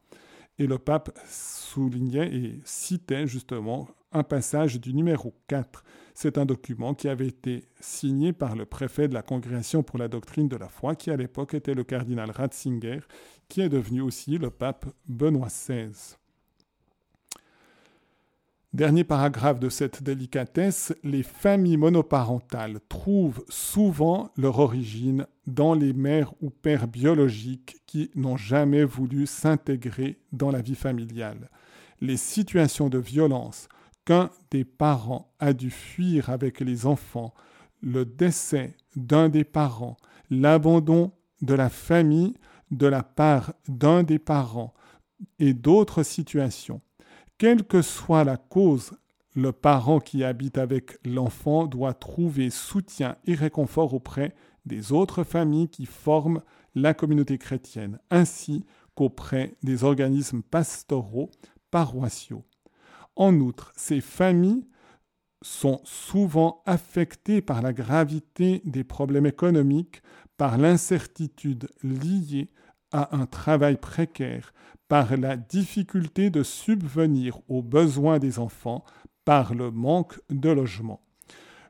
et 0.60 0.68
le 0.68 0.78
pape 0.78 1.18
soulignait 1.28 2.34
et 2.34 2.62
citait 2.64 3.28
justement 3.28 3.88
un 4.12 4.24
passage 4.24 4.80
du 4.80 4.94
numéro 4.94 5.34
4. 5.48 5.84
C'est 6.14 6.38
un 6.38 6.46
document 6.46 6.94
qui 6.94 7.08
avait 7.08 7.28
été 7.28 7.68
signé 7.80 8.34
par 8.34 8.56
le 8.56 8.66
préfet 8.66 9.08
de 9.08 9.16
la 9.16 9.24
Congrégation 9.24 9.82
pour 9.82 9.98
la 9.98 10.08
doctrine 10.08 10.48
de 10.48 10.56
la 10.56 10.70
foi, 10.70 10.96
qui 10.96 11.10
à 11.10 11.18
l'époque 11.18 11.56
était 11.56 11.74
le 11.74 11.84
cardinal 11.84 12.30
Ratzinger, 12.30 13.00
qui 13.50 13.62
est 13.62 13.70
devenu 13.70 14.02
aussi 14.02 14.38
le 14.38 14.52
pape 14.52 14.86
Benoît 15.08 15.48
XVI. 15.48 16.16
Dernier 18.74 19.04
paragraphe 19.04 19.60
de 19.60 19.70
cette 19.70 20.02
délicatesse, 20.02 20.96
les 21.04 21.22
familles 21.22 21.78
monoparentales 21.78 22.80
trouvent 22.90 23.46
souvent 23.48 24.32
leur 24.36 24.58
origine 24.58 25.28
dans 25.46 25.76
les 25.76 25.94
mères 25.94 26.34
ou 26.42 26.50
pères 26.50 26.88
biologiques 26.88 27.84
qui 27.86 28.10
n'ont 28.16 28.36
jamais 28.36 28.84
voulu 28.84 29.28
s'intégrer 29.28 30.18
dans 30.32 30.50
la 30.50 30.64
vie 30.64 30.74
familiale. 30.74 31.52
Les 32.02 32.18
situations 32.18 32.90
de 32.90 32.98
violence 32.98 33.70
qu'un 34.06 34.32
des 34.50 34.66
parents 34.66 35.32
a 35.40 35.54
dû 35.54 35.70
fuir 35.70 36.32
avec 36.32 36.60
les 36.60 36.88
enfants, 36.88 37.36
le 37.84 38.06
décès 38.06 38.76
d'un 38.96 39.30
des 39.30 39.44
parents, 39.44 39.98
l'abandon 40.32 41.12
de 41.44 41.54
la 41.54 41.70
famille 41.70 42.34
de 42.72 42.88
la 42.88 43.04
part 43.04 43.54
d'un 43.68 44.02
des 44.02 44.18
parents 44.18 44.74
et 45.38 45.54
d'autres 45.54 46.02
situations 46.02 46.82
quelle 47.38 47.64
que 47.64 47.82
soit 47.82 48.24
la 48.24 48.38
cause, 48.38 48.94
le 49.36 49.52
parent 49.52 50.00
qui 50.00 50.24
habite 50.24 50.58
avec 50.58 50.98
l'enfant 51.06 51.66
doit 51.66 51.94
trouver 51.94 52.50
soutien 52.50 53.18
et 53.26 53.34
réconfort 53.34 53.94
auprès 53.94 54.36
des 54.66 54.92
autres 54.92 55.24
familles 55.24 55.70
qui 55.70 55.86
forment 55.86 56.42
la 56.76 56.94
communauté 56.94 57.38
chrétienne, 57.38 58.00
ainsi 58.10 58.64
qu'auprès 58.96 59.56
des 59.64 59.84
organismes 59.84 60.42
pastoraux 60.42 61.30
paroissiaux. 61.72 62.46
En 63.16 63.40
outre, 63.40 63.74
ces 63.76 64.02
familles 64.02 64.68
sont 65.42 65.82
souvent 65.84 66.62
affectées 66.66 67.42
par 67.42 67.62
la 67.62 67.74
gravité 67.74 68.62
des 68.66 68.84
problèmes 68.84 69.26
économiques, 69.26 70.02
par 70.38 70.58
l'incertitude 70.58 71.70
liée 71.84 72.50
à 72.94 73.16
un 73.16 73.26
travail 73.26 73.76
précaire, 73.78 74.54
par 74.88 75.18
la 75.18 75.36
difficulté 75.36 76.30
de 76.30 76.44
subvenir 76.44 77.40
aux 77.50 77.62
besoins 77.62 78.20
des 78.20 78.40
enfants, 78.40 78.86
par 79.26 79.54
le 79.54 79.72
manque 79.72 80.20
de 80.30 80.50
logement. 80.50 81.02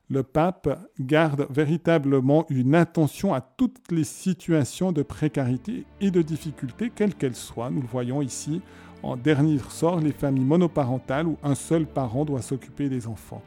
Le 0.10 0.22
pape 0.22 0.78
garde 1.00 1.48
véritablement 1.50 2.46
une 2.50 2.76
attention 2.76 3.34
à 3.34 3.42
toutes 3.42 3.92
les 3.92 4.04
situations 4.04 4.92
de 4.92 5.02
précarité 5.02 5.86
et 6.02 6.12
de 6.12 6.22
difficulté, 6.22 6.92
quelles 6.94 7.16
qu'elles 7.16 7.36
soient. 7.36 7.70
Nous 7.70 7.82
le 7.82 7.88
voyons 7.88 8.22
ici, 8.22 8.62
en 9.02 9.16
dernier 9.16 9.60
sort, 9.70 10.02
les 10.02 10.12
familles 10.12 10.46
monoparentales 10.46 11.28
où 11.28 11.38
un 11.42 11.56
seul 11.56 11.86
parent 11.86 12.26
doit 12.26 12.42
s'occuper 12.42 12.90
des 12.90 13.08
enfants. 13.08 13.42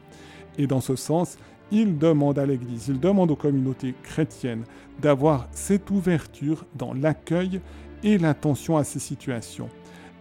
Et 0.57 0.65
dans 0.65 0.81
ce 0.81 0.95
sens, 0.95 1.37
il 1.71 1.97
demande 1.97 2.39
à 2.39 2.45
l'Église, 2.45 2.87
il 2.87 2.99
demande 2.99 3.31
aux 3.31 3.35
communautés 3.35 3.93
chrétiennes 4.03 4.63
d'avoir 5.01 5.47
cette 5.51 5.89
ouverture 5.91 6.65
dans 6.75 6.93
l'accueil 6.93 7.61
et 8.03 8.17
l'attention 8.17 8.77
à 8.77 8.83
ces 8.83 8.99
situations. 8.99 9.69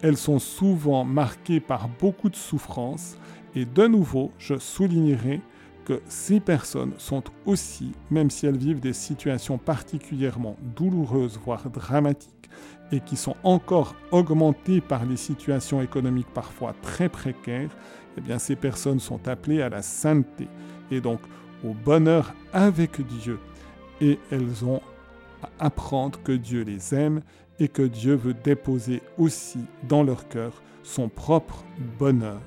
elles 0.03 0.17
sont 0.17 0.39
souvent 0.39 1.05
marquées 1.05 1.61
par 1.61 1.89
beaucoup 1.89 2.29
de 2.29 2.37
souffrance 2.37 3.17
et 3.55 3.65
de 3.65 3.87
nouveau, 3.87 4.31
je 4.39 4.59
soulignerai 4.59 5.41
que 5.87 6.03
ces 6.09 6.41
personnes 6.41 6.93
sont 6.99 7.23
aussi, 7.47 7.93
même 8.11 8.29
si 8.29 8.47
elles 8.47 8.59
vivent 8.59 8.81
des 8.81 8.93
situations 8.93 9.57
particulièrement 9.57 10.57
douloureuses, 10.77 11.41
voire 11.43 11.71
dramatiques, 11.71 12.51
et 12.93 13.01
qui 13.01 13.17
sont 13.17 13.37
encore 13.45 13.95
augmentées 14.11 14.81
par 14.81 15.07
les 15.07 15.17
situations 15.17 15.81
économiques 15.81 16.33
parfois 16.35 16.75
très 16.83 17.09
précaires, 17.09 17.71
eh 18.19 18.21
bien 18.21 18.39
ces 18.39 18.57
personnes 18.57 19.01
sont 19.01 19.27
appelées 19.29 19.63
à 19.63 19.69
la 19.69 19.83
sainteté 19.83 20.49
et 20.91 21.01
donc 21.01 21.21
au 21.65 21.73
bonheur 21.73 22.35
avec 22.53 23.01
Dieu. 23.21 23.39
Et 24.01 24.19
elles 24.31 24.65
ont 24.65 24.81
à 25.43 25.67
apprendre 25.67 26.19
que 26.23 26.33
Dieu 26.33 26.63
les 26.63 26.95
aime 26.95 27.23
et 27.59 27.69
que 27.69 27.83
Dieu 27.83 28.15
veut 28.15 28.35
déposer 28.35 29.03
aussi 29.19 29.61
dans 29.89 30.03
leur 30.03 30.29
cœur 30.29 30.63
son 30.83 31.09
propre 31.09 31.65
bonheur. 31.99 32.41